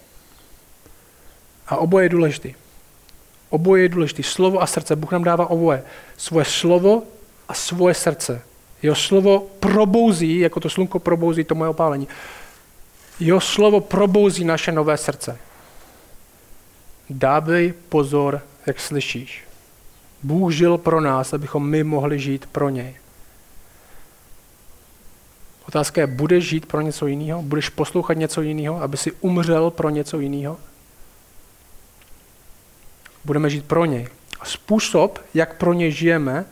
A 1.68 1.76
oboje 1.76 2.05
je 2.05 2.09
důležitý. 2.09 2.55
Oboje 3.51 3.82
je 3.82 3.89
důležitý. 3.89 4.22
Slovo 4.22 4.62
a 4.62 4.66
srdce. 4.66 4.97
Bůh 4.97 5.12
nám 5.12 5.24
dává 5.24 5.51
oboje. 5.51 5.82
Svoje 6.16 6.45
slovo 6.45 7.03
a 7.49 7.55
svoje 7.55 7.95
srdce. 7.95 8.43
Jeho 8.82 8.97
slovo 8.97 9.47
probouzí, 9.61 10.39
jako 10.39 10.61
to 10.61 10.70
slunko 10.70 10.99
probouzí 10.99 11.45
to 11.45 11.55
moje 11.55 11.70
opálení. 11.70 12.09
Jeho 13.20 13.41
slovo 13.41 13.80
probouzí 13.80 14.45
naše 14.45 14.72
nové 14.72 14.97
srdce. 14.97 15.39
Dávej 17.11 17.72
pozor, 17.89 18.41
jak 18.66 18.80
slyšíš. 18.80 19.45
Bůh 20.22 20.53
žil 20.53 20.78
pro 20.78 21.01
nás, 21.01 21.32
abychom 21.32 21.68
my 21.68 21.84
mohli 21.84 22.18
žít 22.18 22.47
pro 22.47 22.68
něj. 22.68 22.97
Otázka 25.68 26.00
je, 26.00 26.06
budeš 26.06 26.48
žít 26.48 26.66
pro 26.66 26.80
něco 26.80 27.06
jiného? 27.06 27.42
Budeš 27.42 27.68
poslouchat 27.68 28.14
něco 28.14 28.42
jiného, 28.42 28.82
aby 28.82 28.96
si 28.96 29.12
umřel 29.12 29.70
pro 29.70 29.90
něco 29.90 30.20
jiného? 30.20 30.56
Budeme 33.24 33.50
žít 33.50 33.64
pro 33.64 33.84
něj. 33.84 34.08
A 34.40 34.44
způsob, 34.44 35.24
jak 35.34 35.56
pro 35.56 35.72
něj 35.72 35.92
žijeme, 35.92 36.44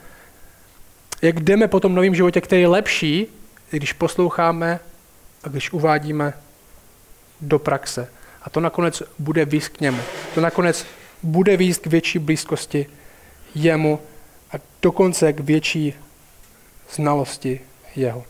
jak 1.22 1.40
jdeme 1.40 1.68
po 1.68 1.80
tom 1.80 1.94
novém 1.94 2.14
životě, 2.14 2.40
který 2.40 2.62
je 2.62 2.68
lepší, 2.68 3.26
když 3.70 3.92
posloucháme 3.92 4.80
a 5.44 5.48
když 5.48 5.72
uvádíme 5.72 6.32
do 7.40 7.58
praxe. 7.58 8.08
A 8.42 8.50
to 8.50 8.60
nakonec 8.60 9.02
bude 9.18 9.44
výst 9.44 9.68
k 9.68 9.80
němu. 9.80 10.02
To 10.34 10.40
nakonec 10.40 10.86
bude 11.22 11.56
výst 11.56 11.82
k 11.82 11.86
větší 11.86 12.18
blízkosti 12.18 12.86
jemu 13.54 14.00
a 14.50 14.54
dokonce 14.82 15.32
k 15.32 15.40
větší 15.40 15.94
znalosti 16.90 17.60
jeho. 17.96 18.24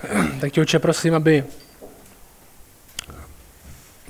Tak 0.40 0.52
tě, 0.52 0.60
oče, 0.60 0.78
prosím, 0.78 1.14
aby 1.14 1.44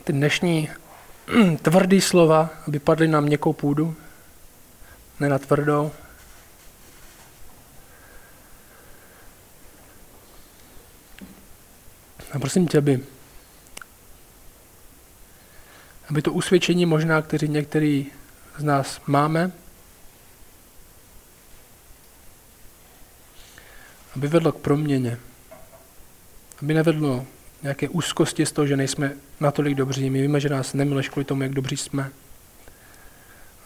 ty 0.05 0.12
dnešní 0.12 0.68
tvrdý 1.62 2.01
slova, 2.01 2.51
aby 2.68 2.78
padly 2.78 3.09
na 3.09 3.20
měkkou 3.20 3.53
půdu, 3.53 3.97
ne 5.20 5.28
na 5.28 5.38
tvrdou. 5.38 5.93
A 12.32 12.38
prosím 12.38 12.68
tě, 12.68 12.78
aby, 12.78 13.01
aby 16.11 16.22
to 16.22 16.32
usvědčení 16.32 16.86
možná, 16.86 17.22
kteří 17.22 17.49
některý 17.49 18.07
z 18.59 18.62
nás 18.62 19.01
máme, 19.07 19.53
aby 24.16 24.28
vedlo 24.28 24.53
k 24.53 24.57
proměně. 24.57 25.18
Aby 26.62 26.74
nevedlo 26.74 27.26
nějaké 27.62 27.88
úzkosti 27.88 28.46
z 28.46 28.52
toho, 28.52 28.66
že 28.66 28.76
nejsme 28.76 29.12
natolik 29.40 29.74
dobří. 29.74 30.11
My 30.11 30.22
víme, 30.22 30.40
že 30.40 30.48
nás 30.48 30.74
nemileš 30.74 31.08
kvůli 31.08 31.24
tomu, 31.24 31.42
jak 31.42 31.52
dobří 31.52 31.76
jsme. 31.76 32.11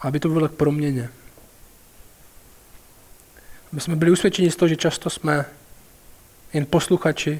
Aby 0.01 0.19
to 0.19 0.29
vedlo 0.29 0.49
k 0.49 0.55
proměně. 0.55 1.09
Aby 3.71 3.81
jsme 3.81 3.95
byli 3.95 4.11
usvědčeni 4.11 4.51
z 4.51 4.55
toho, 4.55 4.69
že 4.69 4.75
často 4.75 5.09
jsme 5.09 5.45
jen 6.53 6.65
posluchači, 6.65 7.39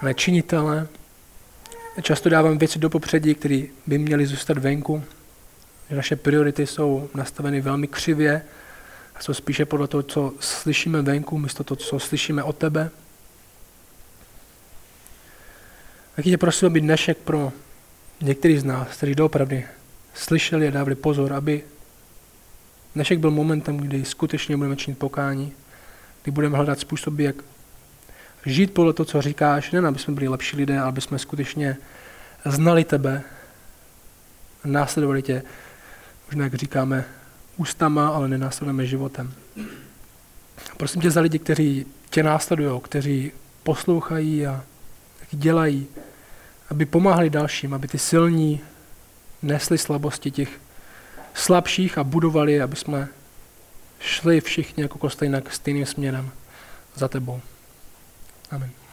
ale 0.00 0.14
činitele. 0.14 0.88
Často 2.02 2.28
dávám 2.28 2.58
věci 2.58 2.78
do 2.78 2.90
popředí, 2.90 3.34
které 3.34 3.62
by 3.86 3.98
měly 3.98 4.26
zůstat 4.26 4.58
venku. 4.58 5.04
Že 5.90 5.96
naše 5.96 6.16
priority 6.16 6.66
jsou 6.66 7.08
nastaveny 7.14 7.60
velmi 7.60 7.86
křivě 7.86 8.42
a 9.14 9.20
jsou 9.20 9.34
spíše 9.34 9.64
podle 9.64 9.88
toho, 9.88 10.02
co 10.02 10.32
slyšíme 10.40 11.02
venku, 11.02 11.38
místo 11.38 11.64
toho, 11.64 11.76
co 11.76 11.98
slyšíme 11.98 12.42
od 12.42 12.56
tebe. 12.56 12.90
Tak 16.16 16.24
tě 16.24 16.38
prosím, 16.38 16.66
aby 16.66 16.80
dnešek 16.80 17.18
pro 17.18 17.52
některý 18.20 18.58
z 18.58 18.64
nás, 18.64 18.88
kteří 18.88 19.14
doopravdy 19.14 19.66
slyšeli 20.14 20.68
a 20.68 20.70
dávali 20.70 20.94
pozor, 20.94 21.32
aby 21.32 21.62
dnešek 22.94 23.18
byl 23.18 23.30
momentem, 23.30 23.76
kdy 23.76 24.04
skutečně 24.04 24.56
budeme 24.56 24.76
činit 24.76 24.98
pokání, 24.98 25.52
kdy 26.22 26.32
budeme 26.32 26.56
hledat 26.56 26.78
způsoby, 26.78 27.24
jak 27.24 27.36
žít 28.46 28.74
podle 28.74 28.92
toho, 28.92 29.06
co 29.06 29.22
říkáš, 29.22 29.70
ne 29.70 29.78
aby 29.78 29.98
jsme 29.98 30.14
byli 30.14 30.28
lepší 30.28 30.56
lidé, 30.56 30.78
ale 30.78 30.88
aby 30.88 31.00
jsme 31.00 31.18
skutečně 31.18 31.76
znali 32.44 32.84
tebe, 32.84 33.22
následovali 34.64 35.22
tě, 35.22 35.42
možná 36.26 36.44
jak 36.44 36.54
říkáme, 36.54 37.04
ústama, 37.56 38.08
ale 38.08 38.28
nenásledujeme 38.28 38.86
životem. 38.86 39.32
Prosím 40.76 41.02
tě 41.02 41.10
za 41.10 41.20
lidi, 41.20 41.38
kteří 41.38 41.86
tě 42.10 42.22
následují, 42.22 42.80
kteří 42.80 43.32
poslouchají 43.62 44.46
a 44.46 44.64
dělají, 45.34 45.86
aby 46.70 46.86
pomáhali 46.86 47.30
dalším, 47.30 47.74
aby 47.74 47.88
ty 47.88 47.98
silní 47.98 48.60
nesli 49.42 49.78
slabosti 49.78 50.30
těch 50.30 50.60
slabších 51.34 51.98
a 51.98 52.04
budovali, 52.04 52.62
aby 52.62 52.76
jsme 52.76 53.08
šli 54.00 54.40
všichni 54.40 54.82
jako 54.82 54.98
kostejnak 54.98 55.52
stejným 55.52 55.86
směrem 55.86 56.30
za 56.94 57.08
tebou. 57.08 57.40
Amen. 58.50 58.83